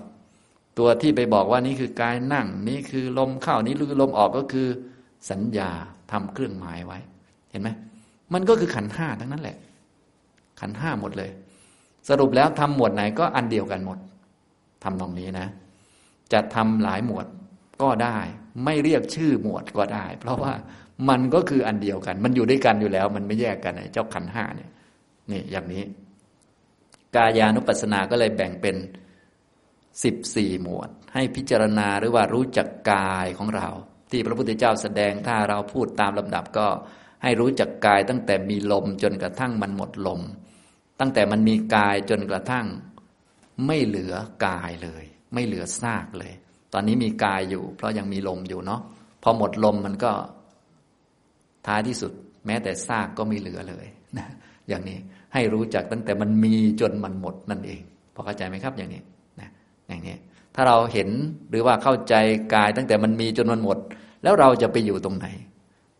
[0.78, 4.68] ตัวที่ไปบอกว่านี่คือกายนั่ง นี่คือลมเข้านี่คือลมออกก็คือ
[5.30, 5.70] สัญญา
[6.12, 6.98] ทำเครื่องหมายไว้
[7.50, 7.68] เห็นไหม
[8.34, 9.56] มันก็คือขันห้าทั้งนั้นแหละ
[10.64, 11.30] ขันห้าหมดเลย
[12.08, 13.98] สรุปแล้วทำหมวดไหนก็อันเดียวกันหมด
[14.84, 15.48] ทำตรงนี้นะ
[16.32, 17.26] จะทำหลายหมวด
[17.82, 18.18] ก็ได้
[18.64, 20.52] ไม่เรียกชื่อหมวดก็ได้ เพราะว่า
[21.08, 24.70] มันก็คืออันเดียวกัน มันอยู่ด้วยกันอยู่แล้ว มันไม่แยกกันเจ้าขันห้าเนี่ย
[25.30, 25.82] นี่อย่างนี้
[27.16, 28.76] กายานุปัสสนาก็เลยแบ่งเป็น
[30.04, 33.68] สิบสี่หมวด ให้พิจารณาหรือว่ารู้จักกายของเรา
[34.10, 36.66] ที่พระพุทธเจ้าแสดงถ้าเราพูดตามลำดับก็
[37.22, 40.20] ให้รู้จักกายตั้งแต่มีลมจนกระทั่งมันหมดลม
[41.00, 42.66] ตั้งแต่มันมีกายจนกระทั่ง
[43.66, 44.14] ไม่เหลือ
[44.46, 45.04] กายเลย
[45.34, 46.32] ไม่เหลือซากเลย
[46.72, 48.80] ตอนนี้มีกายอยู่ เพราะยังมีลมอยู่เนาะ
[49.22, 50.12] พอหมดลมมันก็
[51.66, 52.12] ท้ายที่สุด
[52.46, 53.86] แม้แต่ซากก็ไม่เหลือเลย
[54.18, 54.26] นะ
[54.68, 54.98] อย่างนี้
[55.34, 57.80] ให้รู้จักตั้งแต่มันมีจนมันหมดนั่นเอง
[58.14, 59.02] พอเข้าใจไหมครับอย่างนี้
[59.40, 59.50] นะ
[59.88, 60.16] อย่างนี้
[60.54, 61.08] ถ้าเราเห็น
[61.50, 62.14] หรือว่าเข้าใจ
[62.54, 63.78] กายตั้งแต่มันมีจนมันหมด
[64.22, 65.26] แล้วเราจะไปอยู่ตรงไหน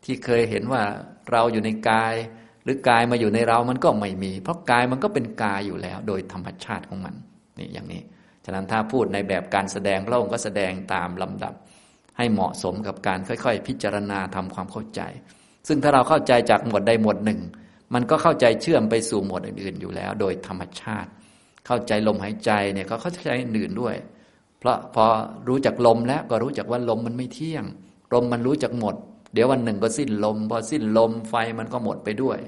[0.04, 0.82] ที่เคยเห็นว่า
[1.32, 2.14] เราอยู่ในกาย
[2.64, 7.14] หรือกายมาอยู่ในเรามันก็ไม่มี เพราะกายมันก็เป็นกายอยู่แล้ว โดยธรรมชาติของมัน
[7.58, 8.02] นี่อย่างนี้
[8.44, 11.54] ฉะนั้นถ้าพูดในแบบการแสดงพระองค์ก็แสดงตามลำดับ
[12.18, 15.00] ให้เหมาะสมกับการค่อย ๆ พิจารณาทำความเข้าใจ
[15.68, 17.40] ซึ่งถ้าเราเข้าใจจากหมวดใดหมวดหนึ่ง
[17.94, 21.10] มันก็เข้าใจเชื่อมไปสู่หมวดอื่นๆอยู่แล้ว โดยธรรมชาติ
[21.66, 23.96] เข้าใจลมหายใจเนี่ยก็เข้าใจอื่นด้วย
[24.58, 25.04] เพราะพอ
[25.48, 27.64] รู้จักลมแล้วก็รู้จักว่าลมมันไม่เที่ยง
[28.14, 28.94] ลมมันรู้จักหมด
[29.34, 32.38] เดี๋ยววันหนึ่งก็สิ้นลม พอสิ้นลมไฟมันก็หมดไปด้วย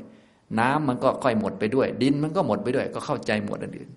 [0.59, 3.91] น้ำมันก็ค่อยหมดไปด้วย ดินมันก็หมดไปด้วย ก็เข้าใจหมวดอื่น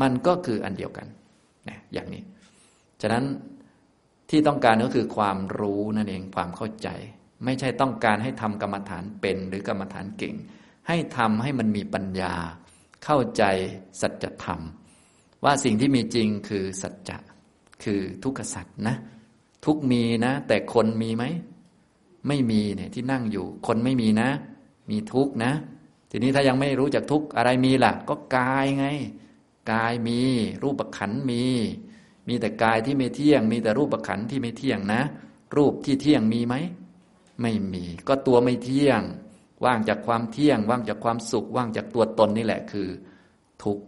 [0.00, 1.06] มันก็คืออันเดียวกัน
[1.68, 2.22] นะอย่างนี้
[3.02, 3.24] ฉะนั้น
[4.30, 6.88] ที่ต้องการก็คือความรู้นั่นเองความเข้าใจ
[7.44, 10.34] ไม่ใช่ต้องการให้ทำกรรมฐานเป็นหรือกรรมฐานเก่ง
[10.88, 12.34] ให้ทำให้มันมีปัญญา
[13.04, 13.44] เข้าใจ
[14.00, 14.60] สัจธรรม
[15.44, 17.18] ว่าสิ่งที่มีจริงคือสัจจะ
[17.84, 18.96] คือทุกขสัจนะ
[19.64, 21.24] ทุกมีนะ แต่คนมีไหม
[22.28, 24.30] ไม่มีเนี่ยที่นั่งอยู่ คนไม่มีนะ
[24.90, 25.52] มีทุกนะ
[26.10, 28.86] ทีนี้ถ้ายังไม่รู้จักทุกอะไรมีล่ะ ก็กายไง
[29.72, 30.20] กายมี
[30.62, 31.44] รูปขันมี
[32.28, 35.02] มีแต่กายที่ไม่เที่ยง มีแต่รูปขันที่ไม่เที่ยงนะ
[35.56, 36.54] รูปที่เที่ยงมีไหม
[37.42, 39.00] ไม่มี ก็ตัวไม่เที่ยง
[39.64, 42.88] ว่างจากความเที่ยง ว่างจากความสุข ว่างจากตัวตนนี่แหละคือ
[43.62, 43.78] ทุก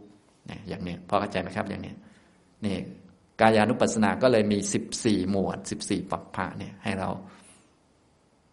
[0.47, 1.95] เนี่ยอย่างนี้พอเข้าใจไหมครับอย่างนี้
[2.65, 2.77] นี่
[3.41, 7.11] กายานุปัสสนาก็เลยมีสิบสี่หมวดสิบสี่ปัปพะเนี่ยให้เรา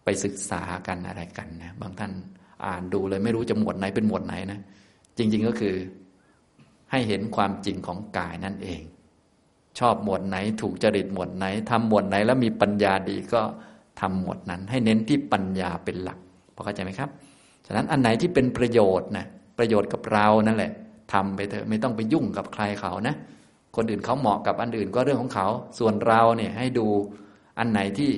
[0.03, 2.11] ไปศึกษากันอะไรกันนะบางท่าน
[2.65, 4.59] อ่านดูเลยไม่รู้จะหมวดไหนเป็นหมวดไหนนะ
[5.17, 5.75] จริง ๆก็คือ
[6.91, 8.81] ให้เห็นความจริงของกายนั่นเอง
[9.79, 13.41] ชอบหมวดไหน ถูกจริตหมวดไหนทำหมวดไหนแล้วมีปัญญาดีก็
[14.01, 16.19] ทำหมวดนั้น ให้เน้นที่ปัญญาเป็นหลัก
[16.55, 17.09] พอเข้าใจไหมครับ
[17.65, 19.25] ฉะนั้นอันไหนที่เป็นประโยชน์นะ
[19.57, 20.71] ประโยชน์กับเรานั่นแหละ
[21.13, 23.15] ทำไปเถอะไม่ต้องไปยุ่งกับใครเขานะ
[23.75, 25.47] คนอื่นเขาเหมาะกับอันอื่นก็เรื่องของเขา
[25.79, 26.87] ส่วนเราเนี่ยให้ดู
[27.59, 28.11] อันไหนที่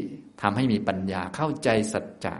[0.43, 2.35] ทำให้มีปัญญาเข้าใจสัจจะ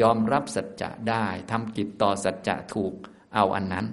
[0.00, 2.92] ยอมรับสัจจะได้ทำกิจต่อสัจจะถูก
[3.34, 3.86] เอาอันนั้น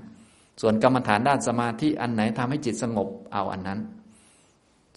[0.61, 3.79] ส่วนกรรมฐานด้านสมาธิอันไหนทำให้จิตสงบเอาอันนั้น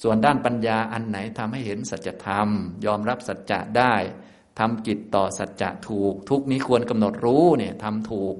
[0.03, 2.49] ส่วนด้านปัญญาอันไหนทำให้เห็นสัจธรรม
[2.87, 3.95] ยอมรับสัจจะได้
[4.59, 8.35] ทำกิจต่อสัจจะถูก ทุกนี้ควรกำหนดรู้เนี่ยทำถูก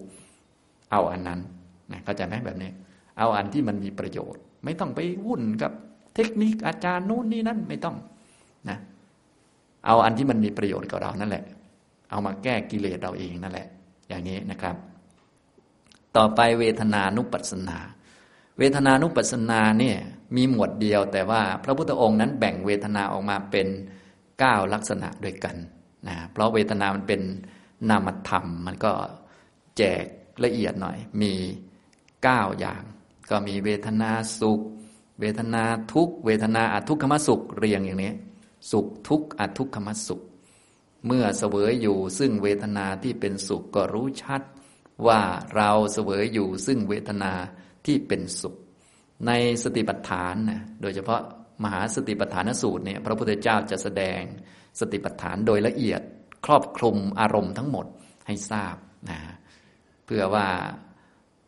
[0.91, 1.41] เอาอันนั้น
[1.91, 2.71] นะเข้าใจไหมแบบนี้
[3.19, 5.73] เอาอันที่มันมีประโยชน์ ไม่ต้องไปวุ่นกับ
[6.15, 7.97] เทคนิคอาจารย์นู่นนี่นั่นไม่ต้อง
[9.87, 11.45] เอาอันที่มันมีประโยชน์กับเรานั่นแหละ
[12.11, 13.67] เอามาแก้กิเลสเราเองนั่นแหละ
[14.09, 14.77] อย่างนี้นะครับ
[16.17, 17.79] ต่อไปเวทนานุปัสสนา
[18.59, 19.97] เวทนานุปัสสนาเนี่ย
[20.37, 23.67] มีหมวดเดียว แต่ว่าพระพุทธองค์นั้นแบ่งเวทนาออกมาเป็น
[24.39, 25.57] เก้าลักษณะด้วยกัน
[26.09, 27.21] นะเพราะเวทนามันเป็น
[27.89, 28.93] นามธรรม มันก็
[29.77, 30.05] แจก
[30.45, 31.33] ละเอียดหน่อย มี
[32.23, 32.83] เก้าอย่าง
[33.31, 34.61] ก็มีเวทนาสุข
[35.21, 35.63] เวทนา
[35.93, 38.13] ทุกเวทนาอทุกขมสุขเรียงอย่างนี้
[38.71, 40.21] สุขทุกข์อทุกขมสุข
[41.07, 44.43] เมื่อเสวยอยู่ซึ่งเวทนาที่เป็นสุขก็รู้ชัด
[45.07, 45.21] ว่า
[45.57, 47.33] เราเสวยอยู่ซึ่งเวทนา
[47.87, 48.55] ที่เป็นสุข
[49.27, 49.33] ใน
[49.63, 51.21] สติปัฏฐานนะโดยเฉพาะ
[51.63, 54.21] มหาสติปัฏฐานสูตรเนี่ยพระพุทธเจ้าจะแสดง
[54.81, 56.01] สติปัฏฐานโดยละเอียด
[56.47, 57.87] ครอบคลุมอารมณ์ทั้งหมด
[58.27, 58.77] ให้ทราบ
[59.11, 59.19] นะ
[60.07, 60.47] เพื่อว่า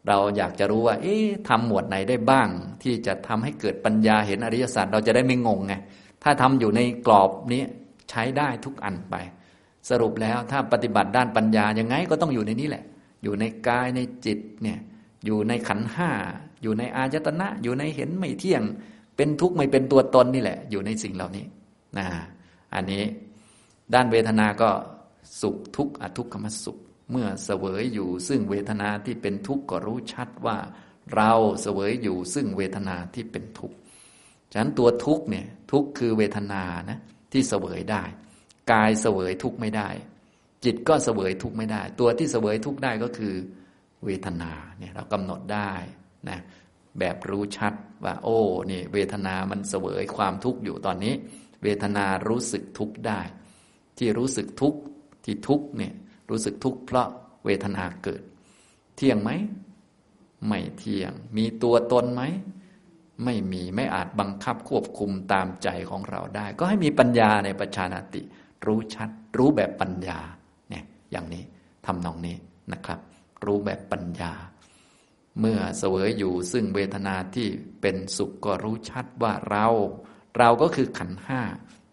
[0.08, 2.48] เราอยากจะรู้ว่า เอ๊ะทำหมวดไหนได้บ้าง
[2.82, 5.74] ที่จะทำให้เกิดปัญญาเห็นอริยสัจเราจะได้ไม่งงไง
[6.22, 7.62] ถ้าทำอยู่ในกรอบนี้
[8.10, 9.14] ใช้ได้ทุกอันไป
[9.90, 12.84] สรุปแล้วถ้าปฏิบัติด้านปัญญายังไงก็ต้องอยู่ในนี้แหละ
[13.22, 14.78] อยู่ในกายในจิตเนี่ย
[15.26, 16.10] อยู่ในขันห้า
[16.62, 18.62] อยู่ในอายตนะ อยู่ในเห็นไม่เที่ยง
[19.16, 21.44] เป็นทุกข์ไม่เป็นตัวตนนี่แหละ อยู่ในสิ่งเหล่านี้
[21.98, 22.06] นะ
[22.74, 23.02] อันนี้
[23.94, 24.70] ด้านเวทนาก็
[25.40, 26.78] สุขทุกข์อทุกขมสุข
[27.10, 30.58] เมื่อเสวยอยู่ซึ่งเวทนาที่เป็นทุกข์ก็รู้ชัดว่า
[31.14, 31.32] เรา
[31.62, 33.76] เสวยอยู่ซึ่งเวทนาที่เป็นทุกข์
[34.52, 36.98] ฉะนั้นตัวทุกข์เนี่ยทุกข์คือเวทนานะ
[37.32, 38.02] ที่เสวยได้
[38.72, 39.88] กายเสวยทุกข์ไม่ได้
[40.64, 43.34] จิตก็เสวยทุกข์ไม่ได้ ตัวที่เสวยทุกข์ได้ก็คือ
[44.04, 45.72] เวทนาเนี่ยเรากำหนดได้
[46.28, 46.38] นะ
[46.98, 47.72] แบบรู้ชัด
[48.04, 48.38] ว่า โอ้
[48.70, 51.14] นี่เวทนามันเสวยความทุกข์อยู่ตอนนี้
[51.62, 53.20] เวทนารู้สึกทุกข์ได้
[53.98, 54.80] ที่รู้สึกทุกข์
[55.24, 55.94] ที่ทุกข์เนี่ย
[56.30, 57.08] รู้สึกทุกข์เพราะ
[57.44, 58.22] เวทนาเกิด
[58.96, 59.30] เที่ยงไหม
[60.46, 62.22] ไม่เที่ยง มีตัวตนไหม
[63.24, 68.22] ไม่มีไม่อาจบังคับควบคุมตามใจของเราได้ ก็ให้มีปัญญาในปัจจานาติ
[68.66, 70.18] รู้ชัด รู้แบบปัญญา
[70.68, 71.42] เนี่ยอย่างนี้
[71.86, 72.36] ทำนองนี้
[72.72, 73.00] นะครับ
[73.44, 74.32] รู้แบบปัญญา
[75.40, 77.48] เมื่อเสวยอยู่ซึ่งเวทนาที่
[77.80, 79.66] เป็นสุขก็รู้ชัดว่าเรา
[80.38, 81.40] เราก็คือขันห้า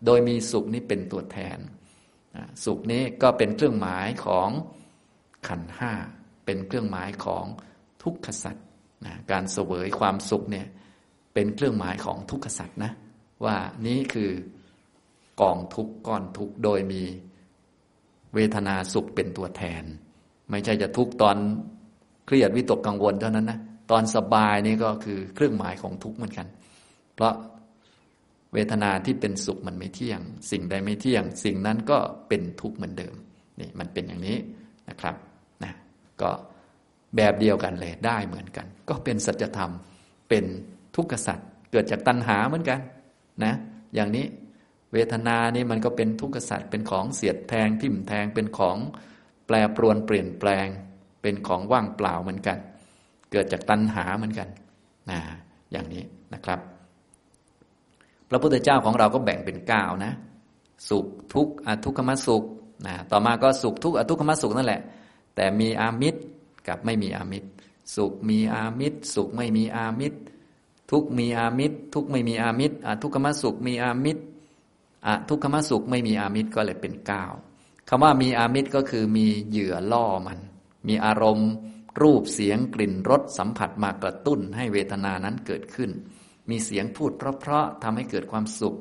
[0.06, 1.58] โดยมีสุขนี้เป็นตัวแทน
[2.66, 4.50] สุขนี้ก็เป็นเครื่องหมายของ
[5.48, 5.92] ขันห้า
[6.46, 7.46] เป็นเครื่องหมายของ
[8.04, 8.68] ทุกขสัตว์
[9.32, 10.68] การเสวยความสุขเนี่ย
[11.40, 12.92] เป็นเครื่องหมายของทุกขสัตว์นะ
[13.46, 13.56] ว่า
[13.88, 14.32] นี้คือ
[15.42, 17.04] กองทุกก้อนทุกโดยมี
[18.36, 19.84] เวทนาสุขเป็นตัวแทน
[20.50, 21.38] ไม่ใช่จะทุกตอน
[22.26, 23.60] เครียดวิตกกังวลเท่านั้นนะ
[23.92, 26.48] ตอนสบายนี่ก็คือเครื่องหมายของทุกเหมือนกัน
[27.16, 27.34] เพราะ
[28.54, 30.22] เวทนาที่เป็นสุขมันไม่เที่ยง
[30.52, 31.98] สิ่งใดไม่เที่ยง สิ่งนั้นก็
[32.28, 33.16] เป็นทุกข์เหมือนเดิม
[33.60, 34.38] นี่มันเป็นอย่างนี้
[34.90, 35.16] นะครับ
[35.64, 35.74] นะ
[36.22, 36.30] ก็
[37.16, 39.72] แบบเดียวกันเลยได้เหมือนกัน ก็เป็นสัจธรรม
[40.30, 40.46] เป็น
[40.96, 42.80] ทุกขสัตว์เกิดจากตัณหาเหมือนกัน
[43.44, 43.54] นะ
[43.96, 44.26] อย่างนี้
[44.94, 48.78] เวทนานี่มันก็เป็นทุกขสัตว์เป็นของเสียดแทงทิ่มแทงเป็นของ
[49.46, 50.68] แปรปรวนเปลี่ยนแปลง
[51.22, 52.58] เป็นของว่างเปล่าเหมือนกัน
[53.32, 54.48] เกิดจากตัณหาเหมือนกัน
[55.10, 55.20] นะ
[55.72, 56.04] อย่างนี้
[56.34, 56.60] นะครับ
[58.30, 60.14] พระพุทธเจ้าของเราก็แบ่งเป็นเก้านะ
[60.90, 62.44] สุขทุกข์อทุกขมสุข
[62.88, 64.82] นะต่อมาก็สุขทุกข์อทุกขมสุขนั่นแหละ
[65.36, 66.22] แต่มีอามิตร
[66.68, 67.48] กับไม่มีอามิตร
[67.96, 70.20] สุขมีอามิตร สุขไม่มีอามิตร
[70.92, 74.22] ทุกมีอามิตร ทุกไม่มีอามิตรทุกขมสุขมีอามิตร
[75.30, 77.26] ทุกขมสุขไม่มีอามิตรก็เลยเป็นเก้า
[77.90, 80.40] คำว่ามีอามิตรก็คือมีเหยื่อล่อมัน
[80.88, 81.52] มีอารมณ์
[82.02, 85.90] รูปเสียงกลิ่นรสสัมผัสมากระตุ้นให้เวทนานั้นเกิดขึ้น
[86.50, 88.78] มีเสียงพูดเพราะๆทำให้เกิดความสุข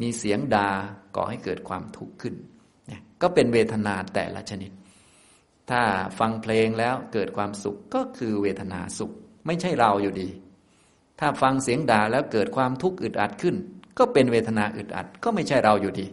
[0.00, 0.70] มีเสียงดา่า
[1.16, 2.34] ก่อให้เกิดความทุกข์ขึ้น
[2.86, 4.70] เนี่ยก็เป็นเวทนาแต่ละชนิด
[5.70, 5.82] ถ้า
[6.18, 9.12] ฟังเพลงแล้วเกิดความสุขก็คือเวทนาสุข
[9.46, 10.28] ไม่ใช่เราอยู่ดี
[11.18, 13.54] ถ้าฟังเสียงด่าแล้วเกิดความทุกข์อึดอัดขึ้น
[13.98, 16.06] ก็เป็นเวทนาอึดอัด ก็ไม่ใช่เราอยู่ดี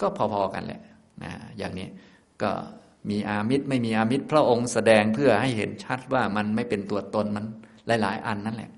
[0.00, 0.80] ก็พอๆกันแหละ
[1.22, 1.88] นะอย่างนี้
[2.42, 2.50] ก็
[3.10, 7.44] มีอามิตรไม่มีอามิตรพระองค์แสดงเพื่อให้เห็นชัดว่ามันไม่เป็นตัวตนมัน
[8.02, 8.70] หลาย ๆ อันนั่นแหละ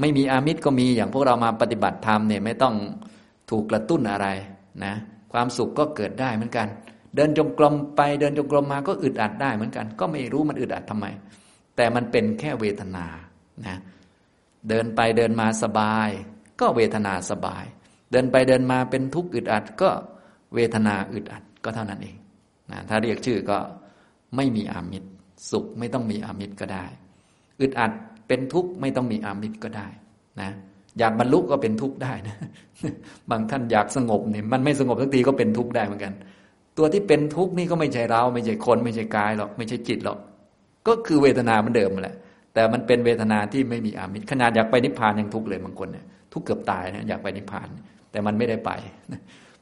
[0.00, 2.74] ไม่มีอามิตรก็มีอย่างพวกเรามาปฏิบัติธรรมเนี่ยไม่ต้อง
[3.50, 4.26] ถูกกระตุ้นอะไร
[4.84, 4.94] นะ
[5.32, 6.66] ความสุขก็เกิดได้เหมือนกัน
[7.14, 11.06] เดินจงกรมไปเดินจงกรมมาก็อึดอัดได้เหมือนกัน ก็ไม่รู้มันอึดอัดทำไม
[11.76, 13.06] แต่มันเป็นแค่เวทนา
[13.66, 13.76] นะ
[14.68, 16.08] เดินไปเดินมาสบาย
[16.60, 17.64] ก็เวทนาสบาย
[18.12, 19.90] เดินไปเดินมาเป็นทุกข์อึดอัด ก็
[20.54, 22.16] เวทนาอึดอัดก็เท่านั้นเอง
[22.70, 23.58] นะถ้าเรียกชื่อก็
[24.36, 25.08] ไม่มีอามิตร
[25.50, 26.84] สุขไม่ต้องมีอามิตรก็ได้
[27.60, 27.92] อึดอัด
[28.28, 29.88] เป็นทุกข์ไม่ต้องมีอามิตรก็ได้
[30.40, 30.50] นะ
[30.98, 32.36] อยากบรรลุก็เป็นทุกข์ได้นะ
[33.30, 36.12] บางท่านอยากสงบเนี่ยมันไม่สงบสักทีก็เป็นทุกข์ได้เหมือนกัน
[36.78, 40.18] ตัวที่เป็นทุกข์นี่ก็ไม่ใช่เรา ไม่ใช่คน ไม่ใช่กายหรอกไม่ใช่จิตหรอก
[40.86, 42.16] ก็คือเวทนาเหมือนเดิมแหละ
[42.56, 47.68] แต่มันเป็นเวทนาที่ไม่มีอามิตรขนาดอยากไปนิพพานยังทุกข์เลยบางคนเนี่ยทุกข์เกือบตายนะอยากไปนิพพาน
[48.10, 48.70] แต่มันไม่ได้ไป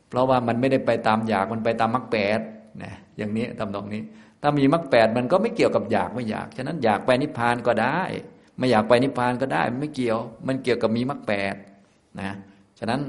[0.09, 2.41] เพราะว่ามันไม่ได้ไปตามอยากมันไปตามมรรคแปด
[2.83, 4.03] นะอย่างนี้ตำนองนี้
[4.43, 8.01] ถ้ามีมรรคแปดมันก็ไม่เกี่ยวกับอยากไม่อยากฉะนั้นอยากไปนิพพานก็ได้
[8.59, 11.55] ไม่อยากไปนิพพานก็ได้ไม่เกี่ยว มันเกี่ยวกับมีมรรคแปด
[12.21, 12.31] นะ
[12.79, 13.01] ฉะนั้น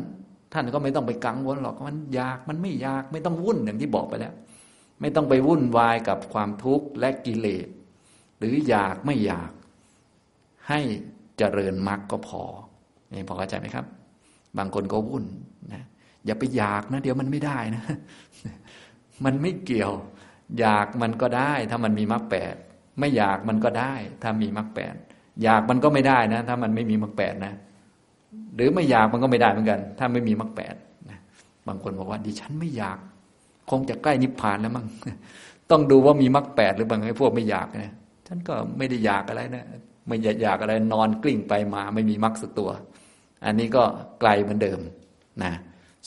[0.54, 4.34] ท่านก็ไม่ต้องไปกังวลหรอกมันอยากมันไม่อยากไม่ต้องวุ่นอย่างที่บอกไปแล้ว
[5.02, 7.68] ไม่ต้องไปวุ่นวายกับความทุกข์และกิเลส
[8.38, 9.52] หรืออยากไม่อยาก
[10.70, 10.80] ให้
[11.38, 12.44] เจริญมรรคก็พอ
[13.14, 13.86] นี่พอเข้าใจไหมครับ
[14.58, 15.26] บางคนก็วุ่น
[15.74, 15.84] นะ
[16.26, 17.84] อย่าไปอยากนะ เดี๋ยวมันไม่ได้นะ
[19.26, 19.94] มันไม่เกี่ยว
[20.60, 22.56] อยากมันก็ได้ ถ้ามันมีมรรคแปด
[23.00, 24.96] ไม่อยากมันก็ได้ ถ้ามีมรรคแปด
[25.44, 27.54] อยากมันก็ไม่ได้นะ ถ้ามันไม่มีมรรคแปดนะ
[28.56, 30.76] หรือไม่อยากมันก็ไม่ได้เหมือนกัน ถ้าไม่มีมรรคแปด
[31.10, 31.20] นะ
[31.68, 33.00] บางคนบอกว่าดิฉันไม่อยาก
[33.72, 34.86] คงจะใกล้นิพพานแล้วมั้ง
[35.72, 37.94] ต้องดูว่ามีมรรคแปดหรือบางไอ้พวกไม่อยากนะ
[38.28, 39.66] ฉันก็ไม่ได้อยากอะไรนะ
[40.08, 42.72] ไม่อยากอะไรนอนกลิ้งไปมาไม่มีมรรคสักตัว
[43.46, 43.84] อันนี้ก็
[44.20, 44.80] ไกลเหมือนเดิม
[45.44, 45.54] นะ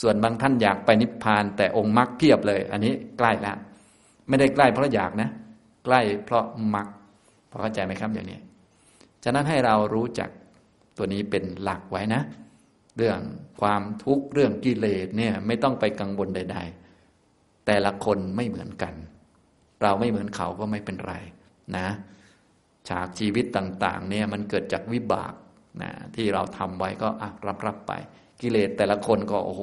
[0.00, 3.56] ส่วนบางท่านอยากไปนิพพานแต่องค์มรรคเพียบเลย อันนี้ใกล้แล้ว
[4.28, 5.28] ไม่ได้ใกล้เพราะอยากนะ
[5.84, 6.44] ใกล้เพราะ
[6.74, 6.86] มรรค
[7.50, 8.38] พอเข้าใจไหมครับอย่างนี้
[9.24, 10.30] ฉะนั้นให้เรารู้จัก
[10.96, 12.22] ตัวนี้เป็นหลักไว้นะ
[12.96, 13.20] เรื่อง
[13.60, 16.58] ความทุกข์เรื่องกิเลสเนี่ยไม่ต้องไปกังวลใด
[17.12, 18.94] ๆ แต่ละคนไม่เหมือนกัน
[19.82, 21.14] เราไม่เหมือนเขาก็ไม่เป็นไร
[21.76, 21.86] นะ
[22.88, 25.34] ฉากชีวิตต่างๆเนี่ยมันเกิดจากวิบาก
[25.82, 27.08] นะที่เราทำไว้ก็
[27.46, 27.92] รับรับไป
[28.40, 29.62] กิเลสแต่ละคนก็โอ้โห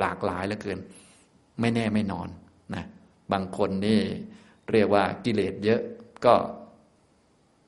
[0.00, 0.78] หลากหลายเหลือเกิน
[1.60, 2.28] ไม่แน่ไม่นอน
[2.74, 2.84] นะ
[3.32, 4.00] บางคนนี่
[4.72, 5.80] เรียกว่ากิเลสเยอะ
[6.24, 6.34] ก็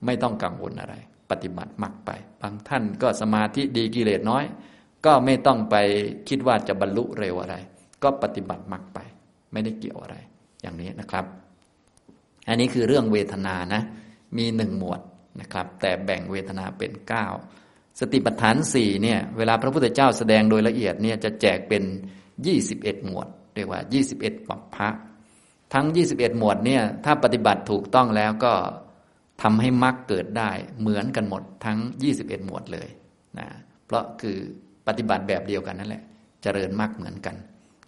[0.05, 0.95] ไม่ต้องกังวลอะไร
[1.31, 2.11] ปฏิบัติมักไป
[2.43, 4.45] บางท่านก็สมาธิดีกิเลสน้อย
[5.07, 5.77] ก็ไม่ต้องไป
[6.29, 7.57] คิดว่าจะบรรลุเร็วอะไร
[8.03, 8.99] ก็ปฏิบัติมักไป
[9.53, 10.17] ไม่ได้เกี่ยวอะไร
[10.63, 11.25] อย่างนี้นะครับ
[12.49, 13.83] อันนี้คือเรื่องเวทนานะ
[14.37, 15.01] มีหนึ่งหมวด
[15.41, 17.27] นะครับ แต่แบ่งเวทนาเป็นเก้า
[18.01, 21.83] สติปัฏฐานสี่เนี่ยเวลาพระพุทธเจ้าแสดงโดยละเอียดเนี่ยจะแจกเป็น
[22.47, 24.89] ยี่สิบเอ็ดหมวดเรียกว่ายี่สิบเอ็ดปัปพะ
[25.73, 28.55] ทั้งยี่สิบเอ็ดหมวดเนี่ยถ้าปฏิบัติถูกต้องแล้วก็
[29.43, 30.51] ทำให้มรรคเกิดได้
[30.81, 32.89] เหมือนกันหมดทั้งยี่สิบเอ็ดหมวดเลย
[33.39, 33.49] นะ
[33.87, 34.37] เพราะคือ
[34.87, 36.03] ปฏิบัติแบบเดียวกันนั่นแหละ
[36.43, 37.37] เจริญมรรคเหมือนกัน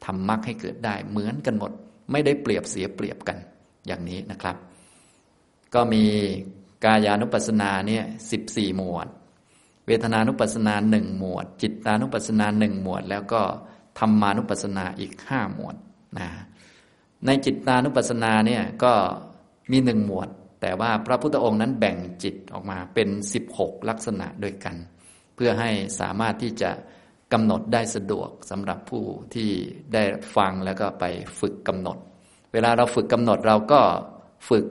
[0.05, 1.73] ทำมรรคให้เกิดได้เหมือนกันหมด
[2.13, 3.39] ไม่ได้เปรียบเสียเปรียบกัน
[3.87, 4.57] อย่างนี้นะครับ
[5.75, 6.05] ก็มี
[6.85, 9.09] กายานุปัสสนาเนี่ยสิบสี่หมวด
[9.87, 13.43] เวทนานุปัสสนาหนึ่งหมวด จิตานุปัสสนาหนึ่งหมวด แล้วก็
[13.99, 15.77] ธรรมานุปัสสนาอีกห้าหมวด
[16.19, 16.29] นะ
[17.27, 18.93] ในจิตานุปัสสนาเนี่ยก็
[19.71, 20.29] มีหนึ่งหมวด
[20.61, 24.77] แต่ว่าพระพุทธองค์นั้นแบ่งจิตออกมาเป็นสิบหกลักษณะด้วยกัน
[25.35, 25.71] เพื่อให้
[26.01, 26.71] สามารถที่จะ
[27.33, 29.51] กำหนดได้สะดวกสำหรับผู้ที่
[29.95, 30.03] ได้
[30.37, 31.05] ฟังแล้วก็ไป
[31.41, 31.99] ฝึกกำหนด
[32.53, 33.81] เวลาเราฝึกกำหนดเราก็
[34.49, 34.65] ฝึก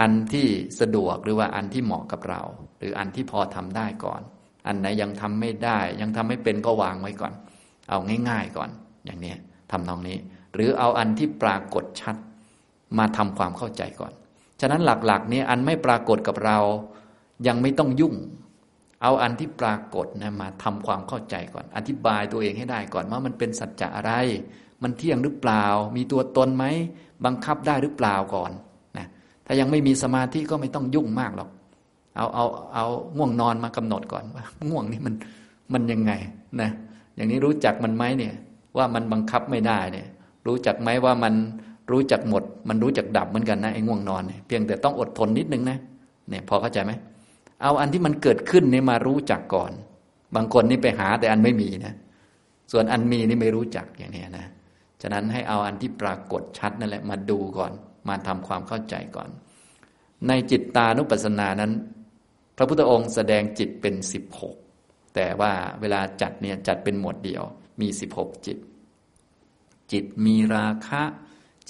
[0.00, 0.46] อันที่
[0.80, 2.42] สะดวกหรือว่าอันที่เหมาะกับเรา
[2.78, 4.20] หรืออันที่พอทำได้ก่อน
[4.66, 7.32] อันไหนยังทำไม่ได้ ยังทำไม่เป็นก็วางไว้ก่อน
[7.90, 7.98] เอา
[8.28, 8.70] ง่าย ๆก่อน
[9.04, 9.34] อย่างนี้
[9.70, 10.18] ทำนองนี้
[10.54, 12.16] หรือเอาอันที่ปรากฏชัด
[12.98, 14.12] มาทำความเข้าใจก่อน
[14.60, 16.58] ฉะนั้นหลักๆนี้อันไม่ปรากฏกับเรา
[17.46, 18.14] ยังไม่ต้องยุ่ง
[19.02, 24.12] เอาอันที่ปรากฏนะมาทำความเข้าใจก่อน อธิบายตัวเองให้ได้ก่อนว่ามันเป็นสัจจะอะไร
[24.82, 25.64] มันเที่ยงหรือเปล่า
[25.96, 26.64] มีตัวตนไหม
[27.24, 28.52] บังคับได้หรือเปล่าก่อน
[29.48, 31.48] ถ้ายังไม่มีสมาธิก็ไม่ต้องยุ่งมากหรอก
[32.16, 35.14] เอาเอาเอาง่วงนอนมากำหนดก่อนว่าง่วงนี่มัน
[35.72, 36.12] มันยังไง
[36.60, 36.70] นะ
[37.16, 38.34] อย่างนี้รู้จักมันไหมเนี่ย
[38.76, 40.06] ว่ามันบังคับไม่ได้เนี่ย
[40.46, 41.34] รู้จักไหมว่ามัน
[41.90, 45.78] รู้จักหมด มันรู้จักดับเหมือนกันนะไอ้ง่วงนอนเนี่ยเพียงแต่ต้องอดทนนิดนึงนะ
[46.30, 46.92] เนี่ยพอเข้าใจไหม
[47.62, 49.70] เอาอันที่มันเกิดขึ้นนี่มารู้จักก่อน
[50.36, 51.94] บางคนนี่ไปหาแต่อันไม่มีนะ
[52.72, 54.46] ส่วนอันมีนี่ไม่รู้จักอย่างนี้นะ
[55.02, 57.72] ฉะนั้นให้เอาอันที่ปรากฏชัดนั่นแหละมาดูก่อน
[58.08, 59.30] มาทำความเข้าใจก่อน
[60.28, 61.72] ในจิตตานุปัสสนานั้น
[62.56, 64.56] พระพุทธองค์แสดงจิตเป็นสิบหก
[65.14, 67.42] แต่ว่าเวลาจัดเนี่ยจัดเป็นหมวดเดียว
[67.80, 68.58] มีสิบหกจิต
[69.92, 71.02] จิตมีราคะ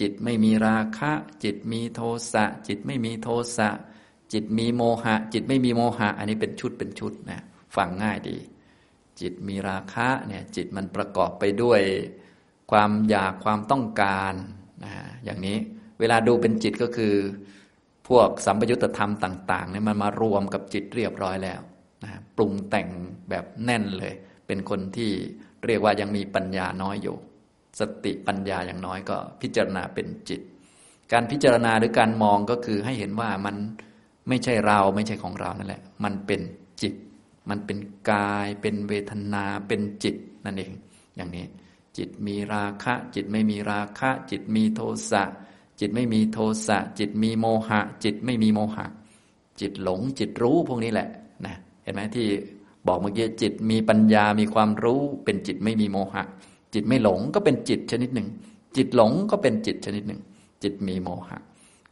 [0.00, 1.10] จิตไม่มีราคะ
[1.44, 2.00] จิตมีโท
[2.32, 3.68] สะ จิตไม่มีโทสะ
[4.32, 7.40] จิตมีโมหะ จิตไม่มีโมหะ อันนี้เป็นชุดเป็นชุดนะ
[7.76, 8.38] ฟังง่ายดี
[9.20, 11.80] จิตมีราคะเนี่ยจิตมันประกอบไปด้วย
[12.70, 14.34] ความอยากความต้องการ
[14.84, 14.92] นะ
[15.24, 15.58] อย่างนี้
[16.00, 17.14] เวลาดูเป็นจิตก็คือ
[18.08, 21.60] พวกสัมปยุตธรรมต่างๆเนี่ยมันมารวมกับจิตเรียบร้อยแล้ว
[22.04, 22.88] นะปรุงแต่ง
[23.30, 24.14] แบบแน่นเลย
[24.46, 25.10] เป็นคนที่
[25.66, 27.16] เรียกว่ายังมีปัญญาน้อยอยู่
[27.80, 30.40] สติปัญญาอย่างน้อยก็พิจารณาเป็นจิต
[31.12, 33.56] การพิจารณาหรือการมองก็คือให้เห็นว่ามัน
[34.28, 36.40] ไม่ใช่เราไม่ใช่ของเรานั่นแหละ มันเป็น
[36.82, 36.94] จิต
[37.50, 37.78] มันเป็น
[38.10, 40.72] กาย เป็นเวทนา เป็นจิตนั่นเอง
[41.16, 41.46] อย่างนี้
[41.96, 44.80] จิตมีราคะ จิตไม่มีราคะ จิตมีโท
[45.10, 45.24] สะ
[45.80, 48.86] จิตไม่มีโทสะ จิตมีโมหะ จิตไม่มีโมหะ
[49.60, 51.08] จิตหลง จิตรู้พวกนี้แหละ
[51.46, 52.26] นะเห็นไหมที่
[52.86, 56.22] บอกเมื่อกี้จิตมีปัญญามีความรู้เป็นจิตไม่มีโมหะ
[56.74, 58.28] จิตไม่หลงก็เป็นจิตชนิดหนึ่ง
[58.76, 60.20] จิตหลงก็เป็นจิตชนิดหนึ่ง
[60.62, 61.38] จิตมีโมหะ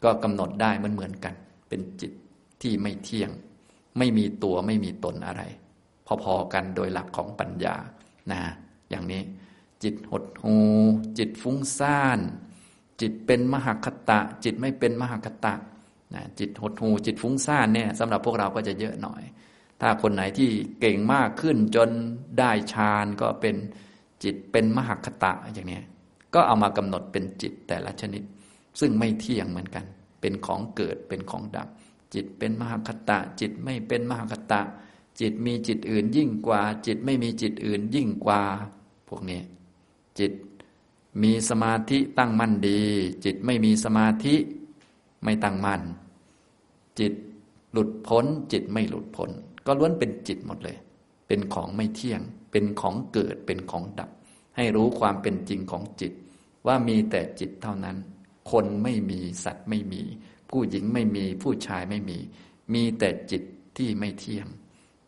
[0.05, 1.35] ก็กำหนดได้เหมือนเหมือนกัน
[1.69, 2.13] เป็นจิต
[2.63, 3.31] ที่ไม่เที่ยง
[3.99, 5.43] ไม่มีตัวไม่มีตนอะไร
[6.07, 7.77] พอๆกันโดยหลักของปัญญา
[8.33, 8.41] นะ
[8.91, 9.23] อย่างนี้
[9.83, 10.57] จิตหดหู
[11.19, 12.19] จิตฟุ้งซ่าน
[13.01, 15.55] จิตเป็นมหคตะ จิตไม่เป็นมหคตะ
[16.15, 19.23] นะจิตหดหูจิตฟุ้งซ่านเนี่ยสำหรับพวกเราก็จะเยอะหน่อย
[19.81, 20.51] ถ้าคนไหนที่
[20.81, 21.91] เก่งมากขึ้นจน
[22.39, 23.57] ได้ฌานก็เป็น
[24.25, 25.81] จิตเป็นมหคตะอย่างนี้
[26.35, 28.23] ก็เอามากำหนดเป็นจิตแต่ละชนิด
[28.81, 29.85] ซึ่งไม่เที่ยงเหมือนกัน
[30.21, 31.69] เป็นของเกิดเป็นของดับ
[32.15, 34.61] จิตเป็นมหคตะ จิตไม่เป็นมหคตะ
[35.21, 38.43] จิตมีจิตอื่นยิ่งกว่า จิตไม่มีจิตอื่นยิ่งกว่า
[39.09, 39.41] พวกนี้
[40.19, 40.33] จิต
[41.23, 42.83] มีสมาธิตั้งมั่นดี
[43.25, 44.35] จิตไม่มีสมาธิ
[45.25, 45.83] ไม่ตั้งมั่น
[46.99, 47.13] จิต
[47.73, 49.31] หลุดพ้น จิตไม่หลุดพ้น
[49.67, 50.77] ก็ล้วนเป็นจิตหมดเลย
[51.27, 52.21] เป็นของไม่เที่ยง
[52.51, 54.11] เป็นของเกิดเป็นของดับ
[54.57, 56.13] ให้รู้ความเป็นจริงของจิต
[56.67, 57.97] ว่ามีแต่จิตเท่านั้น
[58.51, 60.03] คนไม่มีสัตว์ไม่มี
[60.51, 62.19] ผู้หญิงไม่มีผู้ชายไม่มี
[62.75, 63.43] มีแต่จิต
[63.77, 64.47] ที่ไม่เที่ยง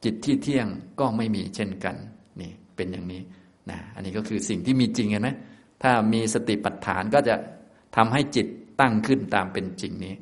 [0.05, 0.67] จิตที่เที่ยง
[1.01, 1.97] ก็ไม่มีเช่นกัน
[2.41, 3.23] นี่เป็นอย่างนี้
[3.71, 5.37] นะอันนี้ก็คือสิ่งที่มีจริงนะ
[5.83, 7.37] ถ้ามีสติปัฏฐานก็จะ
[7.97, 8.47] ทำให้จิต
[8.81, 10.15] ตั้งขึ้นตามเป็นจริงนี้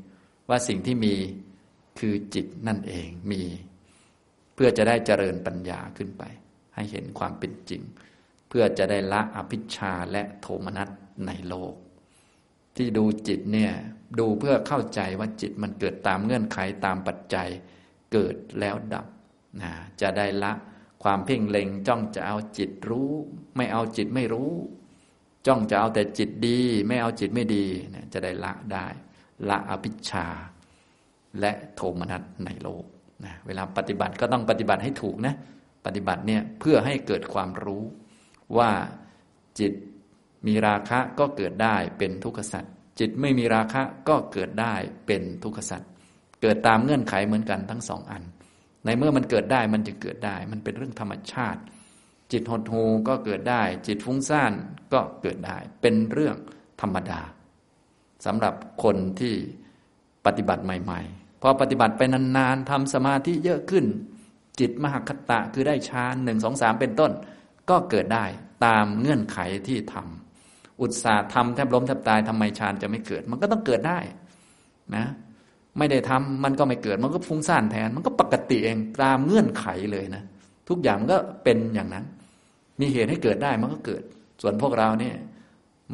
[0.48, 1.14] ว่าสิ่งที่มี
[1.98, 3.42] คือจิตนั่นเองมี
[4.54, 6.22] เพื่อจะได้เจริญปัญญาขึ้นไป
[6.74, 7.82] ให้เห็นความเป็นจริง
[8.48, 10.88] เพื่อจะได้ละอภิชาและโทมนัส
[11.26, 11.74] ในโลก
[12.76, 13.72] ที่ดูจิตเนี่ย
[14.18, 17.48] ดูเพื่อเข้าใจว่าจิตมันเกิดตามเงื่อนไขตามปัจจัย
[18.12, 19.06] เกิดแล้วดับ
[19.60, 20.52] นะจะได้ละ
[21.02, 23.10] ความเพ่งเล็งจ้องจะเอาจิตรู้
[23.56, 24.52] ไม่เอาจิตไม่รู้
[25.46, 27.64] จ้องจะเอาแต่จิตดี ไม่เอาจิตไม่ดี
[28.12, 28.86] จะได้ละได้
[29.48, 30.26] ละอภิชา
[31.40, 32.84] และโทมนัสในโลก
[33.24, 35.34] นะเวลาปฏิบัติก็ต้องปฏิบัติให้ถูกนะ
[35.86, 37.84] ปฏิบัติเนี่ยเพื่อให้เกิดความรู้
[38.58, 38.70] ว่า
[39.60, 39.72] จิต
[40.46, 44.74] มีราคะก็เกิดได้เป็นทุกขสัตว์จิตไม่มีราคะก็เกิดได้
[45.06, 45.88] เป็นทุกขสัตว์
[46.42, 48.22] เกิดตามเงื่อนไขเหมือนกันทั้งสองอัน
[48.84, 51.60] ในเมื่อมันเกิดได้มันจะเกิดได้ มันเป็นเรื่องธรรมชาติ
[52.32, 54.52] จิตหดหูก็เกิดได้ จิตฟุ้งซ่าน
[54.92, 56.36] ก็เกิดได้ เป็นเรื่อง
[56.80, 57.20] ธรรมดา
[58.26, 59.34] สำหรับคนที่
[60.26, 63.84] ปฏิบัติใหม่ ๆ พอปฏิบัติไปนานๆทำสมาธิเยอะขึ้น
[64.60, 67.12] จิตมหคตะคือได้ฌานหนึ่งสองสามเป็นต้น
[67.70, 68.24] ก็เกิดได้
[68.64, 73.98] ตามเงื่อนไขที่ทำอุตสาห์ทำแทบล้มแทบตายทำไมฌานจะไม่เกิด มันก็ต้องเกิดได้
[74.96, 75.06] นะ
[75.78, 80.22] ไม่ได้ทำมันก็ไม่เกิด มันก็ฟุ้งซ่านแทน มันก็ปกติเองตามเงื่อนไขเลยนะ
[80.68, 82.04] ทุกอย่างมันก็เป็นอย่างนั้น
[82.80, 84.02] มีเหตุให้เกิดได้มันก็เกิด
[84.42, 85.16] ส่วนพวกเราเนี่ย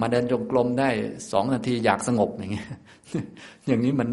[0.01, 0.89] มาเดินจงกรมได้
[1.33, 2.69] สองนาทีอยากสงบอย่างเงี้ย
[3.67, 4.09] อย่างนี้มัน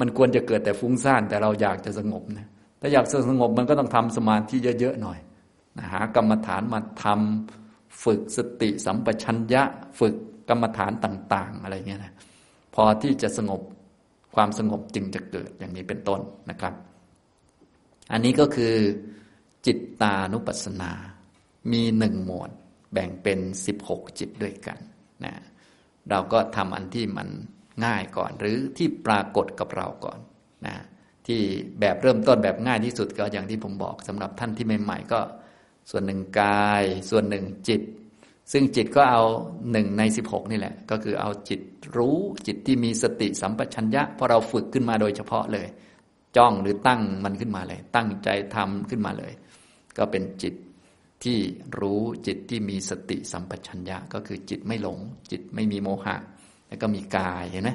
[0.00, 2.46] มันควรจะเกิดแต่ฟุ้งซ่านแต่เราอยากจะสงบนะ
[2.80, 5.18] ถ้าอยากสงบมันก็ต้องทำสมาธิเยอะๆหน่อย
[5.92, 9.62] หากรรมฐานมาทำฝึกสติสัมปชัญญะ
[10.00, 10.14] ฝึก
[10.48, 12.12] กรรมฐานต่าง ๆ อะไรเงี้ยนะ
[12.74, 13.60] พอที่จะสงบ
[14.34, 16.20] ความสงบจึงจะเกิดอย่างนี้เป็นต้น
[16.50, 16.74] นะครับ
[18.12, 18.74] อันนี้ก็คือ
[19.66, 20.92] จิตตานุปัสสนา
[21.72, 22.50] มีหนึ่งหมวด
[22.92, 24.78] แบ่งเป็นสิบหกจิตด้วยกัน
[25.24, 25.34] นะ
[26.10, 27.28] เราก็ทำอันที่มัน
[27.84, 30.18] ง่ายก่อน หรือที่ปรากฏกับเราก่อน
[30.66, 30.76] นะ
[31.26, 31.40] ที่
[31.80, 35.20] แบบเริ่มต้นแบบง่ายที่สุดก็อย่างที่ผมบอกสำหรับท่านที่ใหม่ๆก็
[35.90, 37.82] ส่วนหนึ่งกาย ส่วนหนึ่งจิต
[38.52, 39.22] ซึ่งจิตก็เอา
[39.72, 41.60] หนึ่งในสิบหกนี่แหละ ก็คือเอาจิต
[41.96, 45.66] รู้จิตที่มีสติสัมปชัญญะพอเราฝึกขึ้นมาโดยเฉพาะเลย
[46.36, 49.32] จ้องหรือตั้งมันขึ้นมาเลย ตั้งใจทำขึ้นมาเลย
[49.98, 50.54] ก็เป็นจิต
[51.26, 51.38] ที่
[51.80, 54.98] รู้จิตที่มีสติสัมปชัญญะ ก็คือจิตไม่หลง
[55.30, 56.16] จิตไม่มีโมหะ
[56.68, 57.70] แล้วก็มีกายเห็นไหม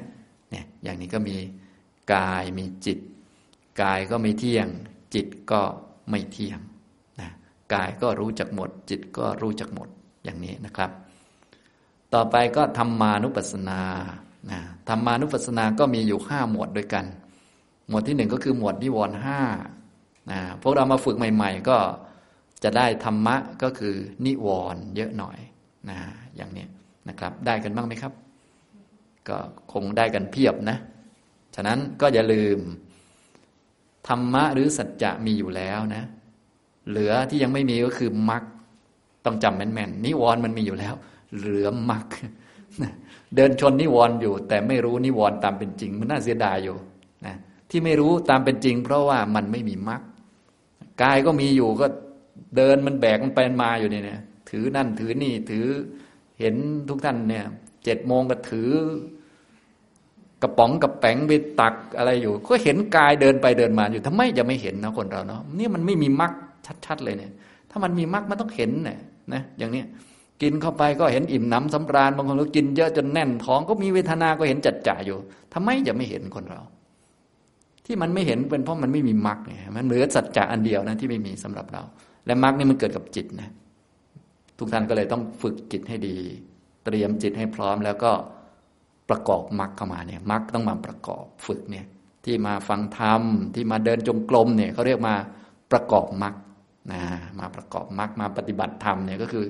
[0.51, 1.37] เนี่ยอย่างนี้ก็มี
[2.13, 2.99] กายมีจิต
[3.81, 4.67] กายก็ไม่เที่ยง
[5.15, 5.61] จิตก็
[6.09, 6.59] ไม่เที่ยง
[7.19, 7.29] นะ
[7.73, 9.87] กายก็รู้จักหมด จิตก็รู้จักหมด
[10.23, 10.91] อย่างนี้นะครับ
[12.13, 13.81] ต่อไปก็ธรรมานุปัสสนา
[14.51, 14.59] นะ
[14.89, 17.05] ธรรมานุปัสสนาก็มีอยู่ห้าหมวดด้วยกัน
[17.89, 19.39] หมวดที่หนึ่งก็คือหมวดนิวรณ์ห้า
[20.31, 21.77] นะพวกเรามาฝึกใหม่ ๆ ก็
[22.63, 25.37] จะได้ธรรมะก็คือนิวรณ์เยอะหน่อย
[25.89, 25.97] นะ
[26.35, 26.65] อย่างนี้
[27.09, 28.13] นะครับ ได้กันบ้างไหมครับ
[29.27, 29.37] ก็
[29.73, 30.77] คงได้กันเพียบนะ
[31.55, 32.59] ฉะนั้นก็อย่าลืม
[34.07, 36.03] ธรรมะหรือสัจจะมีอยู่แล้วนะ
[36.89, 38.43] เหลือที่ยังไม่มีก็คือมรรค
[39.25, 40.93] ต้องจำแม่นๆนิวรณ์มันมีอยู่แล้ว
[41.37, 42.05] เหลือมรรค
[43.35, 46.77] เดินชนนิวรณ์อยู่ แต่ไม่รู้นิวรณ์ตามเป็นจริง มันน่าเสียดายอยู่
[47.25, 47.35] นะ
[47.69, 50.01] ที่ไม่รู้ตามเป็นจริง เพราะว่ามันไม่มีมรรค
[51.01, 51.85] กายก็มีอยู่ก็
[52.57, 54.19] เดินมันแบกมันไปมาอยู่นี่เนี่ย
[54.49, 55.65] ถือนั่นถือนี่ถือ
[56.39, 56.55] เห็น
[56.89, 57.45] ทุกท่านเนี่ย
[57.83, 58.69] เจ็ดโมงก็ถือ
[60.41, 61.31] กระป๋องกระแป๋งไป
[61.61, 66.31] ตักอะไรอยู่ ก็เห็นกายเดินไปเดินมาอยู่ทำไมจะไม่เห็นนะคนเราเนาะนี่มันไม่มีมรรค
[66.85, 67.31] ชัดๆเลยเนี่ย
[67.69, 68.99] ถ้ามันมีมรรคมันต้องเห็นเนี่ย
[69.33, 69.83] นะอย่างนี้
[70.41, 75.17] กินเข้าไปก็เห็นอิ่มน้ำสำราญบางคนก็กินเยอะจนแน่นท้องก็มีเวทนาก็เห็นจัดจ่าอยู่
[75.53, 76.61] ทำไมจะไม่เห็นคนเรา
[77.85, 81.81] ที่มันไม่เห็นเป็นเพราะมันไม่มีมรรคเนี่ยมันเหลือสัจจะอันเดียวนะที่ไม่มีสำหรับเรา
[82.31, 83.49] และมรรคนี่มันเกิดกับจิตนะ
[84.59, 86.15] ทุกท่านก็เลยต้องฝึกจิตให้ดี
[86.85, 88.11] เตรียมจิตให้พร้อมแล้วก็
[89.09, 91.85] ประกอบมรรคเข้ามาเนี่ยมรรคต้องมาประกอบฝึกเนี่ย
[92.25, 93.21] ที่มาฟังธรรม
[93.55, 95.15] ที่มาเดินจงกรมเนี่ยเขาเรียกมา
[95.71, 96.35] ประกอบมรรค
[96.91, 97.01] นะ
[97.39, 99.45] มาประกอบมรรคมาปฏิบัติธรรมเนี่ยก็คือ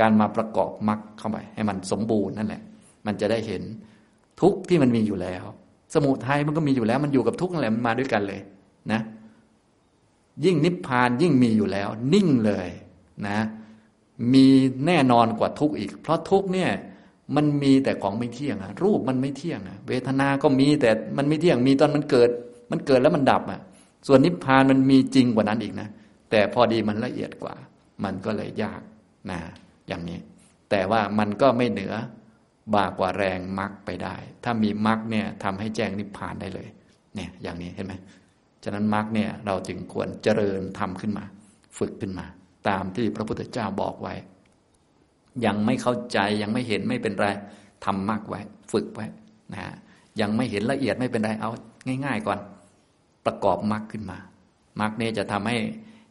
[0.00, 2.62] การมาประกอบมรรคเข้าไปให้มันสมบูรณ์นั่นแหละ
[3.06, 3.62] มันจะได้เห็น
[4.40, 5.44] ทุกที่มันมีอยู่แล้ว
[5.94, 8.40] สมุทัยมันก็มีอยู่แล้ว มันอยู่กับทุกนั่นแหละมันมาด้วยกันเลย
[8.92, 9.00] นะ
[10.44, 12.68] ยิ่งนิพพานยิ่งมีอยู่แล้ว นิ่งเลย
[13.28, 13.38] นะ
[14.32, 14.46] มี
[14.86, 16.70] แน่นอนกว่าทุกอีก เพราะทุกเนี่ย
[17.36, 22.30] มันมีแต่ของไม่เที่ยงอะรูปมันไม่เที่ยงอะเวทนา ก็มีแต่มันไม่เที่ยงมีตอนมันเกิด
[22.70, 23.60] มันเกิดแล้วมันดับอะ
[24.06, 25.88] ส่วนนิพพานมันมีจริงกว่านั้นอีกนะ
[26.30, 27.54] แต่พอดีมันละเอียดกว่า
[28.04, 28.80] มันก็เลยยาก
[29.30, 29.38] นะ
[29.88, 30.18] อย่างนี้
[30.70, 31.94] แต่ว่ามันก็ไม่เหนือ
[32.74, 36.68] บากว่าแรงมรรคไปได้ ถ้ามีมรรคเนี่ยทำให้แจ้งนิพพานได้เลย
[37.14, 37.94] เนี่ย อย่างนี้เห็นไหม
[38.68, 41.24] ฉะนั้นมรรคเนี่ยเราจึงควรเจริญทำขึ้นมา
[41.78, 42.26] ฝึกขึ้นมา
[42.68, 44.14] ตามที่พระพุทธเจ้าบอกไว้
[45.46, 47.26] ยังไม่เข้าใจยังไม่เห็นไม่เป็นไร
[47.84, 48.40] ทำมรรคไว้
[48.72, 49.06] ฝึกไว้
[49.54, 49.62] นะ
[50.20, 51.50] ยังไม่เห็นละเอียดไม่เป็นไรเอา
[52.04, 52.38] ง่าย ๆ ก่อน
[53.26, 54.18] ประกอบมรรคขึ้นมา
[54.80, 55.58] มรรคเนี่ยจะทำให้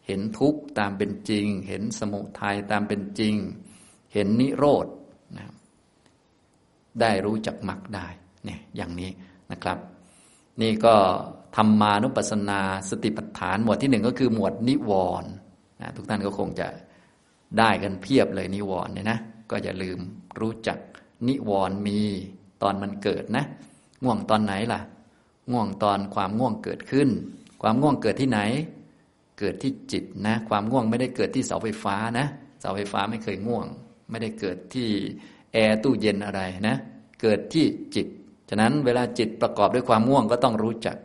[0.07, 3.35] เห็นทุกข์ตามเป็นจริง เห็นสมุทัยตามเป็นจริง
[4.13, 4.87] เห็นนิโรธ
[5.37, 5.45] นะ
[7.01, 8.07] ได้รู้จักมรรคได้
[8.45, 9.11] เนี่ยอย่างนี้
[9.51, 9.77] นะครับ
[10.61, 10.95] นี่ก็
[11.55, 14.91] ธรรมานุปัสสนา สติปัฏฐาน หมวดที่หนึ่งก็คือหมวดนิว
[15.21, 15.31] รณ์
[15.81, 16.67] นะทุกท่านก็คงจะ
[17.57, 19.19] ได้กันเพียบเลยนิวรณ์เนี่ยนะ
[19.51, 19.99] ก็อย่าลืม
[20.39, 20.77] รู้จัก
[21.27, 21.99] นิวรณ์มี
[22.61, 23.45] ตอนมันเกิดนะ
[24.03, 24.81] ง่วงตอนไหนล่ะ
[25.51, 27.09] ง่วงตอนความง่วงเกิดขึ้น
[27.61, 28.39] ความง่วงเกิดที่ไหน
[29.39, 32.27] เกิดที่จิตนะ ความง่วงไม่ได้เกิดที่เสาไฟฟ้านะ
[32.61, 33.65] เสาไฟฟ้าไม่เคยง่วง
[34.09, 34.89] ไม่ได้เกิดที่
[35.53, 36.77] แอร์ตู้เย็นอะไรนะ
[37.21, 37.65] เกิดที่
[37.95, 38.07] จิต
[38.49, 40.97] ฉะนั้นเวลาจิตประกอบด้วยความง่วงก็ต้องรู้จัก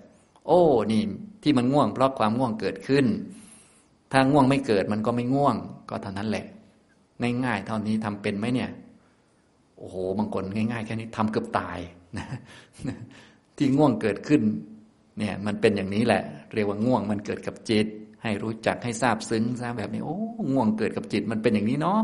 [0.47, 0.61] โอ้
[0.93, 1.03] นี่
[1.43, 3.07] ที่มันง่วงเพราะความง่วงเกิดขึ้น
[4.13, 5.57] ถ้าง่วงไม่เกิดมันก็ไม่ง่วง
[5.89, 6.47] ก็เท่านั้นแหละ
[7.45, 8.71] ง่ายๆเท่านี้ทำเป็นไหมเนี่ย
[9.79, 11.79] โอ้โหบางคนง่ายๆแค่นี้ทำเกือบตาย
[12.19, 12.27] นะ
[13.57, 14.43] ที่ง่วงเกิดขึ้น
[15.19, 16.23] เนี่ย มันเป็นอย่างนี้แหละ
[16.55, 17.87] เรียกว่าง่วงมันเกิดกับจิต
[18.23, 20.17] ให้รู้จักให้ทราบซึ้งทราบแบบนี้ โอ้
[20.53, 22.01] ง่วงเกิดกับจิตมันเป็นอย่างนี้เนาะ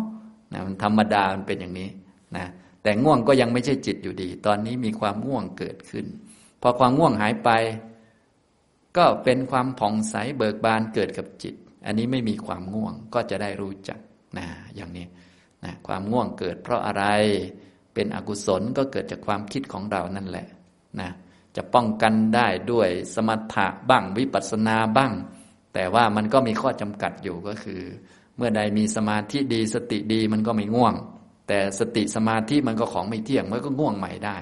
[0.53, 1.89] นะมันธรรมดามันเป็นอย่างนี้
[2.37, 2.47] นะ
[2.83, 6.07] แต่ง่วงก็ยังไม่ใช่จิตอยู่ดี ตอนนี้มีความง่วงเกิดขึ้น
[6.61, 7.51] พอความง่วงหายไป
[8.97, 11.55] ก็เป็นความผ่องใสเบิกบานเกิดกับจิต
[11.87, 13.99] อันนี้ไม่มีความง่วงก็จะได้รู้จัก
[14.39, 15.07] นะอย่างนี้
[15.65, 17.05] นะความง่วงเกิดเพราะอะไร
[17.95, 20.47] เป็นอกุศลก็เกิดจากความคิดของเรานั่นแหละ
[21.01, 21.11] นะ
[21.57, 25.13] จะป้องกันได้ด้วยสมถะบ้างวิปัสสนาบ้าง
[25.75, 27.81] แต่ว่ามันก็มีข้อจำกัดอยู่ก็คือ
[28.37, 30.95] เมื่อใดมีสมาธิดีสติดีมันก็ไม่ง่วง
[31.49, 34.37] แต่สติสมาธิมันก็ของไม่เที่ยงมันก็ง่วงใหม่ได้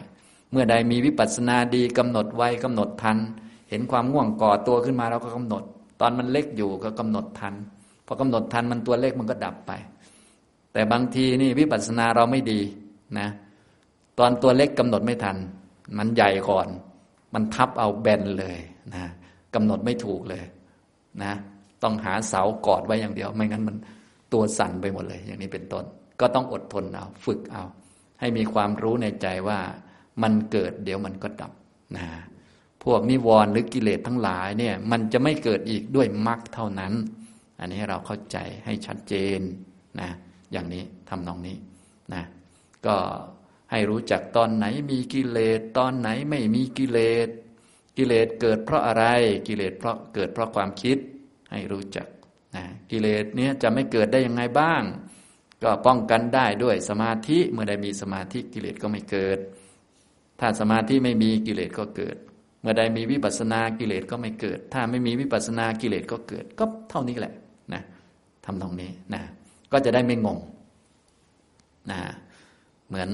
[0.50, 5.62] เมื่อใดมีวิปัสสนาดีกำหนดไว้กำหนดทันเห็นความง่วงก่อตัวขึ้นมาเราก็กำหนด
[6.00, 7.54] ตอนมันเล็กอยู่ก็กำหนดทัน
[8.06, 9.72] พอกำหนดทันมันตัวเล็กมันก็ดับไป
[10.72, 12.60] แต่บางทีนี่วิปัสสนาเราไม่ดี
[13.18, 13.28] นะ
[14.18, 15.36] ตอนตัวเล็กกำหนดไม่ทัน
[15.98, 16.66] มันใหญ่ก่อน
[17.34, 18.58] มันทับเอาแบนเลย
[18.94, 19.04] นะ
[19.54, 20.44] กำหนดไม่ถูกเลย
[21.22, 21.32] นะ
[21.82, 23.76] ต้องหาเสากอดไว้อย่างเดียว ไม่งั้นมัน
[24.32, 25.84] ตัวสั่นไปหมดเลย อย่างนี้เป็นต้น
[26.20, 27.64] ก็ต้องอดทนเอาฝึกเอา
[28.20, 29.58] ให้มีความรู้ในใจว่า
[30.22, 31.52] มันเกิดเดี๋ยวมันก็ดับ
[31.96, 32.06] นะ
[32.84, 36.92] พวกนิวรณ์หรือกิเลสทั้งหลายเนี่ยมันจะไม่เกิดอีกด้วยมรรคเท่านั้น
[37.60, 39.40] อันนี้เราเข้าใจให้ชัดเจน
[40.00, 40.10] นะ
[40.52, 41.56] อย่างนี้ทำนองนี้
[42.14, 42.24] นะ
[42.86, 42.96] ก็
[43.70, 47.28] ให้รู้จักตอนไหนมีกิเลสตอนไหนไม่มีกิเลส
[47.96, 49.04] กิเลสเกิดเพราะอะไร
[49.48, 50.98] กิเลสเพราะเกิดเพราะความคิด
[51.52, 52.08] ให้รู้จัก
[52.56, 54.82] นะกิเลสเนี้ยจะไม่เกิดได้ยังไงบ้าง
[55.62, 59.38] ก็ป้องกันได้ด้วยสมาธิเมื่อใดมีสมาธิกิเลสก็ไม่เกิด
[60.40, 62.16] ถ้าสมาธิไม่มีกิเลสก็เกิด
[62.64, 67.34] มื่อใดมีวิปัสสนากิเลสก็ไม่เกิด ถ้าไม่มีวิปัสสนากิเลสก็เกิด ก็เท่านี้แหละ
[67.74, 67.82] นะ
[68.44, 69.22] ทำตรงนี้นะ
[69.72, 70.38] ก็จะได้ไม่งง
[71.90, 72.00] นะ
[72.88, 73.10] เหมือน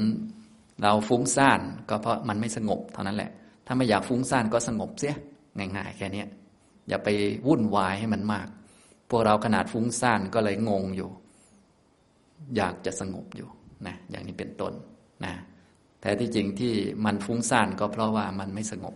[0.83, 3.31] เราฟุ้งซ่านก็เพราะมันไม่สงบเท่านั้นแหละ
[3.67, 5.15] ถ้าไม่อยากฟุ้งซ่านก็สงบเสีย
[5.59, 6.25] ง่ายๆแค่นี้
[6.89, 7.09] อย่าไป
[7.47, 8.49] วุ่นวายให้มันมาก
[9.11, 11.11] พวกเราขนาดฟุ้งซ่านก็เลยงงอยู่
[12.57, 13.49] อยากจะสงบอยู่
[13.87, 14.73] นะอย่างนี้เป็นต้น
[15.25, 15.33] นะ
[16.01, 16.73] แต่ที่จริงที่
[17.05, 18.95] มันฟุ้งซ่านก็เพราะว่ามันไม่สงบ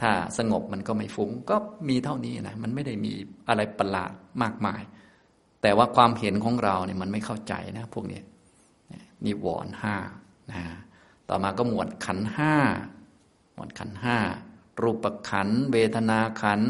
[0.00, 1.56] ถ้าสงบมันก็ไม่ฟุ้ง ก็
[1.88, 3.12] มีเท่านี้นะ มันไม่ได้มี
[3.48, 4.10] อะไรประหลาด
[4.42, 4.82] มากมาย
[5.62, 8.20] แต่ว่าความเห็นของเราเนี่ยมันไม่เข้าใจนะ พวกนี้
[9.24, 9.96] นิวรณ์ห้า
[10.52, 10.62] นะ
[11.28, 12.54] ต่อมาก็หมวดขันห้า
[13.54, 14.16] หมวดขันห้า
[14.82, 16.60] รูปขัน เวทนาขัน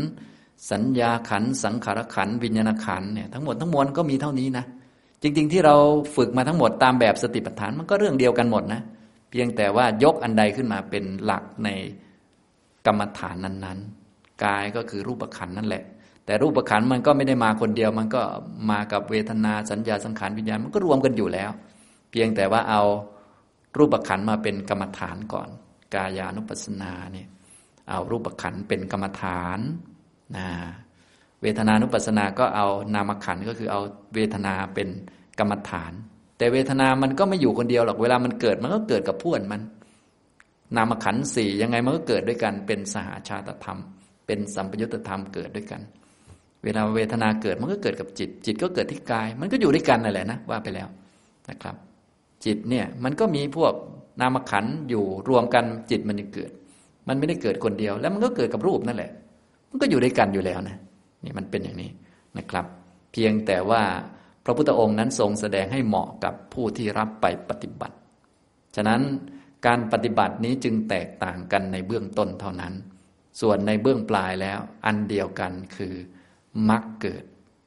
[0.70, 4.64] สัญญาขัน สังขารขัน วิญญาณขันเนี่ยทั้งหมดทั้งมวลก็มีเท่านี้นะ
[5.22, 5.76] จริง ๆ ที่เรา
[6.16, 8.80] ฝึกมาทั้งหมดตามแบบสติปัฏฐานมันก็เรื่องเดียวกันหมดนะ
[9.30, 11.68] เพียงแต่ว่ายกอันใดขึ้นมาเป็นหลักใน
[12.88, 15.84] กรรมฐานนั้นๆ กายก็คือรูปขันนั่นแหละ
[16.26, 18.22] แต่รูปขันมันก็ไม่ได้มาคนเดียว มันก็
[18.70, 21.50] มากับเวทนาสัญญาสังขารวิญญาณมันก็รวมกันอยู่แล้ว
[22.10, 22.82] เพียงแต่ว่าเอา
[23.78, 25.48] รูปขันมาเป็นกรรมฐานก่อน
[25.94, 27.28] กายานุปัสสนาเนี่ย
[27.90, 29.58] เอารูปขันเป็นกรรมฐาน
[30.36, 30.46] นะ
[31.42, 33.80] เวทนานุปัสสนาก็เอานามขันก็คือเอา
[34.14, 34.88] เวทนาเป็น
[35.38, 35.92] กรรมฐาน
[36.38, 39.60] แต่เวทนามันก็ไม่อยู่คนเดียวหรอกเวลามันเกิดมันก็เกิดกับพวนมัน
[40.76, 43.78] นามขันสี่ยังไงมันก็เกิดด้วยกัน เป็นสหาชาตธรรม
[44.26, 45.80] เป็นสัมปยุตธรรมเกิดด้วยกัน
[46.64, 50.88] เวลาเวทนาเกิดมันก็เกิดกับจิต จิตก็เกิดที่กาย มันก็อยู่ด้วยกันนั่นแหละนะว่าไปแล้ว
[51.50, 51.76] นะครับ
[52.44, 53.72] จิตเนี่ยมันก็มีพวก
[54.20, 56.50] นามขันอยู่รวมกันจิตมันจะเกิด
[57.08, 59.10] มันไม่ได้เกิดคนเดียว แล้วมันก็เกิดกับรูปนั่นแหละ
[59.70, 60.76] มันก็อยู่ด้วยกันอยู่แล้วนะ
[61.24, 61.90] นี่มันเป็นอย่างนี้
[62.38, 62.66] นะครับ
[63.12, 63.82] เพียงแต่ว่า
[64.44, 67.96] พระพุทธองค์นั้นทรงแสดงให้เหมาะกับผู้ที่รับไปปฏิบัติ
[68.76, 69.00] ฉะนั้น
[69.66, 72.74] การปฏิบัตินี้จึงแตกต่างกันในเบื้องต้นเท่านั้น
[73.40, 75.94] ส่วนในเบื้องปลายแล้ว อันเดียวกันคือ
[76.70, 77.24] มรรคเกิด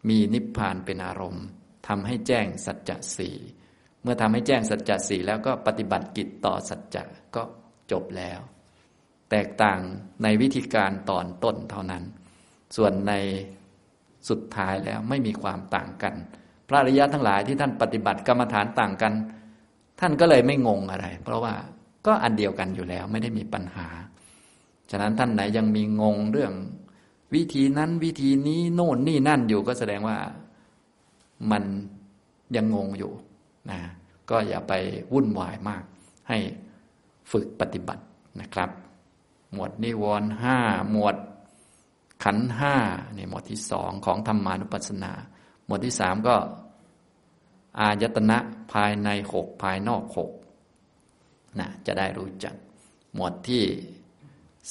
[0.09, 1.45] มีนิพพานเป็นอารมณ์
[1.87, 3.35] ทำให้แจ้งสัจจะสี่
[4.01, 7.03] เมื่อทำให้แจ้งสัจจะสี่แล้วก็ปฏิบัติกิจต่อสัจจะ
[7.35, 7.43] ก็
[7.91, 8.39] จบแล้ว
[9.31, 9.79] แตกต่าง
[10.23, 12.03] ในวิธีการตอนต้นเท่านั้น
[12.75, 13.13] ส่วนใน
[14.29, 16.15] สุดท้ายแล้วไม่มีความต่างกัน
[16.67, 19.13] พระอริยะทั้งหลายที่ท่านปฏิบัติกรรมฐานต่างกัน
[19.99, 21.53] ท่านก็เลยไม่งงอะไร เพราะว่า
[22.05, 23.87] ก็อันเดียวกันอยู่แล้วไม่ได้มีปัญหา
[24.91, 26.53] ฉะนั้นท่านไหนยังมีงงเรื่อง
[27.33, 30.17] วิธีนั้นวิธีนี้โน่นนี่นั่นอยู่ก็แสดงว่า
[31.51, 31.63] มัน
[32.55, 33.11] ยังงงอยู่
[33.71, 33.79] นะ
[34.29, 34.73] ก็อย่าไป
[35.13, 35.83] วุ่นวายมาก
[36.29, 36.37] ให้
[37.31, 38.03] ฝึกปฏิบัติ
[38.41, 38.69] นะครับ
[39.53, 40.57] หมวดนิวรณ์ห้า
[40.91, 41.15] หมวด
[42.23, 42.75] ขันห้า
[43.17, 45.11] นี่หมวดที่สองของธรรมานุปัสสนา
[45.65, 46.35] หมวดที่สามก็
[47.79, 48.37] อายตนะ
[48.71, 50.31] ภายในหกภายนอกหก
[51.59, 52.55] นะจะได้รู้จัก
[53.15, 53.63] หมวดที่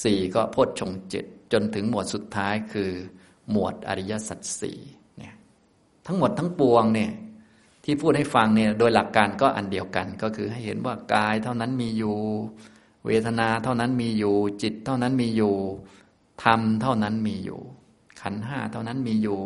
[0.02, 2.90] สี่ก็พจชงจ็ดจนถึงหมวดสุดท้ายคือ
[3.50, 4.78] หมวดอริยสัจสี่
[5.18, 5.34] เนี่ย
[6.06, 7.12] ทั้งหมดทั้งปวงเนี่ย
[7.84, 12.16] ที่พูดให้ฟังเนี่ยโดยหลักการก็อันเดียวกัน ก็คือให้เห็นว่ากายเท่านั้นมีอยู่
[13.06, 15.54] เวทนาเท่านั้นมีอยู่ จิตเท่านั้นมีอยู่
[16.44, 17.60] ธรรมเท่านั้นมีอยู่
[18.20, 19.42] ขันห้าเท่านั้นมีอยู่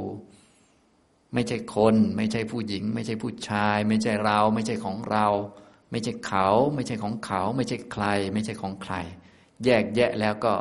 [1.34, 5.26] ไม่ใช่คน ไม่ใช่ผู้หญิง ไม่ใช่ผู้ชาย ไม่ใช่เรา ไม่ใช่ของเรา
[5.90, 8.04] ไม่ใช่เขา ไม่ใช่ของเขา ไม่ใช่ใคร
[8.34, 8.94] ไม่ใช่ของใคร
[9.64, 10.52] แยกแยะแล้วก็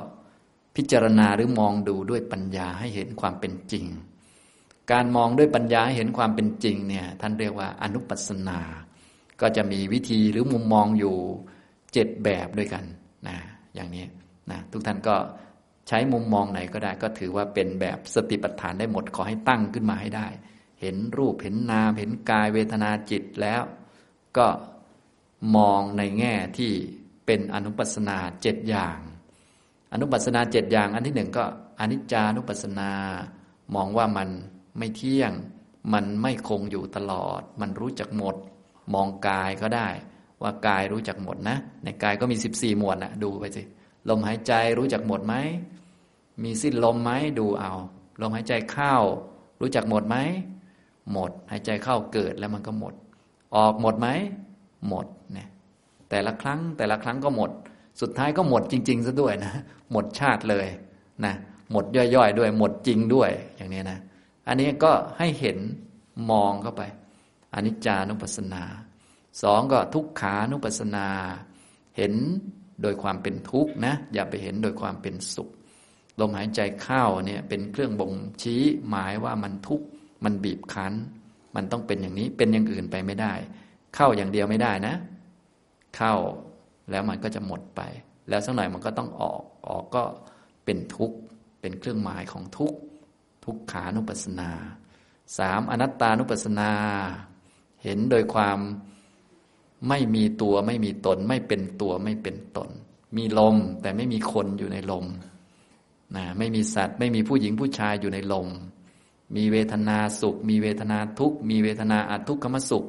[0.75, 3.85] พิจารณาหรือมองดูด้วยปัญญาให้เห็นความเป็นจริง
[4.91, 8.59] การมองด้วยปัญญาให้เห็นความเป็นจริงเนี่ยท่านเรียกว่าอนุปัสนา
[9.41, 11.15] ก็จะมีวิธีหรือมุมมองอยู่
[11.93, 12.83] เจ็ดแบบด้วยกัน
[13.27, 13.37] นะ
[13.75, 14.05] อย่างนี้
[14.51, 15.15] นะทุกท่านก็
[15.87, 20.27] ใช้มุมมองไหนก็ได้ ก็ถือว่าเป็นแบบสติปัฏฐานได้หมดขอให้ตั้งขึ้นมาให้ได้
[20.81, 23.61] เห็นรูปเห็นนามเห็นกายเวทนาจิตแล้ว
[24.37, 24.47] ก็
[25.55, 26.71] มองในแง่ที่
[27.25, 28.99] เป็นอนุปัสนาเจ็ดอย่าง
[29.93, 31.43] อนุปัสนาเจ็ดอย่าง อันที่หนึ่งก็
[31.79, 32.91] อนิจจานุปัสนา
[33.75, 34.29] มองว่ามัน
[34.77, 35.31] ไม่เที่ยง
[35.93, 38.35] มันไม่คงอยู่ตลอด มันรู้จักหมด
[38.93, 39.89] มองกายก็ได้
[40.41, 43.63] ว่ากายรู้จักหมดนะ ในกายก็มีสิบสี่หมวดนะดูไปสิ
[44.09, 45.35] ลมหายใจรู้จักหมดไหม
[46.43, 47.73] มีสิ้นลมไหมดูเอา
[48.21, 48.95] ลมหายใจเข้า
[49.61, 50.17] รู้จักหมดไหม
[51.11, 52.93] หมด หายใจเข้าเกิดแล้วมันก็หมด
[53.55, 54.07] ออกหมดไหม
[54.87, 55.49] หมดเนี่ย
[56.09, 57.51] แต่ละครั้งแต่ละครั้งก็หมด
[58.01, 59.53] สุดท้ายก็หมดจริงๆซะด้วยนะ
[59.91, 60.67] หมดชาติเลย
[61.25, 61.33] นะ
[61.71, 63.99] หมดย่อยๆด้วย หมดจริงด้วยอย่างนี้นะ
[64.47, 65.57] อันนี้ก็ให้เห็น
[66.31, 66.83] มองเข้าไป
[67.53, 68.63] อนิจจานุปัสสนา
[69.41, 71.07] สองก็ทุกขานุปัสสนา
[71.97, 72.13] เห็น
[72.81, 75.49] โดยความเป็นทุกข์นะ อย่าไปเห็นโดยความเป็นสุข
[76.19, 78.11] ลมหายใจเข้าเนี่ยเป็นเครื่องบ่ง
[78.41, 79.85] ชี้หมายว่ามันทุกข์
[80.23, 80.93] มันบีบคั้น
[81.55, 83.33] มันต้องเป็นอย่างนี้เป็นอย่างอื่นไปไม่ได้
[83.95, 84.95] เข้าอย่างเดียวไม่ได้นะ
[85.95, 86.13] เข้า
[86.91, 87.81] แล้วมันก็จะหมดไป
[88.29, 90.03] แล้วสักหน่อยมันก็ต้องออกออกก็
[90.65, 91.17] เป็นทุกข์
[91.61, 92.77] เป็นเครื่องหมายของทุกข์
[93.45, 94.51] ทุกขานุปัสสนา
[95.37, 96.71] สามอนัตตานุปัสสนา
[97.83, 98.59] เห็นโดยความ
[99.89, 102.69] ไม่มีตัวไม่มีตน ไม่เป็นตัวไม่เป็นตน
[103.17, 105.05] มีลมแต่ไม่มีคนอยู่ในลม
[106.15, 108.47] นะไม่มีสัตว์ ไม่มีผู้หญิงผู้ชายอยู่ในลม
[109.35, 112.85] มีเวทนาสุข มีเวทนาทุกข์มีเวทนาอัทุกขมสุข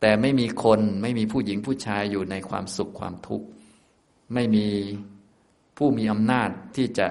[0.00, 3.46] แต่ไม่มีคนไม่มีผู้หญิงผู้ชายอยู่ในความสุขความทุกข์
[4.34, 4.66] ไม่มี
[5.76, 7.06] ผู้มีอำนาจที่จะ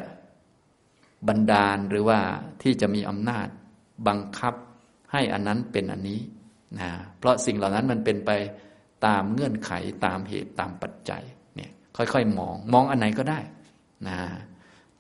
[1.27, 2.19] บันดาลหรือว่า
[2.63, 3.47] ที่จะมีอำนาจ
[4.07, 4.53] บังคับ
[5.11, 6.19] ให้อันนั้นเป็นอันนี้
[6.79, 8.31] นะเพราะสิ่งเหล่านั้นมันเป็นไป
[9.05, 9.71] ตามเงื่อนไข
[10.05, 11.23] ตามเหตุตามปัจจัย
[11.55, 13.39] เนี่ยค่อยๆมองมองอันไหนก็ได้
[14.07, 14.17] นะ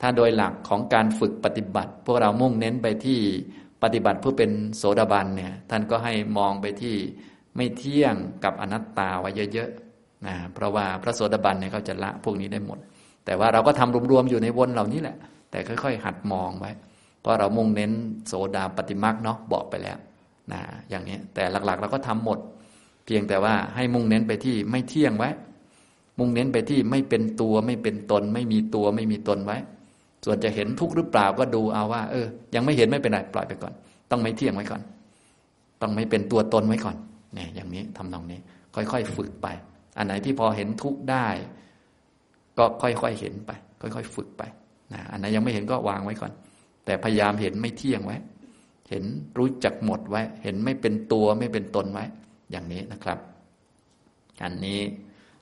[0.01, 3.19] ถ้าโดยหลักของการฝึกปฏิบัติ พวกเรามุ่งเน้นไปที่
[3.83, 6.95] ปฏิบัติเพื่อเป็นโสดาบันเนี่ยท่านก็ให้มองไปที่
[7.59, 12.77] ไม่เที่ยงกับอนัตตาไว้เยอะๆนะเพราะว่าพระโสดาบันเนี่ยเขาจะละพวกนี้ได้หมด
[13.25, 15.17] แต่ว่าเราก็ทำรวมๆอยู่ในวนเหล่านี้แหละ
[15.51, 16.71] แต่ค่อย ๆ หัดมองไว้
[17.21, 17.91] เพราะเรามุ่งเน้น
[18.27, 19.97] โสดาปฏิมักเนาะบอกไปแล้ว
[20.51, 20.59] นะ
[20.89, 22.39] อย่างนี้แต่หลักๆ เราก็ทำหมด
[23.05, 25.29] เพียงแต่ว่าให้มุ่งเน้นไปที่ไม่เที่ยงไว้
[26.19, 29.57] มุ่งเน้นไปที่ไม่เป็นตัวไม่เป็นตน ไม่มีตัวไม่มีตนไว้
[30.25, 32.25] ส่วนจะเห็นทุกข์หรือเปล่าก็ดูเอาว่า เออ
[32.55, 33.73] ยังไม่เห็นไม่เป็นไรปล่อยไปก่อน
[34.11, 34.81] ต้องไม่เที่ยงไว้ก่อน
[35.81, 36.95] ต้องไม่เป็นตัวตนไว้ก่อน
[37.33, 38.39] เนี่ยอย่างนี้ทำนองนี้
[38.75, 39.47] ค่อยๆฝึกไป
[39.97, 41.27] อันไหนที่พอเห็นทุกข์ได้
[42.57, 43.51] ก็ค่อยๆเห็นไป
[43.81, 44.43] ค่อยๆ ฝึกไป
[44.93, 46.31] นะอันไหนยังไม่เห็นก็วางไว้ก่อน
[46.85, 48.17] แต่พยายามเห็นไม่เที่ยงไว้
[48.89, 49.03] เห็น
[49.37, 52.05] รู้จักหมดไว้ เห็นไม่เป็นตัวไม่เป็นตนไว้
[52.51, 53.19] อย่างนี้นะครับ
[54.43, 54.79] อันนี้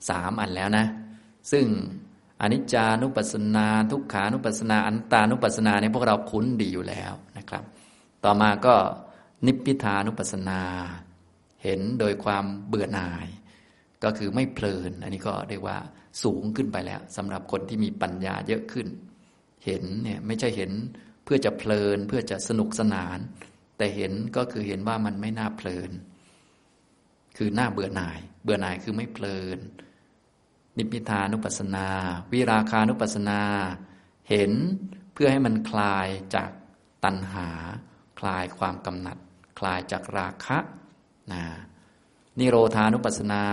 [0.10, 0.86] สามอันแล้วนะ
[1.52, 1.66] ซึ่ง
[2.42, 7.64] อนิจจานุปัสสนา ทุกขานุปัสสนาอันตานุปัสสนาเนี่ยพวกเราคุ้นดีอยู่แล้วนะครับ
[8.24, 8.76] ต่อมาก็
[9.46, 10.62] นิพพิทานุปัสสนา
[11.64, 13.28] เห็นโดยความเบื่อหน่าย
[14.04, 15.78] ก็คือไม่เพลิน อันนี้ก็เรียกว่า
[16.24, 18.88] สูงขึ้นไปแล้วสำหรับคนที่มีปัญญาเยอะขึ้น
[19.66, 20.72] เห็นเนี่ยไม่ใช่เห็น
[21.24, 23.18] เพื่อจะเพลินเพื่อจะสนุกสนาน
[23.78, 25.92] แต่เห็นก็คือเห็นว่ามันไม่น่าเพลิน
[27.38, 29.60] คือหน้าเบื่อหน่าย เบื่อหน่ายคือไม่เพลิน
[30.78, 31.88] นิพพิทานุปัสนา
[32.32, 33.42] วิราคานุปัสนา
[34.30, 34.52] เห็น
[35.14, 36.50] เพื่อให้มันคลายจาก
[37.04, 37.50] ตัณหา
[38.20, 39.18] คลายความกำหนัด
[39.60, 40.58] คลายจากราคะ
[41.34, 41.42] นะ
[42.40, 43.44] นิโรธานุปัสสนา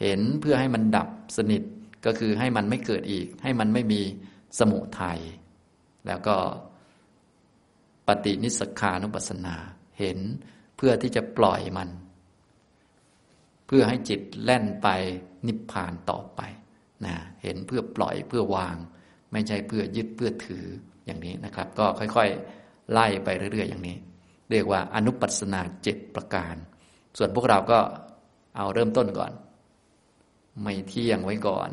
[0.00, 1.62] เห็นเพื่อให้มันดับสนิท
[2.06, 4.00] ก็คือให้มันไม่เกิดอีก ให้มันไม่มี
[4.58, 5.20] สมุทัย
[6.06, 6.36] แล้วก็
[8.06, 9.56] ปฏินิสขานุปัสสนา
[9.98, 10.18] เห็น
[10.76, 11.88] เพื่อที่จะปล่อยมัน
[13.66, 14.88] เพื่อให้จิตแล่นไป
[15.46, 16.40] นิพพานต่อไป
[17.04, 18.76] นะเห็นเพื่อปล่อยเพื่อวาง
[19.32, 20.66] ไม่ใช่เพื่อยึดเพื่อถือ
[21.06, 23.96] อย่างนี้นะครับ ก็ค่อยๆ ไล่ไปเรื่อย ๆ อย่างนี้
[24.50, 26.56] เรียกว่าอนุปัสนาเจ็ดประการ
[27.18, 27.78] ส่วนพวกเราก็
[28.56, 29.32] เอาเริ่มต้นก่อน
[30.62, 31.70] ไม่เที่ยงไว้ก่อน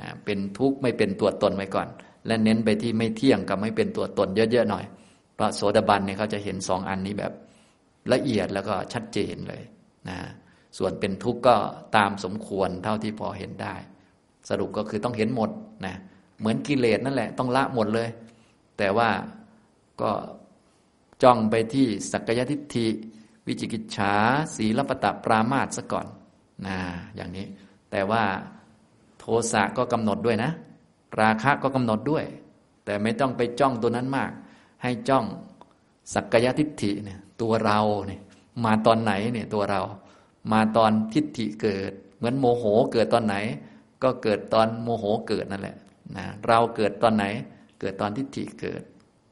[0.00, 1.88] นะเป็นทุกข์ไม่เป็นตัวตนไว้ก่อน
[2.26, 4.84] และเน้นไปที่ไม่เที่ยงกับไม่เป็นตัวตนเยอะๆหน่อย
[5.38, 7.32] พระโสดาบันเนี่ยเขาจะเห็นสองอันนี้แบบ
[8.12, 9.62] ละเอียดแล้วก็ชัดเจนเลย
[10.08, 10.18] นะ
[10.78, 11.56] ส่วนเป็นทุกข์ก็
[11.96, 13.74] ตามสมควรเท่าที่พอเห็นได้
[14.48, 15.50] สรุปก็คือต้องเห็นหมด
[15.86, 15.94] นะ
[16.38, 18.08] เหมือนกิเลสนั่นแหละ ต้องละหมดเลย
[18.78, 19.08] แต่ว่า
[20.00, 20.10] ก็
[21.22, 22.86] จ้องไปที่สักกายทิฏฐิ
[23.46, 24.14] วิจิกิจฉา
[24.54, 26.06] สีลปตะปรามาสซะก่อน
[26.66, 26.76] นะ
[27.16, 27.46] อย่างนี้
[27.90, 28.24] แต่ว่า
[29.18, 30.50] โทสะก็กำหนดด้วยนะ
[31.20, 32.24] ราคะก็กำหนดด้วย
[32.84, 34.30] แต่ไม่ต้องไปจ้องตัวนั้นมาก
[34.82, 35.24] ให้จ้อง
[36.14, 38.20] สักกายทิฏฐิเนี่ยตัวเราเนี่ย
[38.64, 39.82] มาตอนไหนเนี่ยตัวเรา
[40.52, 43.36] มาตอนทิฏฐิเกิด เหมือนโมโหเกิดตอนไหน
[44.02, 45.76] ก็เกิดตอนโมโหเกิดนั่นแหละ
[46.16, 47.24] นะเราเกิดตอนไหน
[47.80, 48.82] เกิดตอนทิฏฐิเกิด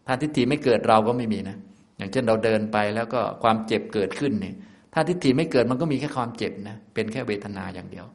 [0.06, 1.56] ถ้าทิฏฐิไม่เกิดเราก็ไม่มีนะ
[1.96, 4.54] อย่างเช่นเราเดินไปแล้วก็ความเจ็บเกิดขึ้นเนี่ย
[4.94, 8.06] ถ้าทิฏฐิไม่เกิดมันก็มีแค่ความเจ็บนะเป็นแค่เวทนาอย่างเดียว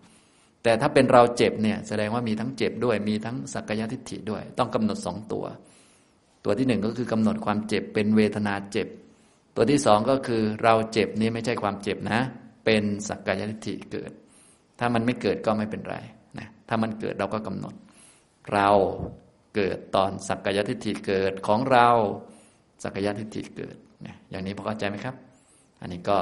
[0.64, 5.46] แต่ถ้าเป็นเราเจ็บเนี่ย แสดงว่ามีทั้งเจ็บด้วย มีทั้งสักกายทิฏฐิด้วย ต้องกำหนดสองตัว
[6.46, 8.88] ตัวที่หนึ่งก็คือกำหนดความเจ็บเป็นเวทนาเจ็บ
[9.56, 12.20] ตัวที่สองก็คือเราเจ็บนี้ไม่ใช่ความเจ็บนะ
[12.66, 14.12] เป็นสักกายทิฏฐิเกิด
[14.80, 15.96] ถ้ามันไม่เกิดก็ไม่เป็นไร
[16.40, 17.74] นะถ้ามันเกิดเราก็กำหนด
[18.54, 18.70] เรา
[19.56, 21.90] เกิดตอนสักกายทิฏฐิเกิดของเรา
[22.84, 25.16] สักยะทิฏฐิเกิดเนี่ยอย่างนี้พอเข้าใจไหมครับ
[25.82, 26.18] อันนี้ก็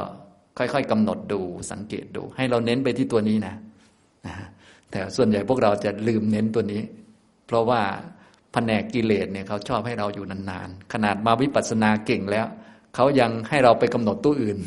[0.57, 3.55] ค่อยๆกำหนดดูสังเกตดู ให้เราเน้นไปที่ตัวนี้นะ
[4.27, 4.35] นะ
[4.91, 6.81] แต่ส่วนใหญ่พวกเราจะลืมเน้นตัวนี้
[7.47, 7.81] เพราะว่า
[8.53, 12.45] แผนกกิเลสเนี่ยเขาชอบให้เราอยู่นานๆ ขนาดมาวิปัสสนาเก่งแล้ว
[12.95, 14.57] เขายังให้เราไปกำหนดตัวอื่น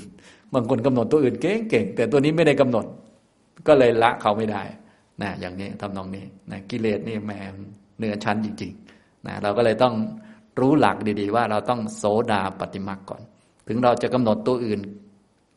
[0.54, 2.84] บางคนกำหนดตัวอื่นเก่งๆแต่ตัวนี้ไม่ได้กำหนด
[3.66, 4.62] ก็เลยละเขาไม่ได้
[5.22, 7.38] นะอย่างนี้ทำนองนี้นะกิเลสนี่แม่
[7.98, 9.94] เนื้อชั้นจริงๆนะเราก็เลยต้อง
[10.60, 13.22] รู้หลักดีๆ ว่าเราต้องโสดาปฏิมาก่อน
[13.68, 14.80] ถึงเราจะกำหนดตัวอื่น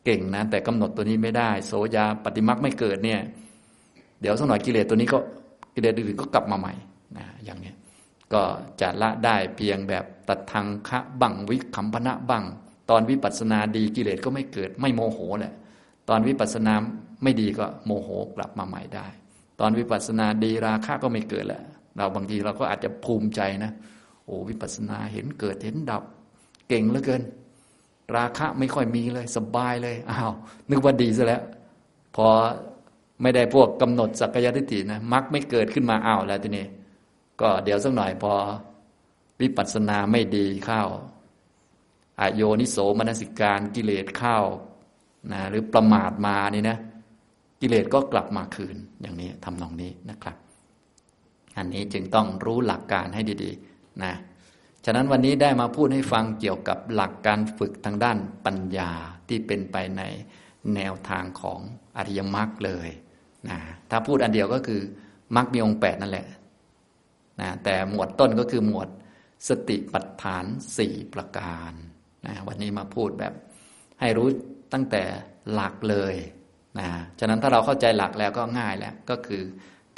[0.04, 3.20] เก่งนะ แต่กำหนดตัวนี้ไม่ได้ โสยาปฏิมาไม่เกิดเนี่ย
[4.20, 5.18] เดี๋ยวสักหน่อยกิเลสตัวนี้ก็
[5.74, 6.72] กิเลสอื่นก็กลับมาใหม่
[7.16, 7.72] นะอย่างนี้
[8.32, 8.42] ก็
[8.80, 12.44] จะละได้เพียงแบบตัดทางคะบังวิคัมพนะบัง
[12.90, 15.54] ตอนวิปัสสนาดีกิเลสก็ไม่เกิดไม่โมโหแหละ
[16.08, 16.74] ตอนวิปัสสนา
[17.22, 19.06] ไม่ดีก็โมโหกลับมาใหม่ได้
[19.60, 21.62] ตอนวิปัสสนาดีราคะก็ไม่เกิดแหละ
[21.96, 23.72] เราบางทีเราก็อาจจะภูมิใจนะ
[24.24, 26.02] โอ้วิปัสสนาเห็นเกิดเห็นดับ
[26.68, 27.22] เก่งเหลือเกิน
[28.16, 30.32] ราคะไม่ค่อยมีเลย สบายเลยอ้าว
[30.70, 31.42] นึกว่าดีซะแล้ว
[32.16, 32.26] พอ
[33.22, 36.66] ไม่ได้พวกกำหนดสักกายทิฏฐินะมักไม่เกิดขึ้นมาอ้าวแล้วทีนี้
[37.40, 38.34] ก็เดี๋ยวสักหน่อยพอ
[39.40, 40.82] วิปัสสนาไม่ดีเข้า
[42.20, 44.38] อโยนิโสมนสิการกิเลสเข้า
[45.32, 46.78] นะหรือประมาทมานี่นะ
[47.60, 50.36] กิเลสก็กลับมาคืนอย่างนี้ทำนองนี้นะครับ
[51.56, 54.14] อันนี้จึงต้องรู้หลักการให้ดี ๆ นะ
[54.84, 58.90] ฉะนั้นวันนี้ได้มาพูดให้ฟังเกี่ยวกับหลักการฝึกทางด้านปัญญา
[59.28, 60.02] ที่เป็นไปใน
[60.74, 61.60] แนวทางของ
[61.96, 62.88] อริยมรรคเลย
[63.48, 63.58] นะ
[63.90, 64.80] ถ้าพูดอันเดียวก็คือ
[65.36, 66.26] มรรคมีองค์แปดนั่นแหละ
[67.40, 68.88] นะแต่หมวดต้นก็คือหมวด
[69.48, 70.44] สติปัฏฐาน
[70.78, 71.72] สี่ประการ
[72.26, 73.34] นะวันนี้มาพูดแบบ
[74.00, 74.28] ให้รู้
[74.72, 75.02] ตั้งแต่
[75.52, 76.14] หลักเลย
[76.78, 76.88] นะ
[77.18, 79.42] ฉะนั้นถ้าเราเข้าใจหลักแล้วก็ง่ายแล้วก็คือ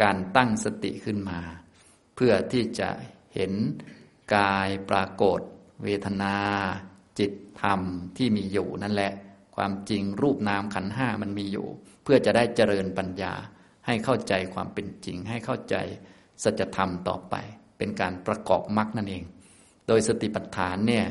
[0.02, 1.40] การตั้งสติขึ้นมา
[2.16, 2.88] เพื่อที่จะ
[3.36, 3.52] เห็น
[4.34, 5.40] กายปรากฏ
[5.82, 6.36] เวทนา
[7.18, 7.80] จิตธรรม
[8.16, 9.12] ที่มีอยู่นั่นแหละ
[9.56, 11.66] ความจริงรูปนามขันห้ามันมีอยู่
[12.02, 13.32] เพื่อจะได้เจริญปัญญา
[13.86, 15.76] ให้เข้าใจความเป็นจริง ให้เข้าใจ
[16.42, 17.34] สัจธรรมต่อไป
[17.78, 19.24] เป็นการประกอบมรรคนั่นเอง
[19.86, 21.06] โดยสติปัฏฐานเนี่ย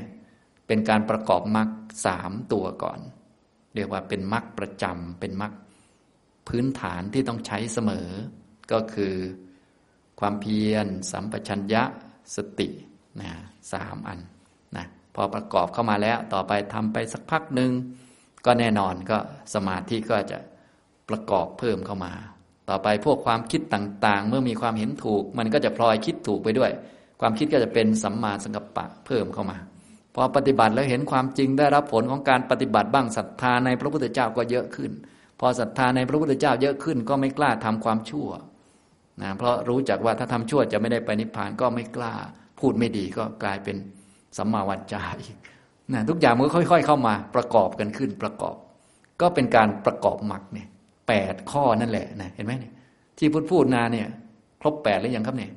[0.68, 1.70] เป็นการประกอบมรรค
[2.06, 3.00] สามตัวก่อน
[3.76, 5.54] เรียกว่าเป็นมรรคประจำเป็นมรรค
[6.48, 8.10] พื้นฐานที่ต้องใช้เสมอ
[8.72, 9.16] ก็คือ
[10.20, 11.84] ความเพียร สัมปชัญญะ
[12.36, 12.68] สติ
[13.22, 13.32] นะ
[13.74, 14.20] สามอัน
[14.76, 14.86] นะ
[15.16, 17.72] พอประกอบเข้ามาแล้วต่อไปทำไปสักพักหนึ่ง
[18.46, 19.18] ก็แน่นอนก็
[19.54, 20.38] สมาธิก็จะ
[21.10, 22.14] ประกอบเพิ่มเข้ามา
[22.70, 26.72] ต่อไปพวกความคิดต่างๆ เมื่อมีความเห็นถูก มันก็จะพลอยคิดถูกไปด้วย
[27.22, 29.58] ความคิดก็จะเป็นสัมมาสังกัปปะเพิ่มเข้ามา
[30.16, 34.92] พอปฏิบัติแล้วเห็นความจริงได้รับผลของการปฏิบัติบ้างศรัทธาในพระพุทธเจ้าก็เยอะขึ้น
[35.40, 38.30] พอศรัทธาในพระพุทธเจ้าเยอะขึ้น ก็ไม่กล้าทำความชั่ว
[39.22, 42.14] นะเพราะรู้จักว่าถ้าทำชั่วจะไม่ได้ไปนิพพานก็ไม่กล้า
[42.60, 43.76] พูดไม่ดีก็กลายเป็น
[44.38, 45.36] สัมมาวัจจาอีก
[45.94, 48.56] นะทุกอย่างมันก็ค่อย ๆ เข้ามาประกอบกันขึ้นประกอบ
[49.22, 50.68] ก็เป็นการประกอบมรรคเนี่ย
[51.08, 52.74] แปดข้อนั่นแหละนะเห็นไหมเนี่ย
[53.18, 54.08] ที่พูดพูดนาเนี่ย
[54.62, 55.52] ครบแปดหรือยังครับเนี่ย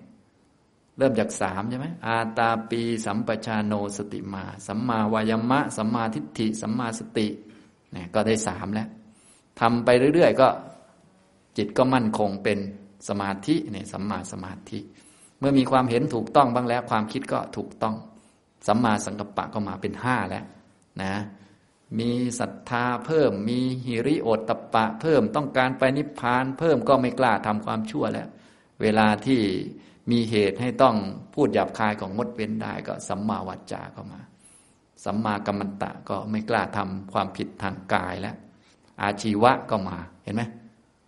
[0.98, 7.26] เริ่มจากสามใช่ไหมอาตาปี สัมปชาโนสติมา สัมมาวายมะ สัมมาทิฏฐิ สัมมาสติ
[7.92, 8.88] เนี่ยก็ได้สามแล้ว
[9.60, 10.48] ทำไปเรื่อย ๆ ก็
[11.56, 12.58] จิตก็มั่นคงเป็น
[13.08, 14.78] สมาธิเนี่ยสัมมาสมาธิ
[15.38, 17.94] เมื่อมีความเห็นถูกต้องบ้างแล้ว ความคิดก็ถูกต้อง
[18.66, 20.44] สัมมาสังกัปปะก็มาเป็นห้าแล้ว
[21.02, 21.14] นะ
[21.98, 22.10] มี
[22.40, 28.28] ศรัทธาเพิ่ม มีหิริโอตตปะเพิ่มต้องการไปนิพพานเพิ่มก็ไม่กล้าทำความชั่วแล้ว
[28.82, 29.40] เวลาที่
[30.10, 30.96] มีเหตุให้ต้อง
[31.34, 34.20] พูดหยาบคายของงดเว้นได้ก็สัมมาวัจจาก็มา
[35.04, 38.36] สัมมากัมมันตะก็ไม่กล้าทำความผิดทางกายแล้ว
[39.02, 40.42] อาชีวะก็มาเห็นไหม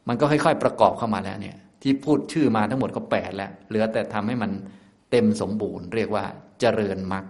[0.09, 4.51] มันก็ค่อย ๆ ประกอบเข้ามาแล้วเนี่ย ที่พูดชื่อมาทั้งหมดก็แปดแล้ว เหลือแต่ทำให้มัน
[5.11, 6.25] เต็มสมบูรณ์ เรียกว่า
[6.61, 7.25] เจริญมรรค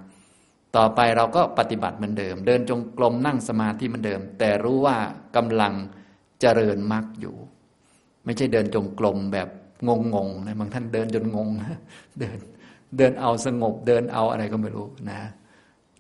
[0.77, 4.97] ต่อไปเราก็ปฏิบัติเหมือนเดิม เดินจงกรมนั่งสมาธิเหมือนเดิม แต่รู้ว่า
[5.37, 5.75] กำลัง
[6.41, 7.37] เจริญมรรคอยู่
[8.25, 9.49] ไม่ใช่เดินจงกรมแบบ
[9.89, 11.49] งงงนะบางท่านเดินจนงง
[12.21, 12.39] เดิน
[12.97, 15.21] เดินเอาสงบเดินเอาอะไรก็ไม่รู้นะ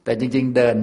[0.04, 0.76] แต่จริง ๆ เดิน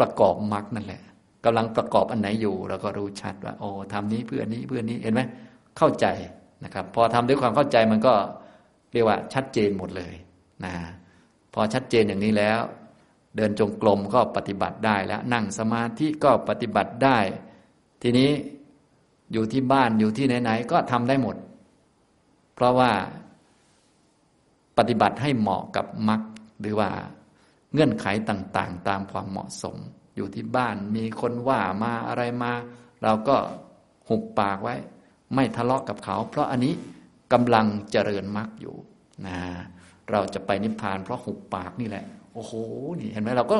[0.00, 1.02] ประกอบมรรคนั่นแหละ
[1.44, 5.20] กำลังประกอบอันไหนอยู่เราก็รู้ชัดว่าโอ้ทำนี้เพื่อนี้เพื่อนี้เห็นไหม
[5.78, 6.06] เข้าใจ
[6.64, 8.14] นะครับ พอทำด้วยความเข้าใจมันก็
[8.92, 10.14] เรียกว่าชัดเจนหมดเลย
[10.64, 10.74] นะ
[11.54, 12.60] พอชัดเจนอย่างนี้แล้ว
[13.36, 17.18] เดินจงกรมก็ปฏิบัติได้แล้วนั่งสมาธิก็ปฏิบัติได้
[18.02, 18.30] ทีนี้
[19.32, 21.36] อยู่ที่บ้านอยู่ที่ไหนๆก็ทำได้หมด
[22.54, 22.90] เพราะว่า
[24.78, 26.20] ปฏิบัติให้เหมาะกับมรรค
[26.60, 26.90] หรือว่า
[27.72, 29.76] เงื่อนไขต่างๆ ตามความเหมาะสม
[30.16, 32.52] อยู่ที่บ้านมีคนว่ามาอะไรมา
[33.02, 33.36] เราก็
[34.08, 34.76] หุบปากไว้
[35.34, 36.74] ไม่ทะเลาะกับเขา เพราะอันนี้
[37.32, 38.74] กำลังเจริญมรรคอยู่
[39.26, 39.38] นะ
[40.10, 42.04] เราจะไปนิพพาน เพราะหุบปากนี่แหละ
[42.34, 42.52] โอ้โห
[43.00, 43.56] นี่เห็นไหมเราก็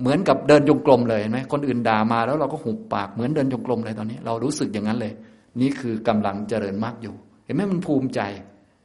[0.00, 5.12] เหมือนกับเดินจงกรมเลยเห็นไหมคนอื่นด่ามาแล้วเราก็หุบปากเหมือนเดินจงกรมเลยตอนนี้ เรารู้สึกอย่างนั้นเลย
[5.60, 7.14] นี่คือกำลังเจริญมรรคอยู่
[7.44, 8.20] เห็นไหมมันภูมิใจ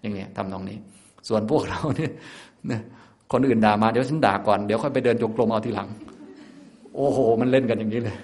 [0.01, 0.77] อย่างเงี้ยทำตรงนี้
[1.27, 2.11] ส่วนพวกเราเนี่ย
[3.31, 5.89] คนอื่นด่ามาเดี๋ยวฉันด่าก่อนเดี๋ยวค่อยไปเดินจงกรมเอาทีหลัง
[6.95, 8.17] โอ้โห มันเล่นกันอย่างนี้เลย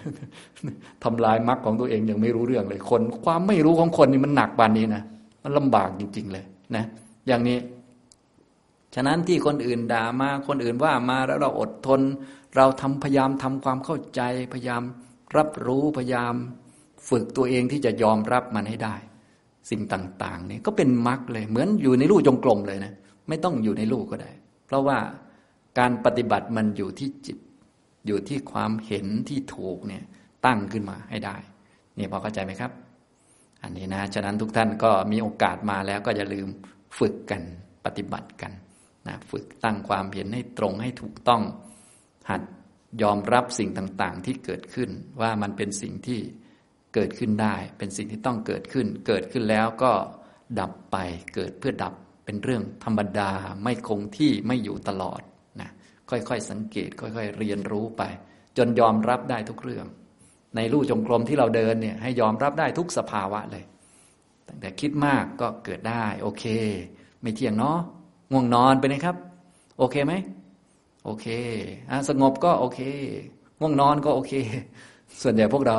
[1.04, 5.04] ทำลายมรรคของตัวเองยังไม่รู้เรื่องเลย คนความไม่รู้ของคนนี่มันหนักบานนี้นะ
[5.44, 6.46] มันลำบากจริง ๆ เลย
[6.76, 6.86] นะ
[7.28, 7.60] อย่างนี้
[8.96, 12.02] ฉะนั้นที่คนอื่นด่ามาคนอื่นว่ามาแล้วเราอดทน
[12.56, 14.22] เราทำพยายามทำความเข้าใจ
[14.54, 14.84] พยายาม
[15.38, 16.34] รับรู้พยายาม
[17.10, 18.96] ฝึกตัวเองที่จะยอมรับมันให้ได้
[19.70, 22.94] สิ่งต่างๆนี่ก็เป็นมรรคเลย เหมือนอยู่ในรูจงกรมเลยนะ
[23.28, 24.32] ไม่ต้องอยู่ในรูก็ได้
[24.66, 24.98] เพราะว่า
[25.80, 27.38] การปฏิบัติมันอยู่ที่จิต
[28.08, 30.04] อยู่ที่ความเห็นที่ถูกเนี่ย
[30.46, 31.38] ตั้งขึ้นมาให้ได้
[31.98, 32.72] นี่พอเข้าใจไหมครับ
[33.64, 36.48] อันนี้นะฉะนั้นทุกท่านก็มีโอกาสมาแล้วก็อย่าลืม
[37.00, 37.42] ฝึกกัน
[37.86, 38.52] ปฏิบัติกัน
[39.08, 41.42] นะฝึกตั้งความเห็นให้ตรงให้ถูกต้อง
[42.30, 42.42] หัด
[43.02, 44.90] ยอมรับสิ่งต่างๆ ที่เกิดขึ้น
[45.22, 46.20] ว่ามันเป็นสิ่งที่
[46.94, 49.92] เกิดขึ้นได้ เป็นสิ่งที่ต้องเกิดขึ้น เกิดขึ้นแล้วก็
[50.60, 50.98] ดับไป
[51.36, 51.94] เกิดเพื่อดับ
[52.26, 53.32] เป็นเรื่องธรรมดา
[53.64, 55.22] ไม่คงที่ไม่อยู่ตลอด
[56.10, 58.04] ค่อยๆสังเกต ค่อยๆเรียนรู้ไป
[58.58, 59.86] จนยอมรับได้ทุกเรื่อง
[60.56, 63.64] ในรูจงกรมที่เราเดินเนี่ยให้ยอมรับได้ทุกสภาวะเลย
[64.48, 66.44] ตั้งแต่คิดมากก็เกิดได้ โอเค
[67.22, 67.80] ไม่เที่ยงเนาะ
[68.32, 69.16] ง่วงนอนไปนะครับ
[69.80, 70.14] โอเคไหม
[71.06, 71.26] โอเค
[71.90, 72.80] อสงบก็โอเค
[73.60, 74.34] ง่วงนอนก็โอเค
[75.22, 75.78] ส่วนใหญ่พวกเรา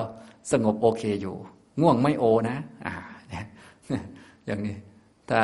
[0.53, 1.37] สงบโอเคอยู่
[1.81, 2.57] ง่วงไม่โอนะ
[2.87, 2.95] อ่า
[3.29, 3.45] เนี่ย
[4.47, 4.77] อย่างนี้
[5.31, 5.41] ถ้า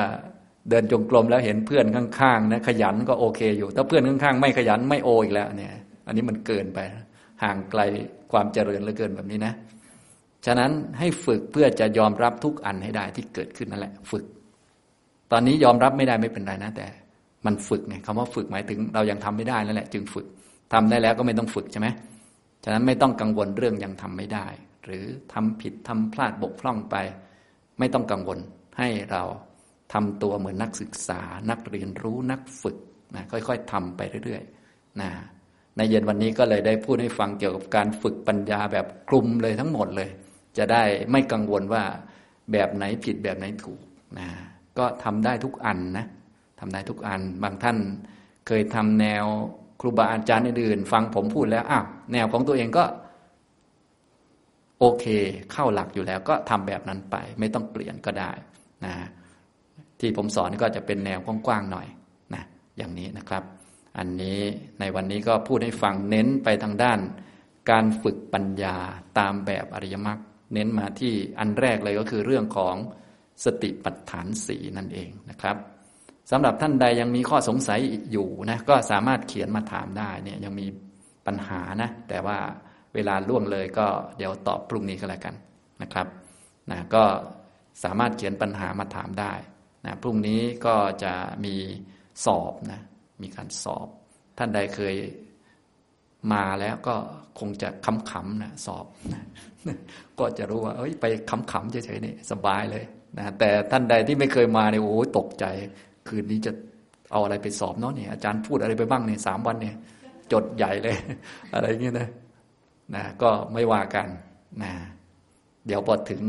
[0.70, 5.72] เดินจงกรมแล้วเห็นเพื่อนข้างๆนะขยันก็โอเคอยู่ ถ้าเพื่อนข้างๆ ไม่ขยันไม่โออีกแล้วเนี่ย
[6.06, 6.78] อันนี้มันเกินไป
[7.42, 7.80] ห่างไกล
[8.32, 9.54] ความเจริญเหลือเกินแบบนี้นะ
[10.46, 14.24] ฉะนั้นให้ฝึกเพื่อจะยอมรับทุกอันให้ได้ที่เกิดขึ้นนั่นแหละ ฝึก
[15.32, 16.86] ตอนนี้ยอมรับไม่ได้ไม่เป็นไรนะ แต่
[17.46, 20.26] มันฝึกไงคำว่าฝึกหมายถึงเรายังทำไม่ได้นั่นแหละ จึงฝึก
[20.72, 21.88] ทำได้แล้วก็ไม่ต้องฝึกใช่ไหม
[22.64, 24.46] ฉะนั้นไม่ต้องกังวลเรื่องยังทำไม่ได้
[24.84, 26.96] หรือทำผิดทำพลาดบกพร่องไป
[27.78, 28.38] ไม่ต้องกังวล
[28.78, 29.22] ให้เรา
[29.94, 32.76] ทำตัวเหมือนนักศึกษา นักเรียนรู้นักฝึก
[33.14, 35.10] นะค่อยๆทำไปเรื่อยๆนะ
[35.76, 40.10] ในเย็นวันนี้ก็เลยได้พูดให้ฟังเกี่ยวกับการฝึกปัญญาแบบคลุมเลยทั้งหมดเลย
[40.58, 41.84] จะได้ไม่กังวลว่า
[42.52, 43.80] แบบไหนผิดแบบไหนถูก
[44.18, 44.28] นะ
[44.78, 46.06] ก็ทำได้ทุกอันนะ
[46.60, 47.78] ทำได้ทุกอัน บางท่าน
[48.46, 49.24] เคยทำแนว
[49.80, 52.84] ครูบาอาจารย์อื่นๆฟังผมพูดแล้วอ้าวแนวของตัวเองก็
[54.78, 55.04] โอเค
[55.52, 58.30] เข้าหลักอยู่แล้วก็ทำแบบนั้นไป ไม่ต้องเปลี่ยนก็ได้
[58.84, 58.94] นะ
[60.04, 61.86] ที่ผมสอนก็จะเป็นแนวกว้างๆหน่อย
[62.34, 62.42] นะ
[62.76, 63.42] อย่างนี้นะครับ
[63.98, 64.40] อันนี้
[64.80, 66.98] ในวันนี้ก็พูดให้ฟังเน้นไปทางด้าน
[67.70, 68.76] การฝึกปัญญา
[69.18, 70.18] ตามแบบอริยมรรค
[70.54, 72.76] เน้นมาที่อันแรกเลยก็คือเรื่องของ
[73.44, 75.56] สติปัฏฐานสีนั่นเองนะครับ
[76.30, 77.80] สำหรับท่านใดยังมีข้อสงสัย
[78.12, 80.66] อยู่นะก็สามารถเขียนมาถามได้เนี่ยยังมี
[81.26, 82.38] ปัญหานะ แต่ว่า
[82.94, 83.86] เวลาล่วงเลยก็
[84.16, 85.34] เดี๋ยวตอบพรุ่งนี้ก็แล้วกัน
[85.82, 86.06] นะครับ
[86.70, 87.04] นะก็
[87.84, 89.32] สามารถเขียนปัญหามาถามได้
[89.86, 91.54] นะพรุ่งนี้ก็จะมี
[92.24, 92.80] สอบนะ
[93.22, 93.88] มีการสอบ
[94.38, 94.94] ท่านใดเคย
[96.32, 96.94] มาแล้วก็
[97.38, 97.68] คงจะ
[98.10, 99.22] ขำๆนะสอบนะ
[100.18, 102.84] ก็จะรู้ว่าเอ้ยไปขำๆเฉยๆนี่สบายเลย
[103.18, 105.44] นะแต่ท่านใดที่ไม่เคยมาเนี่ยโอ้ตกใจ
[106.08, 106.52] คืนนี้จะ
[107.12, 109.76] เอาอะไรไปสอบเนาะเนี่ยอาจารย์พูดอะไรไปบ้างเนี่ยสามวันเนี่ย
[110.32, 110.96] จดใหญ่เลย
[111.54, 112.08] อะไรเงี้ยนะ
[112.94, 114.08] นะก็ไม่ว่ากัน
[114.62, 114.72] นะ
[115.66, 116.22] เดี๋ยวพอถึง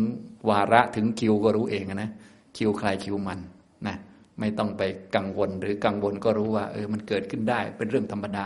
[0.50, 2.10] วาระถึงคิวก็รู้เองนะ
[2.58, 3.40] คิวใครคิวมัน
[3.88, 3.96] นะ
[4.40, 4.84] ไม่ต้องไป
[5.16, 8.46] กังวลหรือกังวลก็รู้ว่า เออมันเกิดขึ้นได้เป็นเรื่องธรรมดา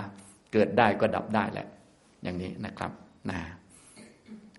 [0.54, 1.68] เกิดได้ก็ดับได้แหละ
[2.24, 2.92] อย่างนี้นะครับ
[3.30, 3.40] นะ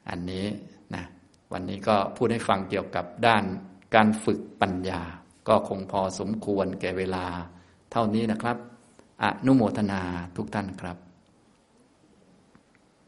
[0.08, 0.46] อันนี้
[0.94, 1.04] นะ
[1.52, 3.44] วันนี้ก็พูดให้ฟังเกี่ยวกับด้าน
[3.94, 5.00] การฝึกปัญญา
[5.48, 7.24] ก็คงพอสมควรแก่เวลา
[7.92, 8.56] เท่านี้นะครับ
[9.22, 10.00] อนุโมทนา
[10.36, 10.96] ทุกท่านครับ